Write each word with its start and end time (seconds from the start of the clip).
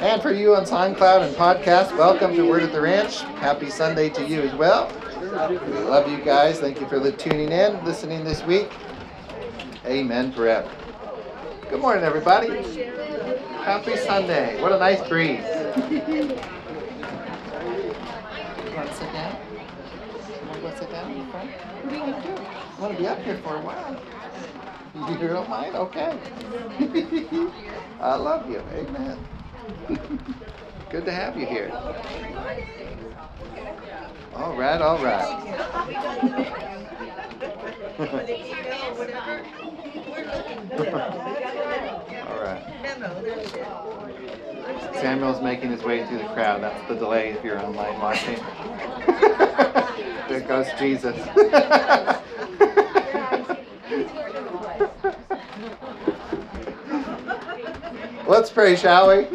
And 0.00 0.22
for 0.22 0.32
you 0.32 0.56
on 0.56 0.64
SoundCloud 0.64 1.26
and 1.26 1.36
podcast, 1.36 1.94
welcome 1.94 2.34
to 2.34 2.48
Word 2.48 2.62
at 2.62 2.72
the 2.72 2.80
Ranch. 2.80 3.20
Happy 3.36 3.68
Sunday 3.68 4.08
to 4.08 4.26
you 4.26 4.40
as 4.40 4.54
well. 4.54 4.90
We 5.20 5.28
love 5.28 6.10
you 6.10 6.24
guys. 6.24 6.58
Thank 6.58 6.80
you 6.80 6.88
for 6.88 7.10
tuning 7.10 7.52
in, 7.52 7.84
listening 7.84 8.24
this 8.24 8.42
week. 8.44 8.72
Amen 9.84 10.32
forever. 10.32 10.70
Good 11.68 11.80
morning, 11.80 12.02
everybody. 12.02 12.48
Happy 13.62 13.94
Sunday. 13.98 14.58
What 14.62 14.72
a 14.72 14.78
nice 14.78 15.06
breeze. 15.06 15.44
you 15.44 15.68
want 18.74 18.88
to 18.88 18.94
sit 18.94 19.12
down? 19.12 19.36
You 19.50 20.46
want 20.46 20.54
to 20.54 20.60
go 20.62 20.74
sit 20.78 20.90
down 20.90 21.12
in 21.12 21.18
the 21.18 21.30
front? 21.30 21.50
What 21.50 21.92
are 21.92 21.94
you 21.94 22.00
going 22.00 22.22
to 22.22 22.26
do? 22.26 22.34
I 22.42 22.80
want 22.80 22.96
to 22.96 23.02
be 23.02 23.06
up 23.06 23.20
here 23.22 23.36
for 23.44 23.56
a 23.56 23.60
while. 23.60 24.02
You 25.20 25.28
don't 25.28 25.48
mind? 25.48 25.76
Okay. 25.76 26.18
I 28.00 28.16
love 28.16 28.50
you. 28.50 28.60
Amen. 28.72 29.18
Good 30.90 31.04
to 31.04 31.12
have 31.12 31.36
you 31.36 31.46
here. 31.46 31.70
All 34.34 34.56
right, 34.56 34.80
all 34.80 35.02
right. 35.02 35.26
all 42.28 42.40
right. 42.40 42.62
Samuel's 44.94 45.42
making 45.42 45.70
his 45.70 45.82
way 45.82 46.06
through 46.06 46.18
the 46.18 46.24
crowd. 46.24 46.62
That's 46.62 46.88
the 46.88 46.94
delay 46.94 47.30
if 47.30 47.44
you're 47.44 47.60
online 47.60 47.98
watching. 48.00 48.36
there 50.28 50.40
goes 50.40 50.66
Jesus. 50.78 51.16
Let's 58.30 58.48
pray, 58.48 58.76
shall 58.76 59.08
we? 59.08 59.26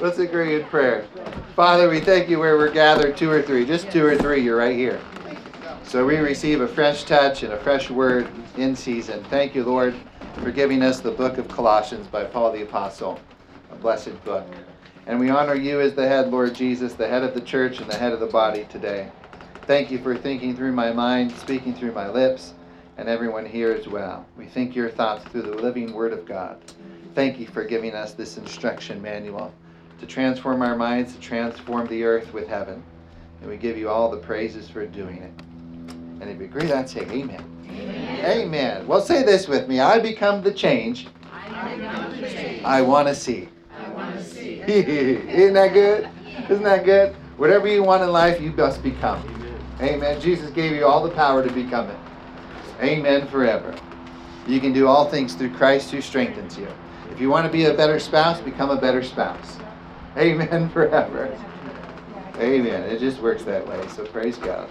Let's 0.00 0.18
agree 0.20 0.54
in 0.54 0.64
prayer. 0.66 1.08
Father, 1.56 1.88
we 1.88 1.98
thank 1.98 2.28
you 2.28 2.38
where 2.38 2.56
we're 2.56 2.70
gathered, 2.70 3.16
two 3.16 3.28
or 3.28 3.42
three, 3.42 3.66
just 3.66 3.90
two 3.90 4.06
or 4.06 4.16
three, 4.16 4.44
you're 4.44 4.56
right 4.56 4.76
here. 4.76 5.00
So 5.82 6.06
we 6.06 6.18
receive 6.18 6.60
a 6.60 6.68
fresh 6.68 7.02
touch 7.02 7.42
and 7.42 7.52
a 7.52 7.58
fresh 7.58 7.90
word 7.90 8.30
in 8.56 8.76
season. 8.76 9.24
Thank 9.24 9.56
you, 9.56 9.64
Lord, 9.64 9.92
for 10.40 10.52
giving 10.52 10.84
us 10.84 11.00
the 11.00 11.10
book 11.10 11.36
of 11.36 11.48
Colossians 11.48 12.06
by 12.06 12.22
Paul 12.22 12.52
the 12.52 12.62
Apostle, 12.62 13.20
a 13.72 13.74
blessed 13.74 14.22
book. 14.22 14.46
And 15.08 15.18
we 15.18 15.30
honor 15.30 15.56
you 15.56 15.80
as 15.80 15.94
the 15.94 16.06
head, 16.06 16.30
Lord 16.30 16.54
Jesus, 16.54 16.92
the 16.94 17.08
head 17.08 17.24
of 17.24 17.34
the 17.34 17.40
church 17.40 17.80
and 17.80 17.90
the 17.90 17.98
head 17.98 18.12
of 18.12 18.20
the 18.20 18.26
body 18.26 18.66
today. 18.70 19.10
Thank 19.66 19.90
you 19.90 19.98
for 19.98 20.16
thinking 20.16 20.54
through 20.54 20.74
my 20.74 20.92
mind, 20.92 21.32
speaking 21.32 21.74
through 21.74 21.92
my 21.92 22.08
lips, 22.08 22.54
and 22.98 23.08
everyone 23.08 23.46
here 23.46 23.72
as 23.72 23.88
well. 23.88 24.28
We 24.36 24.46
think 24.46 24.76
your 24.76 24.90
thoughts 24.90 25.24
through 25.24 25.42
the 25.42 25.56
living 25.56 25.92
Word 25.92 26.12
of 26.12 26.24
God. 26.24 26.62
Thank 27.16 27.40
you 27.40 27.46
for 27.46 27.64
giving 27.64 27.94
us 27.94 28.12
this 28.12 28.36
instruction 28.36 29.00
manual 29.00 29.50
to 30.00 30.06
transform 30.06 30.60
our 30.60 30.76
minds, 30.76 31.14
to 31.14 31.18
transform 31.18 31.86
the 31.86 32.04
earth 32.04 32.30
with 32.34 32.46
heaven. 32.46 32.82
And 33.40 33.48
we 33.48 33.56
give 33.56 33.78
you 33.78 33.88
all 33.88 34.10
the 34.10 34.18
praises 34.18 34.68
for 34.68 34.84
doing 34.84 35.22
it. 35.22 35.32
And 36.20 36.24
if 36.24 36.38
you 36.38 36.44
agree, 36.44 36.66
that 36.66 36.90
say 36.90 37.00
amen. 37.08 37.42
Amen. 37.70 38.24
amen. 38.26 38.86
Well, 38.86 39.00
say 39.00 39.22
this 39.22 39.48
with 39.48 39.66
me. 39.66 39.80
I 39.80 39.98
become 39.98 40.42
the 40.42 40.52
change 40.52 41.08
I, 41.32 41.74
become 41.74 42.20
the 42.20 42.28
change. 42.28 42.62
I 42.62 42.82
want 42.82 43.08
to 43.08 43.14
see. 43.14 43.48
I 43.74 43.88
want 43.92 44.14
to 44.16 44.22
see. 44.22 44.60
Isn't 44.66 45.54
that 45.54 45.72
good? 45.72 46.10
Isn't 46.50 46.64
that 46.64 46.84
good? 46.84 47.14
Whatever 47.38 47.66
you 47.66 47.82
want 47.82 48.02
in 48.02 48.12
life, 48.12 48.42
you 48.42 48.52
must 48.52 48.82
become. 48.82 49.22
Amen. 49.80 50.20
Jesus 50.20 50.50
gave 50.50 50.72
you 50.72 50.84
all 50.84 51.02
the 51.02 51.14
power 51.14 51.42
to 51.42 51.50
become 51.50 51.88
it. 51.88 51.98
Amen 52.82 53.26
forever. 53.28 53.74
You 54.46 54.60
can 54.60 54.74
do 54.74 54.86
all 54.86 55.08
things 55.08 55.34
through 55.34 55.54
Christ 55.54 55.90
who 55.90 56.02
strengthens 56.02 56.58
you. 56.58 56.68
If 57.16 57.22
you 57.22 57.30
want 57.30 57.46
to 57.46 57.50
be 57.50 57.64
a 57.64 57.72
better 57.72 57.98
spouse, 57.98 58.42
become 58.42 58.68
a 58.68 58.76
better 58.76 59.02
spouse. 59.02 59.56
Amen 60.18 60.68
forever. 60.68 61.34
Amen. 62.36 62.82
It 62.82 63.00
just 63.00 63.22
works 63.22 63.42
that 63.44 63.66
way. 63.66 63.88
So 63.88 64.04
praise 64.04 64.36
God. 64.36 64.68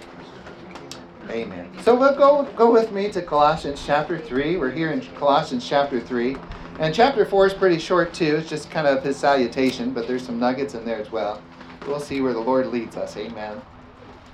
Amen. 1.28 1.68
So 1.82 1.96
we'll 1.96 2.14
go 2.14 2.44
go 2.54 2.70
with 2.70 2.92
me 2.92 3.10
to 3.10 3.20
Colossians 3.20 3.82
chapter 3.84 4.16
3. 4.16 4.58
We're 4.58 4.70
here 4.70 4.92
in 4.92 5.00
Colossians 5.16 5.68
chapter 5.68 5.98
3. 5.98 6.36
And 6.78 6.94
chapter 6.94 7.26
4 7.26 7.48
is 7.48 7.52
pretty 7.52 7.80
short 7.80 8.14
too. 8.14 8.36
It's 8.36 8.48
just 8.48 8.70
kind 8.70 8.86
of 8.86 9.02
his 9.02 9.16
salutation, 9.16 9.90
but 9.90 10.06
there's 10.06 10.24
some 10.24 10.38
nuggets 10.38 10.74
in 10.74 10.84
there 10.84 11.00
as 11.00 11.10
well. 11.10 11.42
We'll 11.84 11.98
see 11.98 12.20
where 12.20 12.32
the 12.32 12.38
Lord 12.38 12.68
leads 12.68 12.96
us. 12.96 13.16
Amen. 13.16 13.60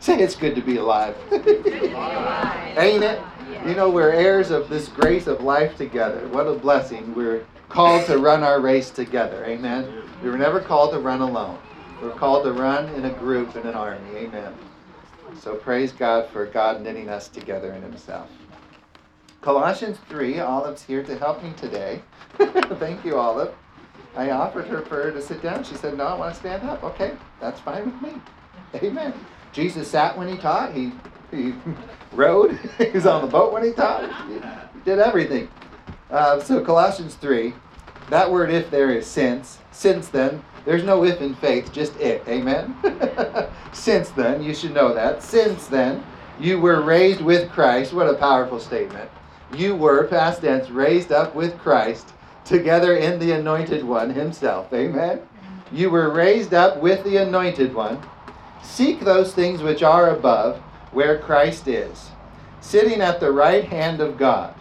Say 0.00 0.20
it's 0.20 0.36
good 0.36 0.54
to 0.54 0.60
be 0.60 0.76
alive. 0.76 1.16
Ain't 1.32 3.04
it? 3.04 3.22
You 3.66 3.74
know, 3.74 3.90
we're 3.90 4.10
heirs 4.10 4.50
of 4.50 4.68
this 4.68 4.88
grace 4.88 5.26
of 5.26 5.40
life 5.40 5.76
together. 5.76 6.26
What 6.28 6.46
a 6.46 6.54
blessing. 6.54 7.14
We're 7.14 7.44
called 7.68 8.06
to 8.06 8.18
run 8.18 8.42
our 8.42 8.60
race 8.60 8.90
together. 8.90 9.44
Amen. 9.44 10.02
We 10.22 10.30
were 10.30 10.38
never 10.38 10.60
called 10.60 10.92
to 10.92 10.98
run 10.98 11.20
alone. 11.20 11.58
We're 12.02 12.10
called 12.10 12.44
to 12.44 12.52
run 12.52 12.88
in 12.94 13.04
a 13.04 13.12
group, 13.12 13.54
in 13.56 13.66
an 13.66 13.74
army. 13.74 14.16
Amen. 14.16 14.52
So 15.40 15.54
praise 15.54 15.92
God 15.92 16.28
for 16.30 16.46
God 16.46 16.82
knitting 16.82 17.08
us 17.08 17.28
together 17.28 17.72
in 17.72 17.82
Himself. 17.82 18.28
Colossians 19.40 19.98
3, 20.08 20.40
Olive's 20.40 20.84
here 20.84 21.02
to 21.02 21.18
help 21.18 21.42
me 21.42 21.52
today. 21.56 22.02
Thank 22.38 23.04
you, 23.04 23.16
Olive. 23.16 23.54
I 24.14 24.30
offered 24.30 24.66
her 24.66 24.82
for 24.82 25.02
her 25.02 25.10
to 25.10 25.22
sit 25.22 25.42
down. 25.42 25.64
She 25.64 25.74
said, 25.74 25.96
No, 25.96 26.04
I 26.04 26.14
want 26.14 26.34
to 26.34 26.40
stand 26.40 26.62
up. 26.68 26.84
Okay, 26.84 27.12
that's 27.40 27.60
fine 27.60 27.86
with 27.86 28.02
me. 28.02 28.20
Amen. 28.74 29.14
Jesus 29.52 29.88
sat 29.88 30.16
when 30.16 30.28
he 30.28 30.36
taught. 30.36 30.72
He, 30.72 30.92
he 31.32 31.54
rode. 32.12 32.58
he 32.78 32.90
was 32.90 33.06
on 33.06 33.22
the 33.22 33.28
boat 33.28 33.52
when 33.52 33.64
he 33.64 33.72
taught. 33.72 34.08
He 34.28 34.80
did 34.84 35.00
everything. 35.00 35.48
Uh, 36.10 36.40
so, 36.40 36.62
Colossians 36.62 37.14
3, 37.16 37.52
that 38.10 38.30
word 38.30 38.50
if 38.50 38.70
there 38.70 38.90
is 38.90 39.06
since. 39.06 39.58
Since 39.72 40.08
then, 40.08 40.44
there's 40.64 40.84
no 40.84 41.04
if 41.04 41.20
in 41.20 41.34
faith, 41.34 41.72
just 41.72 41.96
it. 41.96 42.22
Amen. 42.28 42.76
Since 43.72 44.10
then, 44.10 44.42
you 44.42 44.54
should 44.54 44.74
know 44.74 44.94
that. 44.94 45.22
Since 45.22 45.66
then, 45.66 46.04
you 46.38 46.60
were 46.60 46.82
raised 46.82 47.20
with 47.20 47.50
Christ. 47.50 47.92
What 47.92 48.08
a 48.08 48.14
powerful 48.14 48.60
statement. 48.60 49.10
You 49.56 49.74
were, 49.74 50.04
past 50.04 50.42
tense, 50.42 50.70
raised 50.70 51.10
up 51.10 51.34
with 51.34 51.58
Christ 51.58 52.12
together 52.44 52.96
in 52.96 53.18
the 53.18 53.32
anointed 53.32 53.82
one 53.82 54.10
himself. 54.10 54.72
Amen. 54.72 55.20
You 55.72 55.90
were 55.90 56.10
raised 56.10 56.54
up 56.54 56.80
with 56.80 57.02
the 57.04 57.16
anointed 57.16 57.74
one. 57.74 58.00
Seek 58.62 59.00
those 59.00 59.34
things 59.34 59.62
which 59.62 59.82
are 59.82 60.10
above, 60.10 60.62
where 60.92 61.18
Christ 61.18 61.68
is, 61.68 62.10
sitting 62.60 63.00
at 63.00 63.20
the 63.20 63.30
right 63.30 63.64
hand 63.64 64.00
of 64.00 64.16
God. 64.16 64.54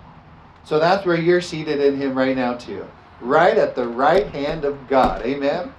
So 0.64 0.80
that's 0.80 1.06
where 1.06 1.20
you're 1.20 1.42
seated 1.42 1.80
in 1.80 1.98
him 1.98 2.18
right 2.18 2.36
now, 2.36 2.56
too. 2.56 2.86
Right 3.20 3.58
at 3.58 3.76
the 3.76 3.88
right 3.88 4.28
hand 4.28 4.66
of 4.66 4.88
God. 4.88 5.22
Amen. 5.24 5.74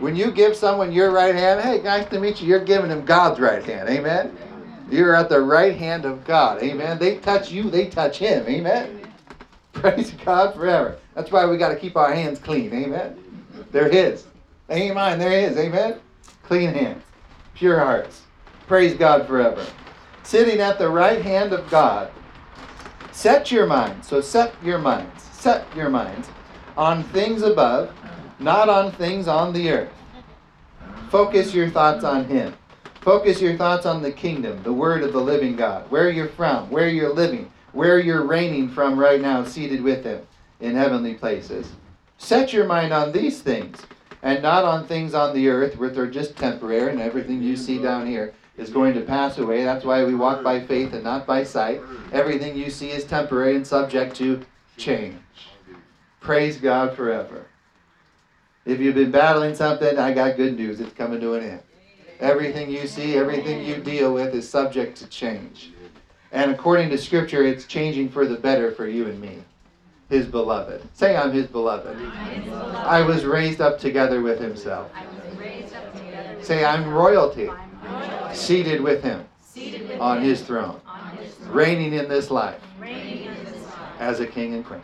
When 0.00 0.16
you 0.16 0.30
give 0.30 0.56
someone 0.56 0.92
your 0.92 1.10
right 1.10 1.34
hand, 1.34 1.60
hey, 1.60 1.80
nice 1.82 2.08
to 2.10 2.20
meet 2.20 2.40
you, 2.40 2.48
you're 2.48 2.64
giving 2.64 2.90
them 2.90 3.04
God's 3.04 3.40
right 3.40 3.64
hand. 3.64 3.88
Amen. 3.88 4.36
You're 4.90 5.14
at 5.14 5.28
the 5.28 5.40
right 5.40 5.76
hand 5.76 6.04
of 6.04 6.24
God. 6.24 6.62
Amen. 6.62 6.98
They 6.98 7.18
touch 7.18 7.50
you, 7.50 7.70
they 7.70 7.86
touch 7.88 8.18
him. 8.18 8.46
Amen. 8.46 9.00
Praise 9.72 10.12
God 10.24 10.54
forever. 10.54 10.98
That's 11.14 11.30
why 11.30 11.46
we 11.46 11.56
got 11.56 11.70
to 11.70 11.76
keep 11.76 11.96
our 11.96 12.12
hands 12.12 12.38
clean. 12.38 12.72
Amen. 12.72 13.18
They're 13.70 13.90
his. 13.90 14.26
They 14.68 14.82
ain't 14.82 14.94
mine, 14.94 15.18
they're 15.18 15.48
his. 15.48 15.56
Amen. 15.56 16.00
Clean 16.42 16.72
hands, 16.72 17.02
pure 17.54 17.78
hearts. 17.78 18.23
Praise 18.66 18.94
God 18.94 19.26
forever. 19.26 19.66
Sitting 20.22 20.60
at 20.60 20.78
the 20.78 20.88
right 20.88 21.22
hand 21.22 21.52
of 21.52 21.68
God. 21.70 22.10
Set 23.12 23.52
your 23.52 23.66
minds. 23.66 24.08
So 24.08 24.20
set 24.20 24.54
your 24.62 24.78
minds. 24.78 25.22
Set 25.22 25.66
your 25.76 25.90
minds 25.90 26.28
on 26.76 27.02
things 27.04 27.42
above 27.42 27.94
not 28.38 28.68
on 28.68 28.92
things 28.92 29.28
on 29.28 29.52
the 29.52 29.70
earth. 29.70 29.92
Focus 31.10 31.54
your 31.54 31.70
thoughts 31.70 32.04
on 32.04 32.24
Him. 32.24 32.54
Focus 33.00 33.40
your 33.40 33.56
thoughts 33.56 33.86
on 33.86 34.02
the 34.02 34.10
kingdom, 34.10 34.62
the 34.62 34.72
word 34.72 35.02
of 35.02 35.12
the 35.12 35.20
living 35.20 35.56
God, 35.56 35.90
where 35.90 36.10
you're 36.10 36.28
from, 36.28 36.70
where 36.70 36.88
you're 36.88 37.12
living, 37.12 37.50
where 37.72 37.98
you're 37.98 38.26
reigning 38.26 38.68
from 38.68 38.98
right 38.98 39.20
now, 39.20 39.44
seated 39.44 39.82
with 39.82 40.04
Him 40.04 40.26
in 40.60 40.74
heavenly 40.74 41.14
places. 41.14 41.70
Set 42.18 42.52
your 42.52 42.66
mind 42.66 42.92
on 42.92 43.12
these 43.12 43.42
things 43.42 43.82
and 44.22 44.42
not 44.42 44.64
on 44.64 44.86
things 44.86 45.12
on 45.12 45.34
the 45.34 45.48
earth, 45.48 45.76
which 45.76 45.96
are 45.96 46.10
just 46.10 46.36
temporary, 46.36 46.90
and 46.90 47.00
everything 47.00 47.42
you 47.42 47.56
see 47.56 47.78
down 47.78 48.06
here 48.06 48.32
is 48.56 48.70
going 48.70 48.94
to 48.94 49.00
pass 49.00 49.38
away. 49.38 49.64
That's 49.64 49.84
why 49.84 50.04
we 50.04 50.14
walk 50.14 50.42
by 50.42 50.60
faith 50.60 50.92
and 50.92 51.02
not 51.04 51.26
by 51.26 51.44
sight. 51.44 51.82
Everything 52.12 52.56
you 52.56 52.70
see 52.70 52.90
is 52.90 53.04
temporary 53.04 53.56
and 53.56 53.66
subject 53.66 54.14
to 54.16 54.44
change. 54.76 55.18
Praise 56.20 56.56
God 56.58 56.96
forever. 56.96 57.46
If 58.64 58.80
you've 58.80 58.94
been 58.94 59.10
battling 59.10 59.54
something, 59.54 59.98
I 59.98 60.14
got 60.14 60.36
good 60.36 60.56
news. 60.56 60.80
It's 60.80 60.92
coming 60.94 61.20
to 61.20 61.34
an 61.34 61.44
end. 61.44 61.62
Everything 62.20 62.70
you 62.70 62.86
see, 62.86 63.16
everything 63.16 63.64
you 63.64 63.76
deal 63.76 64.14
with 64.14 64.34
is 64.34 64.48
subject 64.48 64.96
to 64.98 65.06
change. 65.08 65.72
And 66.32 66.50
according 66.50 66.90
to 66.90 66.98
Scripture, 66.98 67.44
it's 67.44 67.66
changing 67.66 68.08
for 68.08 68.26
the 68.26 68.36
better 68.36 68.72
for 68.72 68.88
you 68.88 69.06
and 69.06 69.20
me, 69.20 69.38
His 70.08 70.26
beloved. 70.26 70.82
Say, 70.94 71.14
I'm 71.16 71.32
His 71.32 71.46
beloved. 71.46 71.96
I 72.50 73.02
was 73.02 73.24
raised 73.24 73.60
up 73.60 73.78
together 73.78 74.22
with 74.22 74.40
Himself. 74.40 74.90
Say, 76.40 76.64
I'm 76.64 76.88
royalty, 76.88 77.50
seated 78.34 78.80
with 78.80 79.02
Him 79.02 79.26
seated 79.40 80.00
on 80.00 80.20
His 80.20 80.42
throne, 80.42 80.80
reigning 81.46 81.92
in 81.92 82.08
this 82.08 82.30
life 82.30 82.60
as 84.00 84.20
a 84.20 84.26
king 84.26 84.54
and 84.54 84.64
queen. 84.64 84.82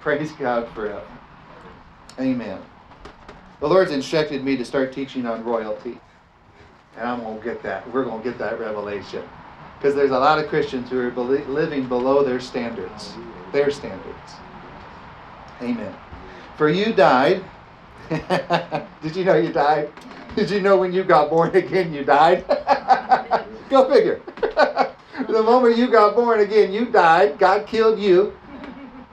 Praise 0.00 0.32
God 0.32 0.68
forever. 0.74 1.06
Amen. 2.18 2.60
The 3.60 3.68
Lord's 3.68 3.90
instructed 3.90 4.44
me 4.44 4.56
to 4.56 4.64
start 4.64 4.92
teaching 4.92 5.26
on 5.26 5.44
royalty. 5.44 5.98
And 6.96 7.08
I'm 7.08 7.20
going 7.20 7.38
to 7.38 7.44
get 7.44 7.62
that. 7.62 7.88
We're 7.92 8.04
going 8.04 8.22
to 8.22 8.28
get 8.28 8.38
that 8.38 8.58
revelation. 8.58 9.22
Because 9.78 9.94
there's 9.94 10.10
a 10.10 10.18
lot 10.18 10.38
of 10.38 10.48
Christians 10.48 10.90
who 10.90 10.98
are 10.98 11.10
living 11.10 11.88
below 11.88 12.24
their 12.24 12.40
standards. 12.40 13.14
Their 13.52 13.70
standards. 13.70 14.32
Amen. 15.60 15.94
For 16.56 16.68
you 16.68 16.92
died. 16.92 17.44
Did 19.02 19.14
you 19.14 19.24
know 19.24 19.36
you 19.36 19.52
died? 19.52 19.92
Did 20.38 20.50
you 20.50 20.60
know 20.60 20.76
when 20.76 20.92
you 20.92 21.02
got 21.02 21.30
born 21.30 21.56
again 21.56 21.92
you 21.92 22.04
died? 22.04 22.46
Go 23.68 23.92
figure. 23.92 24.20
the 24.40 25.42
moment 25.42 25.76
you 25.76 25.90
got 25.90 26.14
born 26.14 26.38
again, 26.38 26.72
you 26.72 26.84
died. 26.84 27.40
God 27.40 27.66
killed 27.66 27.98
you, 27.98 28.38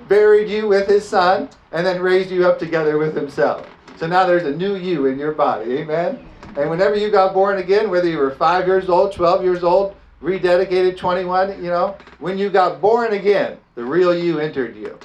buried 0.07 0.48
you 0.48 0.68
with 0.68 0.88
his 0.88 1.04
son, 1.04 1.50
and 1.72 1.83
then 1.83 2.00
raised 2.00 2.30
you 2.30 2.45
up 2.48 2.60
together 2.60 3.00
with 3.00 3.16
himself. 3.16 3.68
So 3.98 4.06
now 4.06 4.27
there's 4.27 4.45
a 4.45 4.51
new 4.51 4.75
you 4.75 5.07
in 5.07 5.18
your 5.18 5.31
body. 5.31 5.77
Amen? 5.77 6.30
And 6.57 6.69
whenever 6.69 6.95
you 6.95 7.10
got 7.10 7.33
born 7.33 7.57
again, 7.57 7.89
whether 7.89 8.07
you 8.07 8.19
were 8.19 8.30
five 8.30 8.68
years 8.68 8.88
old, 8.88 9.12
12 9.12 9.44
years 9.44 9.63
old, 9.63 9.95
rededicated 10.22 10.95
21, 10.95 11.57
you 11.57 11.72
know, 11.72 11.98
when 12.19 12.38
you 12.38 12.51
got 12.51 12.80
born 12.80 13.13
again, 13.13 13.57
the 13.74 13.83
real 13.83 14.13
you 14.13 14.38
entered 14.38 14.75
you. 14.75 15.00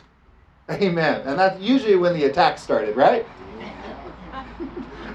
Amen. 0.70 1.22
And 1.24 1.38
that's 1.38 1.58
usually 1.62 1.96
when 1.96 2.12
the 2.12 2.24
attack 2.24 2.58
started, 2.58 2.94
right? 2.94 3.24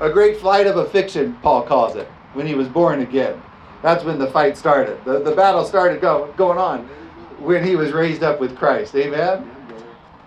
A 0.02 0.10
great 0.10 0.38
flight 0.38 0.68
of 0.68 0.76
a 0.76 0.90
fiction, 0.90 1.38
Paul 1.42 1.64
calls 1.64 1.96
it, 1.96 2.08
when 2.34 2.46
he 2.46 2.54
was 2.54 2.68
born 2.68 3.02
again. 3.02 3.42
That's 3.82 4.04
when 4.04 4.20
the 4.20 4.28
fight 4.28 4.58
started. 4.58 5.04
The, 5.06 5.20
the 5.20 5.34
battle 5.34 5.64
started 5.64 6.02
go, 6.02 6.34
going 6.36 6.58
on 6.58 6.86
when 7.40 7.64
he 7.64 7.78
was 7.78 7.94
raised 7.94 8.22
up 8.22 8.42
with 8.42 8.58
Christ. 8.58 8.94
Amen? 8.96 9.50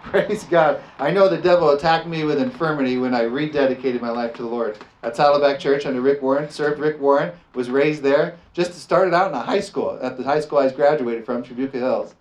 Praise 0.05 0.45
God. 0.45 0.81
I 0.99 1.11
know 1.11 1.29
the 1.29 1.37
devil 1.37 1.71
attacked 1.71 2.07
me 2.07 2.25
with 2.25 2.41
infirmity 2.41 2.97
when 2.97 3.15
I 3.15 3.25
rededicated 3.25 4.01
my 4.01 4.09
life 4.09 4.33
to 4.35 4.43
the 4.43 4.49
Lord. 4.49 4.79
At 5.03 5.17
Saddleback 5.17 5.59
Church 5.59 5.85
under 5.85 6.01
Rick 6.01 6.23
Warren, 6.23 6.49
served 6.49 6.81
Rick 6.81 6.99
Warren, 6.99 7.33
was 7.55 7.69
raised 7.69 8.03
there. 8.03 8.39
Just 8.55 8.73
started 8.73 9.13
out 9.13 9.31
in 9.31 9.37
a 9.37 9.43
high 9.43 9.61
school, 9.61 9.99
at 10.01 10.17
the 10.17 10.25
high 10.25 10.41
school 10.41 10.59
I 10.59 10.71
graduated 10.71 11.27
from, 11.27 11.43
Trabuco 11.43 11.75
Hills. 11.75 12.15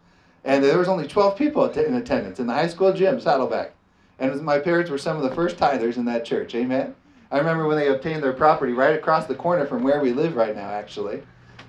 And 0.44 0.62
there 0.62 0.78
was 0.78 0.90
only 0.90 1.08
12 1.08 1.38
people 1.38 1.70
in 1.70 1.94
attendance 1.94 2.42
in 2.42 2.48
the 2.48 2.54
high 2.54 2.68
school 2.68 2.92
gym, 2.92 3.22
Saddleback. 3.22 3.72
And 4.20 4.42
my 4.42 4.60
parents 4.60 4.92
were 4.92 4.98
some 4.98 5.16
of 5.16 5.24
the 5.24 5.34
first 5.34 5.56
tithers 5.56 5.96
in 5.96 6.04
that 6.06 6.26
church. 6.26 6.56
Amen? 6.56 6.94
I 7.30 7.38
remember 7.38 7.68
when 7.68 7.78
they 7.78 7.90
obtained 7.90 8.24
their 8.24 8.34
property 8.34 8.72
right 8.72 8.96
across 8.96 9.26
the 9.28 9.36
corner 9.36 9.66
from 9.66 9.84
where 9.84 10.00
we 10.00 10.14
live 10.14 10.36
right 10.36 10.56
now, 10.56 10.70
actually. 10.70 11.22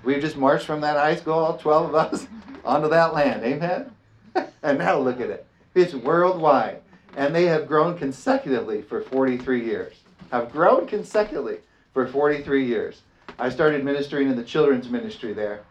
We 0.03 0.19
just 0.19 0.37
marched 0.37 0.65
from 0.65 0.81
that 0.81 0.95
high 0.95 1.15
school, 1.15 1.33
all 1.33 1.57
12 1.57 1.89
of 1.89 1.95
us, 1.95 2.27
onto 2.65 2.89
that 2.89 3.13
land. 3.13 3.43
Amen? 3.43 3.91
and 4.63 4.77
now 4.77 4.97
look 4.97 5.19
at 5.19 5.29
it. 5.29 5.45
It's 5.75 5.93
worldwide. 5.93 6.81
And 7.17 7.35
they 7.35 7.45
have 7.45 7.67
grown 7.67 7.97
consecutively 7.97 8.81
for 8.81 9.01
43 9.01 9.65
years. 9.65 9.95
Have 10.31 10.51
grown 10.51 10.87
consecutively 10.87 11.57
for 11.93 12.07
43 12.07 12.65
years. 12.65 13.01
I 13.37 13.49
started 13.49 13.83
ministering 13.83 14.29
in 14.29 14.37
the 14.37 14.43
children's 14.43 14.89
ministry 14.89 15.33
there. 15.33 15.63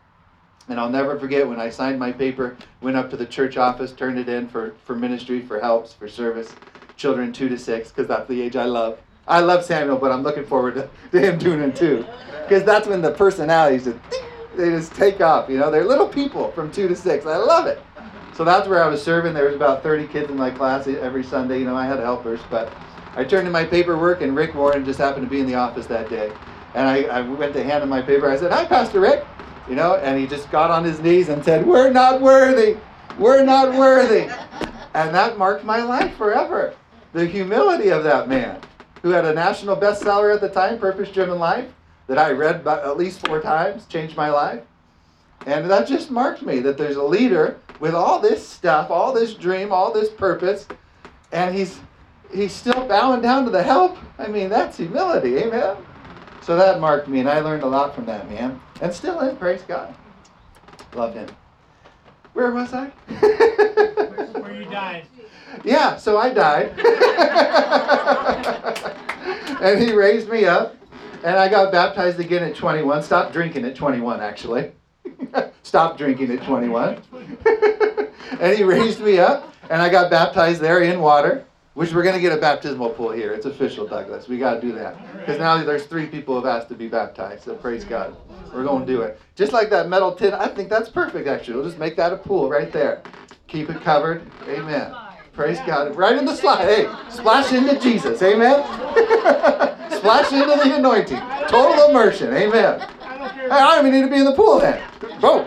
And 0.69 0.79
I'll 0.79 0.91
never 0.91 1.19
forget 1.19 1.49
when 1.49 1.61
I 1.61 1.71
signed 1.71 1.99
my 1.99 2.13
paper, 2.13 2.57
went 2.83 2.97
up 2.97 3.09
to 3.11 3.17
the 3.17 3.25
church 3.25 3.57
office, 3.57 3.93
turned 3.93 4.19
it 4.19 4.29
in 4.29 4.49
for, 4.49 4.75
for 4.85 4.95
ministry, 4.95 5.41
for 5.41 5.59
helps, 5.61 5.95
for 5.95 6.09
service, 6.09 6.55
children 6.97 7.33
two 7.33 7.49
to 7.49 7.59
six, 7.59 7.89
because 7.89 8.07
that's 8.07 8.29
the 8.29 8.43
age 8.43 8.57
I 8.57 8.65
love. 8.65 8.99
I 9.29 9.41
love 9.41 9.65
Samuel, 9.65 9.99
but 9.99 10.11
I'm 10.11 10.23
looking 10.23 10.45
forward 10.45 10.75
to, 10.75 10.91
to 11.13 11.21
him 11.21 11.39
doing 11.39 11.61
it 11.61 11.77
too. 11.77 12.05
Because 12.43 12.65
that's 12.65 12.89
when 12.89 13.03
the 13.03 13.13
personalities 13.13 13.85
just, 13.85 13.99
they 14.57 14.71
just 14.71 14.95
take 14.95 15.21
off. 15.21 15.51
You 15.51 15.59
know, 15.59 15.71
they're 15.71 15.85
little 15.85 16.09
people 16.09 16.51
from 16.53 16.73
two 16.73 16.89
to 16.89 16.97
six. 16.97 17.27
I 17.27 17.37
love 17.37 17.67
it. 17.67 17.81
So 18.35 18.45
that's 18.45 18.67
where 18.69 18.83
I 18.83 18.89
was 18.89 19.03
serving. 19.03 19.35
There 19.35 19.47
was 19.47 19.57
about 19.57 19.83
30 19.83 20.07
kids 20.07 20.31
in 20.31 20.37
my 20.37 20.51
class 20.51 20.87
every 20.87 21.25
Sunday. 21.25 21.59
You 21.59 21.67
know, 21.67 21.77
I 21.77 21.87
had 21.87 21.99
helpers, 21.99 22.41
but 22.51 22.73
I 23.17 23.25
turned 23.25 23.47
in 23.47 23.53
my 23.53 23.65
paperwork, 23.65 24.23
and 24.23 24.35
Rick 24.35 24.55
Warren 24.55 24.85
just 24.85 24.99
happened 24.99 25.27
to 25.27 25.31
be 25.31 25.41
in 25.41 25.47
the 25.47 25.57
office 25.57 25.87
that 25.87 26.09
day. 26.09 26.33
And 26.75 26.87
I, 26.87 27.03
I 27.03 27.21
went 27.23 27.53
to 27.55 27.65
hand 27.65 27.83
him 27.83 27.89
my 27.89 28.01
paper. 28.01 28.31
I 28.31 28.37
said, 28.37 28.53
"Hi, 28.53 28.65
Pastor 28.65 29.01
Rick," 29.01 29.27
you 29.69 29.75
know, 29.75 29.97
and 29.97 30.19
he 30.19 30.27
just 30.27 30.51
got 30.53 30.71
on 30.71 30.85
his 30.85 31.01
knees 31.01 31.29
and 31.29 31.45
said, 31.45 31.67
"We're 31.67 31.91
not 31.91 32.21
worthy. 32.21 32.77
We're 33.19 33.43
not 33.43 33.75
worthy." 33.75 34.31
And 34.95 35.15
that 35.15 35.37
marked 35.37 35.65
my 35.65 35.83
life 35.83 36.17
forever. 36.17 36.75
The 37.13 37.27
humility 37.27 37.89
of 37.89 38.05
that 38.05 38.29
man, 38.29 38.61
who 39.03 39.11
had 39.11 39.25
a 39.25 39.35
national 39.35 39.77
bestseller 39.77 40.35
at 40.35 40.41
the 40.41 40.49
time, 40.49 40.79
Purpose 40.79 41.11
Driven 41.11 41.39
Life, 41.39 41.73
that 42.07 42.19
I 42.19 42.33
read 42.33 42.67
at 42.67 42.97
least 42.97 43.27
four 43.27 43.41
times, 43.41 43.87
changed 43.87 44.17
my 44.17 44.31
life. 44.31 44.63
And 45.47 45.71
that 45.71 45.87
just 45.87 46.11
marked 46.11 46.43
me 46.43 46.59
that 46.61 46.77
there's 46.77 46.97
a 46.97 47.03
leader 47.03 47.59
with 47.81 47.95
all 47.95 48.19
this 48.21 48.47
stuff, 48.47 48.91
all 48.91 49.13
this 49.13 49.35
dream, 49.35 49.73
all 49.73 49.93
this 49.93 50.11
purpose, 50.11 50.67
and 51.33 51.55
he's 51.55 51.79
he's 52.33 52.53
still 52.53 52.87
bowing 52.87 53.23
down 53.23 53.45
to 53.45 53.51
the 53.51 53.63
help. 53.63 53.97
I 54.19 54.27
mean, 54.27 54.49
that's 54.49 54.77
humility, 54.77 55.37
amen. 55.39 55.77
So 56.43 56.57
that 56.57 56.81
marked 56.81 57.09
me, 57.09 57.21
and 57.21 57.29
I 57.29 57.41
learned 57.41 57.63
a 57.63 57.67
lot 57.67 57.95
from 57.95 58.07
that 58.07 58.29
man, 58.29 58.61
and 58.81 58.93
still 58.93 59.21
in. 59.21 59.37
Praise 59.37 59.63
God. 59.63 59.95
Loved 60.95 61.15
him. 61.15 61.29
Where 62.33 62.53
was 62.53 62.73
I? 62.73 62.87
Where 64.41 64.55
you 64.55 64.65
died. 64.71 65.07
Yeah, 65.65 65.97
so 65.97 66.19
I 66.19 66.31
died. 66.33 66.73
and 69.69 69.83
he 69.83 69.93
raised 69.93 70.29
me 70.29 70.45
up, 70.45 70.77
and 71.25 71.37
I 71.37 71.49
got 71.49 71.73
baptized 71.73 72.21
again 72.21 72.43
at 72.43 72.55
21. 72.55 73.03
Stopped 73.03 73.33
drinking 73.33 73.65
at 73.65 73.75
21, 73.75 74.21
actually. 74.21 74.73
Stopped 75.63 75.99
drinking 75.99 76.31
at 76.33 76.43
21. 76.45 77.03
and 78.41 78.57
he 78.57 78.65
raised 78.65 79.01
me 79.01 79.19
up, 79.19 79.53
and 79.71 79.83
I 79.83 79.89
got 79.89 80.11
baptized 80.11 80.61
there 80.61 80.83
in 80.83 81.01
water, 81.01 81.45
which 81.75 81.93
we're 81.93 82.03
going 82.03 82.15
to 82.15 82.21
get 82.21 82.33
a 82.33 82.41
baptismal 82.41 82.91
pool 82.91 83.11
here. 83.11 83.33
It's 83.33 83.47
official, 83.47 83.87
Douglas. 83.87 84.29
We 84.29 84.39
got 84.39 84.55
to 84.55 84.61
do 84.61 84.73
that. 84.73 84.97
Because 85.19 85.39
now 85.39 85.63
there's 85.63 85.85
three 85.87 86.07
people 86.07 86.39
who 86.39 86.47
have 86.47 86.61
asked 86.61 86.69
to 86.71 86.75
be 86.75 86.89
baptized, 86.89 87.45
so 87.45 87.55
praise 87.55 87.85
God. 87.85 88.17
We're 88.53 88.65
going 88.65 88.87
to 88.87 88.93
do 88.93 89.03
it. 89.03 89.21
Just 89.35 89.53
like 89.53 89.69
that 89.71 89.89
metal 89.89 90.15
tin, 90.15 90.33
I 90.33 90.49
think 90.49 90.71
that's 90.71 90.89
perfect, 90.89 91.29
actually. 91.29 91.57
We'll 91.57 91.67
just 91.67 91.79
make 91.79 91.97
that 91.97 92.13
a 92.13 92.17
pool 92.17 92.49
right 92.49 92.73
there. 92.73 93.03
Keep 93.47 93.71
it 93.71 93.83
covered. 93.83 94.23
Amen. 94.49 94.95
Praise 95.39 95.61
God. 95.61 95.95
Right 95.95 96.19
in 96.19 96.25
the 96.25 96.35
slide. 96.35 96.65
Hey, 96.65 96.93
splash 97.11 97.53
into 97.53 97.79
Jesus. 97.79 98.21
Amen. 98.25 98.61
splash 99.93 100.33
into 100.33 100.47
the 100.47 100.75
anointing. 100.75 101.21
Total 101.47 101.91
immersion. 101.91 102.35
Amen. 102.35 102.81
Hey, 102.81 103.49
I 103.49 103.77
don't 103.77 103.87
even 103.87 104.01
need 104.01 104.05
to 104.05 104.13
be 104.13 104.19
in 104.19 104.25
the 104.25 104.35
pool 104.35 104.59
then. 104.59 104.83
Boom. 105.21 105.47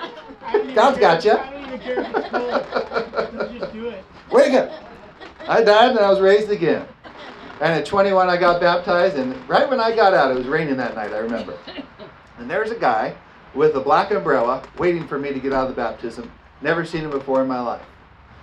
God's 0.73 0.97
got 0.97 1.25
you. 1.25 1.33
I 1.33 1.51
don't 1.51 1.65
even 1.65 1.79
care 1.81 1.99
about 1.99 2.13
the 2.13 3.41
pool. 3.41 3.59
Just 3.59 3.73
do 3.73 3.89
it. 3.89 4.05
Wake 4.31 4.53
up. 4.53 4.71
I 5.45 5.61
died 5.61 5.89
and 5.89 5.99
I 5.99 6.09
was 6.09 6.21
raised 6.21 6.49
again. 6.51 6.87
And 7.59 7.73
at 7.73 7.85
21, 7.85 8.29
I 8.29 8.37
got 8.37 8.61
baptized. 8.61 9.17
And 9.17 9.35
right 9.49 9.69
when 9.69 9.81
I 9.81 9.93
got 9.93 10.13
out, 10.13 10.31
it 10.31 10.37
was 10.37 10.47
raining 10.47 10.77
that 10.77 10.95
night, 10.95 11.11
I 11.11 11.17
remember. 11.17 11.57
And 12.37 12.49
there's 12.49 12.71
a 12.71 12.79
guy 12.79 13.13
with 13.53 13.75
a 13.75 13.81
black 13.81 14.11
umbrella 14.11 14.63
waiting 14.77 15.05
for 15.05 15.19
me 15.19 15.33
to 15.33 15.39
get 15.41 15.51
out 15.51 15.69
of 15.69 15.75
the 15.75 15.81
baptism. 15.81 16.31
Never 16.61 16.85
seen 16.85 17.01
him 17.01 17.11
before 17.11 17.41
in 17.41 17.49
my 17.49 17.59
life. 17.59 17.81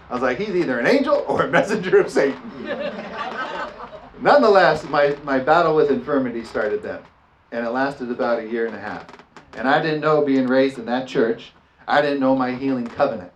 I 0.09 0.15
was 0.15 0.23
like, 0.23 0.39
he's 0.39 0.55
either 0.55 0.79
an 0.79 0.87
angel 0.87 1.25
or 1.29 1.43
a 1.43 1.49
messenger 1.51 2.01
of 2.01 2.11
Satan. 2.11 2.41
Nonetheless, 4.21 4.85
my, 4.85 5.17
my 5.23 5.39
battle 5.39 5.77
with 5.77 5.91
infirmity 5.91 6.45
started 6.45 6.83
then. 6.83 7.01
And 7.53 7.67
it 7.67 7.71
lasted 7.71 8.11
about 8.11 8.41
a 8.41 8.47
year 8.47 8.67
and 8.67 8.75
a 8.75 8.81
half. 8.81 9.07
And 9.55 9.69
I 9.69 9.81
didn't 9.81 10.01
know, 10.01 10.25
being 10.25 10.47
raised 10.47 10.79
in 10.79 10.87
that 10.87 11.07
church, 11.07 11.53
I 11.87 12.03
didn't 12.03 12.21
know 12.21 12.35
my 12.35 12.53
healing 12.55 12.87
covenant. 12.87 13.33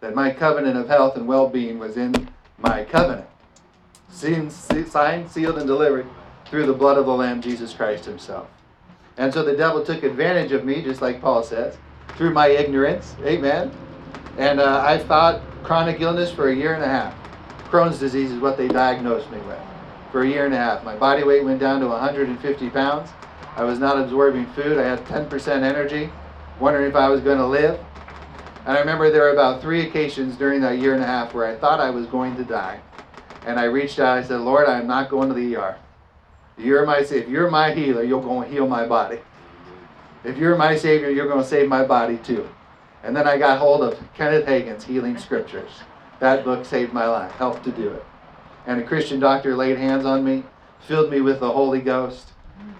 That 0.00 0.14
my 0.14 0.30
covenant 0.30 0.76
of 0.76 0.88
health 0.88 1.16
and 1.16 1.26
well 1.26 1.48
being 1.48 1.78
was 1.78 1.96
in 1.96 2.28
my 2.58 2.84
covenant. 2.84 3.28
Signed, 4.10 4.52
sealed, 4.52 5.58
and 5.58 5.66
delivered 5.66 6.06
through 6.44 6.66
the 6.66 6.72
blood 6.72 6.98
of 6.98 7.06
the 7.06 7.14
Lamb, 7.14 7.40
Jesus 7.40 7.72
Christ 7.72 8.04
Himself. 8.04 8.48
And 9.16 9.32
so 9.32 9.42
the 9.42 9.56
devil 9.56 9.84
took 9.84 10.02
advantage 10.02 10.52
of 10.52 10.64
me, 10.64 10.82
just 10.82 11.00
like 11.00 11.20
Paul 11.20 11.42
says, 11.42 11.76
through 12.16 12.32
my 12.32 12.48
ignorance. 12.48 13.14
Amen. 13.24 13.70
And 14.36 14.60
uh, 14.60 14.82
I 14.84 14.98
fought 14.98 15.40
chronic 15.62 16.00
illness 16.00 16.30
for 16.32 16.48
a 16.48 16.54
year 16.54 16.74
and 16.74 16.82
a 16.82 16.88
half. 16.88 17.14
Crohn's 17.70 17.98
disease 17.98 18.30
is 18.30 18.40
what 18.40 18.56
they 18.56 18.68
diagnosed 18.68 19.30
me 19.30 19.38
with 19.38 19.60
for 20.12 20.22
a 20.22 20.28
year 20.28 20.44
and 20.44 20.54
a 20.54 20.58
half. 20.58 20.84
My 20.84 20.94
body 20.94 21.24
weight 21.24 21.42
went 21.42 21.58
down 21.58 21.80
to 21.80 21.88
150 21.88 22.70
pounds. 22.70 23.10
I 23.56 23.64
was 23.64 23.78
not 23.78 23.98
absorbing 23.98 24.46
food. 24.52 24.78
I 24.78 24.82
had 24.82 25.04
10% 25.06 25.62
energy, 25.62 26.10
wondering 26.60 26.86
if 26.86 26.94
I 26.94 27.08
was 27.08 27.22
going 27.22 27.38
to 27.38 27.46
live. 27.46 27.80
And 28.66 28.76
I 28.76 28.80
remember 28.80 29.10
there 29.10 29.22
were 29.22 29.32
about 29.32 29.62
three 29.62 29.86
occasions 29.86 30.36
during 30.36 30.60
that 30.60 30.78
year 30.78 30.94
and 30.94 31.02
a 31.02 31.06
half 31.06 31.34
where 31.34 31.46
I 31.46 31.56
thought 31.56 31.80
I 31.80 31.90
was 31.90 32.06
going 32.06 32.36
to 32.36 32.44
die. 32.44 32.80
And 33.46 33.58
I 33.58 33.64
reached 33.64 33.98
out. 33.98 34.18
I 34.18 34.22
said, 34.22 34.40
Lord, 34.40 34.68
I'm 34.68 34.86
not 34.86 35.10
going 35.10 35.28
to 35.28 35.34
the 35.34 35.56
ER. 35.56 35.76
You're 36.58 36.86
my 36.86 36.98
if 36.98 37.28
you're 37.28 37.50
my 37.50 37.74
healer, 37.74 38.02
you're 38.02 38.22
going 38.22 38.46
to 38.46 38.54
heal 38.54 38.68
my 38.68 38.86
body. 38.86 39.18
If 40.22 40.36
you're 40.36 40.56
my 40.56 40.76
savior, 40.76 41.10
you're 41.10 41.26
going 41.26 41.42
to 41.42 41.48
save 41.48 41.68
my 41.68 41.84
body 41.84 42.18
too. 42.18 42.48
And 43.02 43.16
then 43.16 43.26
I 43.26 43.38
got 43.38 43.58
hold 43.58 43.82
of 43.82 43.98
Kenneth 44.14 44.46
Hagin's 44.46 44.84
Healing 44.84 45.18
Scriptures. 45.18 45.70
That 46.20 46.44
book 46.44 46.64
saved 46.64 46.92
my 46.92 47.06
life, 47.06 47.32
helped 47.32 47.64
to 47.64 47.72
do 47.72 47.90
it. 47.90 48.04
And 48.66 48.80
a 48.80 48.86
Christian 48.86 49.18
doctor 49.18 49.56
laid 49.56 49.76
hands 49.78 50.04
on 50.04 50.24
me, 50.24 50.44
filled 50.80 51.10
me 51.10 51.20
with 51.20 51.40
the 51.40 51.50
Holy 51.50 51.80
Ghost, 51.80 52.32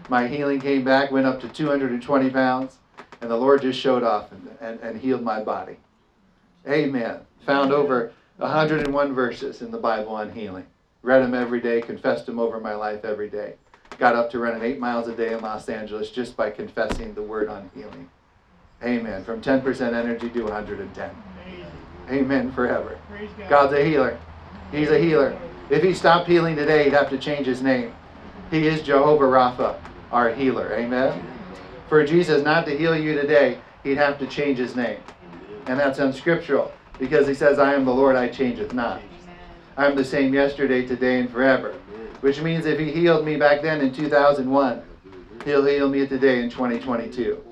my 0.08 0.26
healing 0.26 0.60
came 0.60 0.84
back, 0.84 1.10
went 1.10 1.26
up 1.26 1.40
to 1.40 1.48
220 1.48 2.30
pounds, 2.30 2.78
and 3.20 3.30
the 3.30 3.36
Lord 3.36 3.62
just 3.62 3.78
showed 3.78 4.02
off 4.02 4.32
and, 4.32 4.48
and, 4.60 4.80
and 4.80 5.00
healed 5.00 5.22
my 5.22 5.42
body. 5.42 5.76
Amen. 6.68 7.20
Found 7.46 7.72
over 7.72 8.12
101 8.36 9.14
verses 9.14 9.62
in 9.62 9.70
the 9.70 9.78
Bible 9.78 10.14
on 10.14 10.32
healing. 10.32 10.66
Read 11.02 11.22
them 11.22 11.34
every 11.34 11.60
day, 11.60 11.80
confessed 11.80 12.26
them 12.26 12.38
over 12.38 12.60
my 12.60 12.74
life 12.74 13.04
every 13.04 13.28
day. 13.28 13.54
Got 13.98 14.14
up 14.14 14.30
to 14.30 14.38
running 14.38 14.62
eight 14.62 14.78
miles 14.78 15.08
a 15.08 15.14
day 15.14 15.32
in 15.32 15.40
Los 15.40 15.68
Angeles 15.68 16.10
just 16.10 16.36
by 16.36 16.50
confessing 16.50 17.14
the 17.14 17.22
word 17.22 17.48
on 17.48 17.70
healing. 17.74 18.08
Amen. 18.84 19.24
From 19.24 19.40
10% 19.40 19.94
energy 19.94 20.28
to 20.30 20.42
110. 20.42 21.10
Amen 22.10 22.52
forever. 22.52 22.98
God's 23.48 23.74
a 23.74 23.84
healer. 23.84 24.18
He's 24.72 24.90
a 24.90 24.98
healer. 24.98 25.38
If 25.70 25.82
he 25.82 25.94
stopped 25.94 26.28
healing 26.28 26.56
today, 26.56 26.84
he'd 26.84 26.92
have 26.92 27.10
to 27.10 27.18
change 27.18 27.46
his 27.46 27.62
name. 27.62 27.94
He 28.50 28.66
is 28.66 28.82
Jehovah 28.82 29.24
Rapha, 29.24 29.78
our 30.10 30.30
healer. 30.34 30.72
Amen. 30.74 31.24
For 31.88 32.04
Jesus 32.04 32.42
not 32.42 32.66
to 32.66 32.76
heal 32.76 32.96
you 32.96 33.14
today, 33.14 33.58
he'd 33.84 33.98
have 33.98 34.18
to 34.18 34.26
change 34.26 34.58
his 34.58 34.74
name. 34.74 35.00
And 35.66 35.78
that's 35.78 35.98
unscriptural 35.98 36.72
because 36.98 37.26
he 37.26 37.34
says, 37.34 37.58
I 37.58 37.74
am 37.74 37.84
the 37.84 37.94
Lord, 37.94 38.16
I 38.16 38.28
changeth 38.28 38.74
not. 38.74 39.00
I'm 39.76 39.96
the 39.96 40.04
same 40.04 40.34
yesterday, 40.34 40.86
today, 40.86 41.20
and 41.20 41.30
forever. 41.30 41.74
Which 42.20 42.40
means 42.40 42.66
if 42.66 42.78
he 42.78 42.92
healed 42.92 43.24
me 43.24 43.36
back 43.36 43.62
then 43.62 43.80
in 43.80 43.92
2001, 43.92 44.82
he'll 45.44 45.64
heal 45.64 45.88
me 45.88 46.06
today 46.06 46.42
in 46.42 46.50
2022. 46.50 47.42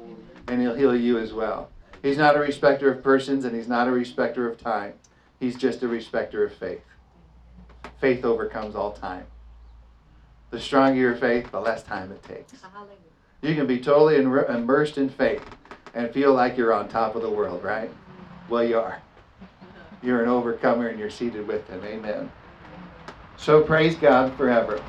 And 0.50 0.60
he'll 0.60 0.74
heal 0.74 0.96
you 0.96 1.18
as 1.18 1.32
well. 1.32 1.70
He's 2.02 2.18
not 2.18 2.36
a 2.36 2.40
respecter 2.40 2.90
of 2.90 3.04
persons 3.04 3.44
and 3.44 3.54
he's 3.54 3.68
not 3.68 3.86
a 3.86 3.92
respecter 3.92 4.50
of 4.50 4.58
time. 4.58 4.94
He's 5.38 5.56
just 5.56 5.82
a 5.82 5.88
respecter 5.88 6.44
of 6.44 6.52
faith. 6.52 6.82
Faith 8.00 8.24
overcomes 8.24 8.74
all 8.74 8.92
time. 8.92 9.26
The 10.50 10.58
stronger 10.58 10.98
your 10.98 11.14
faith, 11.14 11.52
the 11.52 11.60
less 11.60 11.84
time 11.84 12.10
it 12.10 12.22
takes. 12.24 12.52
You 13.42 13.54
can 13.54 13.68
be 13.68 13.78
totally 13.78 14.16
immersed 14.16 14.98
in 14.98 15.08
faith 15.08 15.44
and 15.94 16.12
feel 16.12 16.34
like 16.34 16.56
you're 16.56 16.72
on 16.72 16.88
top 16.88 17.14
of 17.14 17.22
the 17.22 17.30
world, 17.30 17.62
right? 17.62 17.90
Well, 18.48 18.64
you 18.64 18.78
are. 18.78 19.00
You're 20.02 20.22
an 20.22 20.28
overcomer 20.28 20.88
and 20.88 20.98
you're 20.98 21.10
seated 21.10 21.46
with 21.46 21.66
Him. 21.68 21.82
Amen. 21.84 22.32
So 23.36 23.62
praise 23.62 23.94
God 23.94 24.34
forever. 24.36 24.82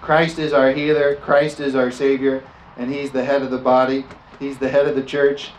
Christ 0.00 0.38
is 0.38 0.52
our 0.52 0.72
healer, 0.72 1.16
Christ 1.16 1.60
is 1.60 1.74
our 1.74 1.90
Savior, 1.90 2.42
and 2.76 2.92
He's 2.92 3.10
the 3.10 3.24
head 3.24 3.42
of 3.42 3.50
the 3.50 3.58
body. 3.58 4.04
He's 4.38 4.58
the 4.58 4.68
head 4.68 4.86
of 4.86 4.96
the 4.96 5.02
church. 5.02 5.50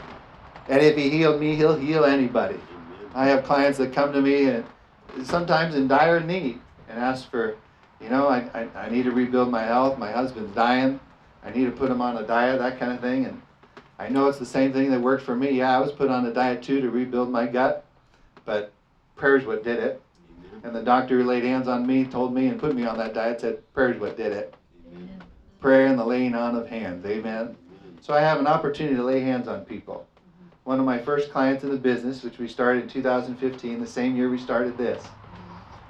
And 0.69 0.81
if 0.81 0.95
He 0.95 1.09
healed 1.09 1.39
me, 1.39 1.55
He'll 1.55 1.77
heal 1.77 2.05
anybody. 2.05 2.59
I 3.13 3.27
have 3.27 3.43
clients 3.43 3.77
that 3.79 3.93
come 3.93 4.13
to 4.13 4.21
me 4.21 4.45
and 4.49 4.65
sometimes 5.23 5.75
in 5.75 5.87
dire 5.87 6.19
need 6.19 6.59
and 6.89 6.99
ask 6.99 7.29
for, 7.29 7.55
you 7.99 8.09
know, 8.09 8.27
I, 8.27 8.47
I, 8.53 8.67
I 8.75 8.89
need 8.89 9.03
to 9.03 9.11
rebuild 9.11 9.49
my 9.49 9.63
health. 9.63 9.97
My 9.97 10.11
husband's 10.11 10.53
dying. 10.53 10.99
I 11.43 11.51
need 11.51 11.65
to 11.65 11.71
put 11.71 11.89
him 11.89 12.01
on 12.01 12.17
a 12.17 12.27
diet, 12.27 12.59
that 12.59 12.79
kind 12.79 12.91
of 12.91 12.99
thing. 12.99 13.25
And 13.25 13.41
I 13.97 14.09
know 14.09 14.27
it's 14.27 14.37
the 14.37 14.45
same 14.45 14.73
thing 14.73 14.91
that 14.91 15.01
worked 15.01 15.23
for 15.23 15.35
me. 15.35 15.51
Yeah, 15.51 15.75
I 15.75 15.79
was 15.79 15.91
put 15.91 16.09
on 16.09 16.25
a 16.25 16.33
diet 16.33 16.61
too 16.61 16.81
to 16.81 16.89
rebuild 16.89 17.31
my 17.31 17.47
gut, 17.47 17.85
but 18.45 18.71
prayer's 19.15 19.45
what 19.45 19.63
did 19.63 19.79
it. 19.79 20.01
And 20.63 20.75
the 20.75 20.83
doctor 20.83 21.17
who 21.17 21.23
laid 21.23 21.43
hands 21.43 21.67
on 21.67 21.87
me 21.87 22.05
told 22.05 22.33
me 22.33 22.47
and 22.47 22.59
put 22.59 22.75
me 22.75 22.85
on 22.85 22.97
that 22.97 23.13
diet 23.13 23.41
said, 23.41 23.61
prayer's 23.73 23.99
what 23.99 24.17
did 24.17 24.31
it. 24.31 24.53
Prayer 25.59 25.87
and 25.87 25.97
the 25.97 26.05
laying 26.05 26.35
on 26.35 26.55
of 26.55 26.67
hands. 26.67 27.05
Amen. 27.05 27.55
So 28.01 28.13
I 28.13 28.21
have 28.21 28.39
an 28.39 28.47
opportunity 28.47 28.95
to 28.95 29.03
lay 29.03 29.21
hands 29.21 29.47
on 29.47 29.65
people. 29.65 30.05
One 30.63 30.79
of 30.79 30.85
my 30.85 30.99
first 30.99 31.31
clients 31.31 31.63
in 31.63 31.71
the 31.71 31.77
business, 31.77 32.23
which 32.23 32.37
we 32.37 32.47
started 32.47 32.83
in 32.83 32.89
2015, 32.89 33.79
the 33.79 33.87
same 33.87 34.15
year 34.15 34.29
we 34.29 34.37
started 34.37 34.77
this, 34.77 35.03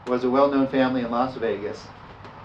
was 0.05 0.24
a 0.24 0.29
well 0.29 0.50
known 0.50 0.67
family 0.67 1.01
in 1.01 1.12
Las 1.12 1.36
Vegas. 1.36 1.83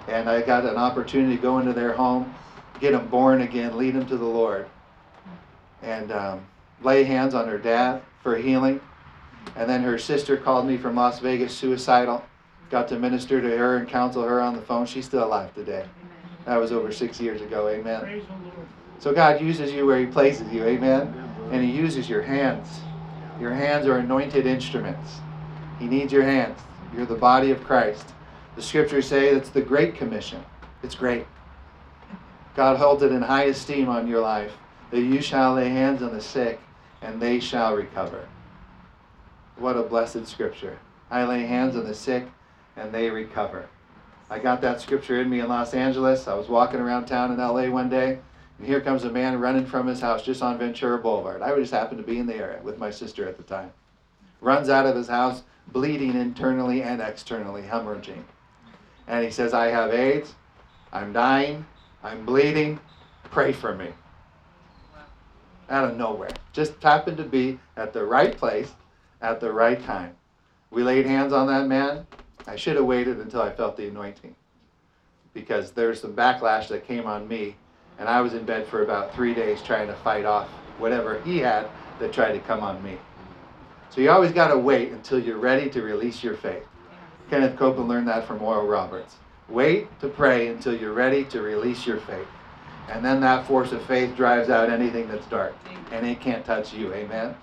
And 0.08 0.28
I 0.28 0.42
got 0.42 0.64
an 0.64 0.76
opportunity 0.76 1.36
to 1.36 1.42
go 1.42 1.58
into 1.58 1.72
their 1.72 1.92
home, 1.92 2.34
get 2.80 2.92
them 2.92 3.06
born 3.08 3.42
again, 3.42 3.76
lead 3.76 3.94
them 3.94 4.06
to 4.06 4.16
the 4.16 4.24
Lord 4.24 4.68
and 5.82 6.12
um, 6.12 6.46
lay 6.82 7.04
hands 7.04 7.34
on 7.34 7.48
her 7.48 7.58
dad 7.58 8.02
for 8.22 8.36
healing. 8.36 8.80
And 9.56 9.68
then 9.68 9.82
her 9.82 9.98
sister 9.98 10.36
called 10.36 10.66
me 10.66 10.76
from 10.76 10.94
Las 10.94 11.18
Vegas, 11.18 11.54
suicidal. 11.54 12.24
Got 12.70 12.88
to 12.88 12.98
minister 12.98 13.40
to 13.40 13.58
her 13.58 13.76
and 13.76 13.88
counsel 13.88 14.22
her 14.22 14.40
on 14.40 14.54
the 14.54 14.62
phone. 14.62 14.86
She's 14.86 15.04
still 15.04 15.24
alive 15.24 15.52
today. 15.54 15.84
That 16.46 16.56
was 16.56 16.72
over 16.72 16.90
six 16.92 17.20
years 17.20 17.40
ago. 17.40 17.68
Amen. 17.68 18.22
So 18.98 19.12
God 19.12 19.40
uses 19.40 19.72
you 19.72 19.86
where 19.86 19.98
He 19.98 20.06
places 20.06 20.52
you. 20.52 20.64
Amen. 20.64 21.12
And 21.50 21.62
He 21.62 21.70
uses 21.70 22.08
your 22.08 22.22
hands. 22.22 22.80
Your 23.40 23.52
hands 23.52 23.86
are 23.86 23.98
anointed 23.98 24.46
instruments. 24.46 25.18
He 25.78 25.86
needs 25.86 26.12
your 26.12 26.22
hands. 26.22 26.58
You're 26.94 27.06
the 27.06 27.14
body 27.14 27.50
of 27.50 27.64
Christ. 27.64 28.06
The 28.56 28.62
scriptures 28.62 29.06
say 29.06 29.28
it's 29.28 29.48
the 29.48 29.62
Great 29.62 29.96
Commission. 29.96 30.44
It's 30.82 30.94
great. 30.94 31.26
God 32.54 32.76
holds 32.76 33.02
it 33.02 33.12
in 33.12 33.22
high 33.22 33.44
esteem 33.44 33.88
on 33.88 34.06
your 34.06 34.20
life 34.20 34.52
that 34.90 35.00
you 35.00 35.22
shall 35.22 35.54
lay 35.54 35.70
hands 35.70 36.02
on 36.02 36.12
the 36.12 36.20
sick 36.20 36.60
and 37.00 37.20
they 37.20 37.40
shall 37.40 37.74
recover. 37.74 38.28
What 39.56 39.76
a 39.76 39.82
blessed 39.82 40.26
scripture. 40.26 40.78
I 41.10 41.24
lay 41.24 41.42
hands 41.46 41.76
on 41.76 41.84
the 41.84 41.94
sick 41.94 42.26
and 42.76 42.92
they 42.92 43.10
recover. 43.10 43.68
I 44.30 44.38
got 44.38 44.60
that 44.62 44.80
scripture 44.80 45.20
in 45.20 45.28
me 45.28 45.40
in 45.40 45.48
Los 45.48 45.74
Angeles. 45.74 46.26
I 46.26 46.34
was 46.34 46.48
walking 46.48 46.80
around 46.80 47.06
town 47.06 47.32
in 47.32 47.38
LA 47.38 47.68
one 47.68 47.88
day, 47.88 48.18
and 48.58 48.66
here 48.66 48.80
comes 48.80 49.04
a 49.04 49.10
man 49.10 49.40
running 49.40 49.66
from 49.66 49.86
his 49.86 50.00
house 50.00 50.22
just 50.22 50.42
on 50.42 50.58
Ventura 50.58 50.98
Boulevard. 50.98 51.42
I 51.42 51.54
just 51.56 51.72
happened 51.72 51.98
to 51.98 52.06
be 52.06 52.18
in 52.18 52.26
the 52.26 52.36
area 52.36 52.60
with 52.62 52.78
my 52.78 52.90
sister 52.90 53.28
at 53.28 53.36
the 53.36 53.42
time. 53.42 53.72
Runs 54.40 54.68
out 54.68 54.86
of 54.86 54.96
his 54.96 55.08
house, 55.08 55.42
bleeding 55.68 56.14
internally 56.14 56.82
and 56.82 57.00
externally, 57.00 57.62
hemorrhaging. 57.62 58.24
And 59.06 59.24
he 59.24 59.30
says, 59.30 59.52
I 59.52 59.66
have 59.66 59.92
AIDS. 59.92 60.34
I'm 60.92 61.12
dying. 61.12 61.66
I'm 62.02 62.24
bleeding. 62.24 62.80
Pray 63.24 63.52
for 63.52 63.74
me 63.74 63.88
out 65.72 65.90
of 65.90 65.96
nowhere. 65.96 66.30
Just 66.52 66.80
happened 66.82 67.16
to 67.16 67.24
be 67.24 67.58
at 67.76 67.92
the 67.92 68.04
right 68.04 68.36
place 68.36 68.70
at 69.20 69.40
the 69.40 69.50
right 69.50 69.82
time. 69.82 70.14
We 70.70 70.82
laid 70.82 71.06
hands 71.06 71.32
on 71.32 71.46
that 71.48 71.66
man. 71.66 72.06
I 72.46 72.56
should 72.56 72.76
have 72.76 72.84
waited 72.84 73.18
until 73.18 73.42
I 73.42 73.52
felt 73.52 73.76
the 73.76 73.88
anointing 73.88 74.34
because 75.34 75.70
there's 75.72 76.00
some 76.00 76.12
backlash 76.12 76.68
that 76.68 76.86
came 76.86 77.06
on 77.06 77.26
me, 77.26 77.56
and 77.98 78.08
I 78.08 78.20
was 78.20 78.34
in 78.34 78.44
bed 78.44 78.66
for 78.66 78.82
about 78.82 79.14
three 79.14 79.34
days 79.34 79.62
trying 79.62 79.86
to 79.86 79.94
fight 79.94 80.24
off 80.24 80.48
whatever 80.78 81.20
he 81.22 81.38
had 81.38 81.68
that 81.98 82.12
tried 82.12 82.32
to 82.32 82.40
come 82.40 82.60
on 82.60 82.82
me. 82.82 82.98
So 83.90 84.00
you 84.00 84.10
always 84.10 84.32
got 84.32 84.48
to 84.48 84.58
wait 84.58 84.92
until 84.92 85.18
you're 85.18 85.38
ready 85.38 85.70
to 85.70 85.82
release 85.82 86.22
your 86.22 86.34
faith. 86.34 86.66
Kenneth 87.30 87.56
Copeland 87.56 87.88
learned 87.88 88.08
that 88.08 88.26
from 88.26 88.42
Oral 88.42 88.66
Roberts. 88.66 89.16
Wait 89.48 90.00
to 90.00 90.08
pray 90.08 90.48
until 90.48 90.74
you're 90.74 90.92
ready 90.92 91.24
to 91.26 91.42
release 91.42 91.86
your 91.86 92.00
faith. 92.00 92.26
And 92.88 93.04
then 93.04 93.20
that 93.20 93.46
force 93.46 93.72
of 93.72 93.84
faith 93.84 94.16
drives 94.16 94.50
out 94.50 94.70
anything 94.70 95.08
that's 95.08 95.26
dark. 95.26 95.54
And 95.92 96.06
it 96.06 96.20
can't 96.20 96.44
touch 96.44 96.74
you. 96.74 96.92
Amen. 96.92 97.34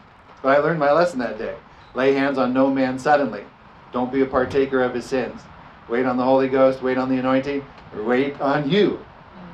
But 0.41 0.57
I 0.57 0.61
learned 0.61 0.79
my 0.79 0.91
lesson 0.91 1.19
that 1.19 1.37
day. 1.37 1.55
Lay 1.93 2.13
hands 2.13 2.37
on 2.37 2.53
no 2.53 2.69
man 2.69 2.99
suddenly. 2.99 3.43
Don't 3.91 4.11
be 4.11 4.21
a 4.21 4.25
partaker 4.25 4.81
of 4.81 4.93
his 4.93 5.05
sins. 5.05 5.41
Wait 5.87 6.05
on 6.05 6.17
the 6.17 6.23
Holy 6.23 6.47
Ghost, 6.47 6.81
wait 6.81 6.97
on 6.97 7.09
the 7.09 7.17
anointing, 7.17 7.65
wait 7.95 8.39
on 8.39 8.69
you 8.69 9.03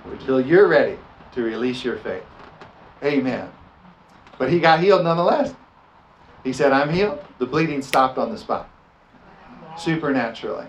until 0.05 0.41
you're 0.41 0.67
ready 0.67 0.97
to 1.33 1.43
release 1.43 1.83
your 1.83 1.97
faith. 1.97 2.23
Amen. 3.03 3.49
But 4.37 4.51
he 4.51 4.59
got 4.59 4.79
healed 4.79 5.03
nonetheless. 5.03 5.53
He 6.43 6.53
said, 6.53 6.71
I'm 6.71 6.89
healed. 6.89 7.23
The 7.39 7.45
bleeding 7.45 7.81
stopped 7.81 8.17
on 8.17 8.31
the 8.31 8.37
spot. 8.37 8.69
Supernaturally. 9.77 10.67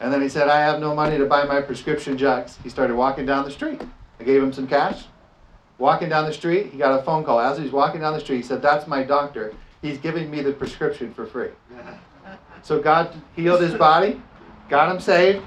And 0.00 0.12
then 0.12 0.22
he 0.22 0.28
said, 0.28 0.48
I 0.48 0.60
have 0.60 0.80
no 0.80 0.94
money 0.94 1.18
to 1.18 1.26
buy 1.26 1.44
my 1.44 1.60
prescription 1.60 2.16
drugs. 2.16 2.58
He 2.62 2.68
started 2.68 2.96
walking 2.96 3.26
down 3.26 3.44
the 3.44 3.50
street. 3.50 3.80
I 4.20 4.24
gave 4.24 4.42
him 4.42 4.52
some 4.52 4.66
cash. 4.66 5.04
Walking 5.78 6.08
down 6.08 6.24
the 6.24 6.32
street, 6.32 6.72
he 6.72 6.78
got 6.78 6.98
a 6.98 7.02
phone 7.02 7.24
call. 7.24 7.38
As 7.38 7.58
he's 7.58 7.70
walking 7.70 8.00
down 8.00 8.12
the 8.12 8.20
street, 8.20 8.38
he 8.38 8.42
said, 8.42 8.60
That's 8.60 8.86
my 8.86 9.02
doctor. 9.02 9.54
He's 9.80 9.98
giving 9.98 10.30
me 10.30 10.42
the 10.42 10.52
prescription 10.52 11.14
for 11.14 11.26
free. 11.26 11.50
So 12.62 12.80
God 12.80 13.14
healed 13.36 13.60
his 13.60 13.74
body, 13.74 14.20
got 14.68 14.90
him 14.90 15.00
saved, 15.00 15.44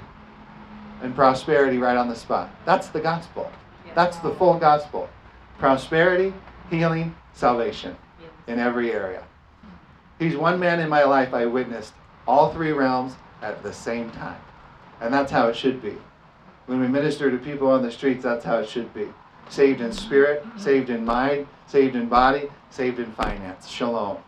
and 1.02 1.14
prosperity 1.14 1.78
right 1.78 1.96
on 1.96 2.08
the 2.08 2.16
spot. 2.16 2.50
That's 2.64 2.88
the 2.88 3.00
gospel. 3.00 3.50
That's 3.94 4.16
the 4.18 4.34
full 4.34 4.58
gospel. 4.58 5.08
Prosperity, 5.58 6.32
healing, 6.70 7.14
salvation 7.34 7.96
in 8.46 8.58
every 8.58 8.92
area. 8.92 9.24
He's 10.18 10.36
one 10.36 10.58
man 10.58 10.80
in 10.80 10.88
my 10.88 11.04
life 11.04 11.34
I 11.34 11.46
witnessed 11.46 11.94
all 12.26 12.52
three 12.52 12.72
realms 12.72 13.14
at 13.42 13.62
the 13.62 13.72
same 13.72 14.10
time. 14.10 14.40
And 15.00 15.12
that's 15.12 15.32
how 15.32 15.48
it 15.48 15.56
should 15.56 15.82
be. 15.82 15.96
When 16.66 16.80
we 16.80 16.86
minister 16.86 17.30
to 17.30 17.38
people 17.38 17.68
on 17.68 17.82
the 17.82 17.90
streets, 17.90 18.22
that's 18.22 18.44
how 18.44 18.58
it 18.58 18.68
should 18.68 18.94
be. 18.94 19.08
Saved 19.48 19.80
in 19.80 19.92
spirit, 19.92 20.44
mm-hmm. 20.44 20.58
saved 20.58 20.90
in 20.90 21.04
mind, 21.04 21.48
saved 21.66 21.96
in 21.96 22.08
body, 22.08 22.48
saved 22.70 23.00
in 23.00 23.10
finance. 23.12 23.68
Shalom. 23.68 24.18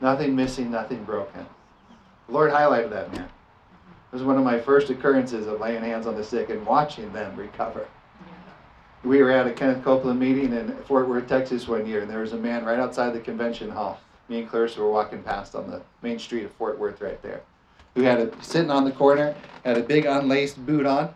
Nothing 0.00 0.36
missing, 0.36 0.70
nothing 0.70 1.04
broken. 1.04 1.46
The 2.30 2.36
Lord 2.36 2.52
highlighted 2.52 2.90
that 2.90 3.12
man. 3.12 3.24
It 3.24 4.12
was 4.12 4.22
one 4.22 4.38
of 4.38 4.44
my 4.44 4.60
first 4.60 4.88
occurrences 4.88 5.48
of 5.48 5.58
laying 5.58 5.82
hands 5.82 6.06
on 6.06 6.14
the 6.14 6.22
sick 6.22 6.48
and 6.48 6.64
watching 6.64 7.12
them 7.12 7.34
recover. 7.34 7.88
We 9.02 9.20
were 9.20 9.32
at 9.32 9.48
a 9.48 9.50
Kenneth 9.50 9.82
Copeland 9.82 10.20
meeting 10.20 10.52
in 10.52 10.76
Fort 10.84 11.08
Worth, 11.08 11.26
Texas 11.26 11.66
one 11.66 11.86
year, 11.86 12.02
and 12.02 12.08
there 12.08 12.20
was 12.20 12.32
a 12.32 12.36
man 12.36 12.64
right 12.64 12.78
outside 12.78 13.14
the 13.14 13.20
convention 13.20 13.68
hall. 13.68 13.98
Me 14.28 14.38
and 14.38 14.48
Clarissa 14.48 14.80
were 14.80 14.92
walking 14.92 15.24
past 15.24 15.56
on 15.56 15.68
the 15.68 15.82
main 16.02 16.20
street 16.20 16.44
of 16.44 16.52
Fort 16.52 16.78
Worth 16.78 17.00
right 17.00 17.20
there. 17.20 17.40
Who 17.96 18.02
had 18.02 18.20
a 18.20 18.44
sitting 18.44 18.70
on 18.70 18.84
the 18.84 18.92
corner, 18.92 19.34
had 19.64 19.76
a 19.76 19.82
big 19.82 20.06
unlaced 20.06 20.64
boot 20.64 20.86
on, 20.86 21.12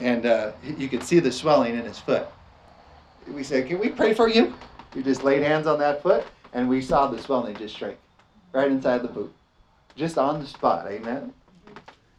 and 0.00 0.26
uh, 0.26 0.52
you 0.62 0.88
could 0.88 1.02
see 1.02 1.18
the 1.18 1.32
swelling 1.32 1.74
in 1.74 1.84
his 1.84 1.98
foot. 1.98 2.28
We 3.26 3.42
said, 3.42 3.66
"Can 3.66 3.80
we 3.80 3.88
pray 3.88 4.14
for 4.14 4.28
you?" 4.28 4.54
We 4.94 5.02
just 5.02 5.24
laid 5.24 5.42
hands 5.42 5.66
on 5.66 5.80
that 5.80 6.04
foot, 6.04 6.24
and 6.52 6.68
we 6.68 6.82
saw 6.82 7.08
the 7.08 7.20
swelling 7.20 7.56
just 7.56 7.76
shrink 7.76 7.98
right 8.52 8.70
inside 8.70 9.02
the 9.02 9.08
boot, 9.08 9.34
just 9.96 10.18
on 10.18 10.40
the 10.40 10.46
spot. 10.46 10.86
Amen. 10.88 11.32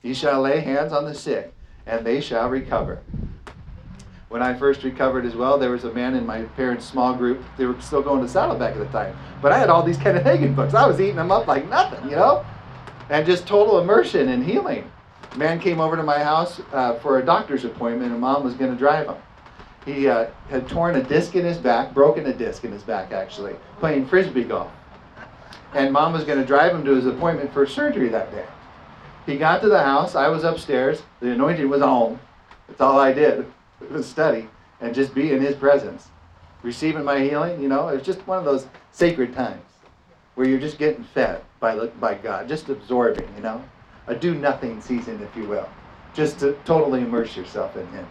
Ye 0.02 0.14
shall 0.14 0.42
lay 0.42 0.60
hands 0.60 0.92
on 0.92 1.06
the 1.06 1.14
sick, 1.14 1.54
and 1.86 2.06
they 2.06 2.20
shall 2.20 2.50
recover. 2.50 3.00
When 4.30 4.42
I 4.42 4.54
first 4.56 4.84
recovered 4.84 5.26
as 5.26 5.36
well, 5.36 5.58
there 5.58 5.72
was 5.72 5.86
a 5.86 5.94
man 5.94 6.14
in 6.14 6.26
my 6.26 6.42
parents' 6.42 6.86
small 6.86 7.14
group. 7.14 7.42
They 7.58 7.66
were 7.66 7.80
still 7.80 8.02
going 8.02 8.22
to 8.22 8.28
Saddleback 8.28 8.74
at 8.74 8.80
the 8.80 8.86
time. 8.88 9.16
But 9.42 9.54
I 9.54 9.60
had 9.60 9.70
all 9.70 9.84
these 9.84 9.98
Kenneth 9.98 10.26
Hagin 10.26 10.54
books. 10.54 10.74
I 10.74 10.86
was 10.86 11.00
eating 11.00 11.16
them 11.16 11.32
up 11.32 11.48
like 11.48 11.70
nothing, 11.70 12.10
you 12.10 12.18
know? 12.18 12.46
And 13.10 13.26
just 13.26 13.48
total 13.48 13.80
immersion 13.80 14.28
and 14.28 14.44
healing. 14.44 14.92
Man 15.38 15.60
came 15.60 15.80
over 15.80 15.96
to 15.96 16.04
my 16.04 16.20
house 16.22 16.60
uh, 16.74 16.96
for 16.96 17.20
a 17.20 17.26
doctor's 17.26 17.64
appointment, 17.64 18.12
and 18.12 18.20
mom 18.20 18.44
was 18.44 18.54
going 18.56 18.72
to 18.72 18.78
drive 18.78 19.08
him. 19.08 19.16
He 19.86 20.10
uh, 20.10 20.28
had 20.50 20.68
torn 20.68 20.98
a 20.98 21.04
disc 21.04 21.36
in 21.36 21.46
his 21.46 21.58
back, 21.58 21.94
broken 21.94 22.26
a 22.26 22.34
disc 22.34 22.66
in 22.66 22.74
his 22.74 22.84
back 22.84 23.14
actually, 23.14 23.56
playing 23.80 24.08
frisbee 24.08 24.44
golf. 24.44 24.72
And 25.78 25.94
mom 25.94 26.12
was 26.12 26.24
going 26.24 26.40
to 26.40 26.46
drive 26.46 26.74
him 26.74 26.84
to 26.86 26.96
his 26.96 27.06
appointment 27.06 27.54
for 27.54 27.68
surgery 27.68 28.10
that 28.10 28.32
day. 28.32 28.48
He 29.28 29.38
got 29.38 29.62
to 29.62 29.70
the 29.70 29.84
house. 29.84 30.16
I 30.16 30.28
was 30.28 30.44
upstairs. 30.44 31.04
The 31.20 31.34
anointing 31.34 31.70
was 31.70 31.84
on. 31.84 32.20
That's 32.68 32.82
all 32.82 33.00
I 33.00 33.14
did. 33.14 33.46
Was 33.92 34.08
study 34.08 34.50
and 34.82 34.96
just 34.96 35.14
be 35.14 35.32
in 35.32 35.40
his 35.40 35.56
presence. 35.56 36.08
Receiving 36.64 37.04
my 37.04 37.20
healing, 37.20 37.62
you 37.62 37.70
know, 37.70 37.90
it 37.90 37.98
was 37.98 38.06
just 38.06 38.26
one 38.26 38.40
of 38.40 38.44
those 38.44 38.66
sacred 38.92 39.36
times 39.36 39.62
where 40.34 40.48
you're 40.48 40.60
just 40.60 40.80
getting 40.80 41.04
fed 41.04 41.44
by, 41.60 41.76
by 41.76 42.16
God, 42.16 42.50
just 42.50 42.70
absorbing, 42.70 43.30
you 43.36 43.44
know, 43.44 43.64
a 44.08 44.16
do 44.16 44.34
nothing 44.34 44.82
season, 44.82 45.22
if 45.22 45.36
you 45.38 45.48
will, 45.48 45.70
just 46.16 46.40
to 46.40 46.54
totally 46.66 47.02
immerse 47.02 47.38
yourself 47.38 47.78
in 47.78 47.86
Him. 47.90 48.08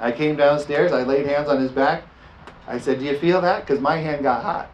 I 0.00 0.12
came 0.12 0.36
downstairs, 0.36 0.92
I 0.92 1.02
laid 1.02 1.24
hands 1.24 1.48
on 1.48 1.62
his 1.62 1.72
back. 1.72 2.04
I 2.66 2.78
said, 2.78 2.98
Do 2.98 3.06
you 3.06 3.18
feel 3.18 3.40
that? 3.40 3.66
Because 3.66 3.80
my 3.80 3.96
hand 3.96 4.22
got 4.22 4.42
hot. 4.42 4.70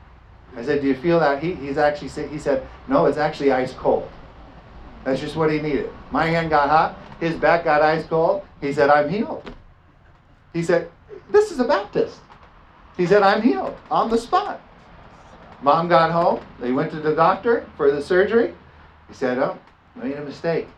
I 0.57 0.65
said, 0.65 0.81
Do 0.81 0.89
you 0.89 0.95
feel 0.95 1.21
that 1.21 1.43
heat? 1.43 1.57
He's 1.57 1.79
actually 1.79 2.29
he 2.29 2.39
said, 2.39 2.67
No, 2.89 3.07
it's 3.07 3.19
actually 3.19 3.53
ice 3.53 3.73
cold. 3.73 4.09
That's 5.05 5.21
just 5.21 5.37
what 5.37 5.51
he 5.51 5.61
needed. 5.61 5.91
My 6.11 6.27
hand 6.27 6.51
got 6.51 6.69
hot, 6.69 6.99
his 7.21 7.37
back 7.37 7.65
got 7.65 7.83
ice 7.83 8.07
cold. 8.07 8.43
He 8.61 8.73
said, 8.73 8.91
I'm 8.91 9.09
healed. 9.09 9.55
He 10.53 10.63
said, 10.63 10.91
This 11.31 11.51
is 11.51 11.61
a 11.61 11.65
Baptist. 11.65 12.19
He 12.97 13.07
said, 13.07 13.23
I'm 13.23 13.41
healed 13.43 13.77
on 13.91 14.11
the 14.11 14.19
spot. 14.19 14.61
Mom 15.63 15.89
got 15.89 16.11
home. 16.11 16.41
They 16.59 16.73
went 16.73 16.91
to 16.93 17.01
the 17.01 17.15
doctor 17.15 17.67
for 17.77 17.91
the 17.91 18.03
surgery. 18.03 18.55
He 19.09 19.15
said, 19.15 19.39
Oh, 19.39 19.59
made 19.95 20.17
a 20.17 20.25
mistake. 20.25 20.69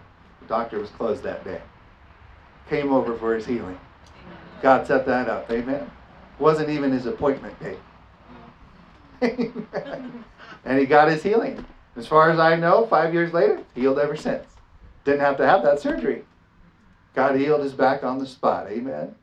The 0.40 0.46
doctor 0.46 0.78
was 0.78 0.90
closed 0.90 1.22
that 1.22 1.44
day. 1.44 1.60
Came 2.68 2.92
over 2.92 3.16
for 3.16 3.34
his 3.34 3.46
healing. 3.46 3.78
God 4.60 4.86
set 4.86 5.06
that 5.06 5.28
up. 5.28 5.50
Amen. 5.50 5.90
Wasn't 6.38 6.68
even 6.68 6.92
his 6.92 7.06
appointment 7.06 7.58
date. 7.60 7.78
and 10.64 10.78
he 10.78 10.86
got 10.86 11.08
his 11.08 11.22
healing. 11.22 11.64
As 11.96 12.06
far 12.06 12.30
as 12.30 12.38
I 12.38 12.56
know, 12.56 12.86
five 12.86 13.12
years 13.14 13.32
later, 13.32 13.62
healed 13.74 13.98
ever 13.98 14.16
since. 14.16 14.46
Didn't 15.04 15.20
have 15.20 15.36
to 15.36 15.46
have 15.46 15.62
that 15.62 15.80
surgery. 15.80 16.24
God 17.14 17.36
healed 17.36 17.62
his 17.62 17.72
back 17.72 18.02
on 18.02 18.18
the 18.18 18.26
spot. 18.26 18.68
Amen. 18.68 19.14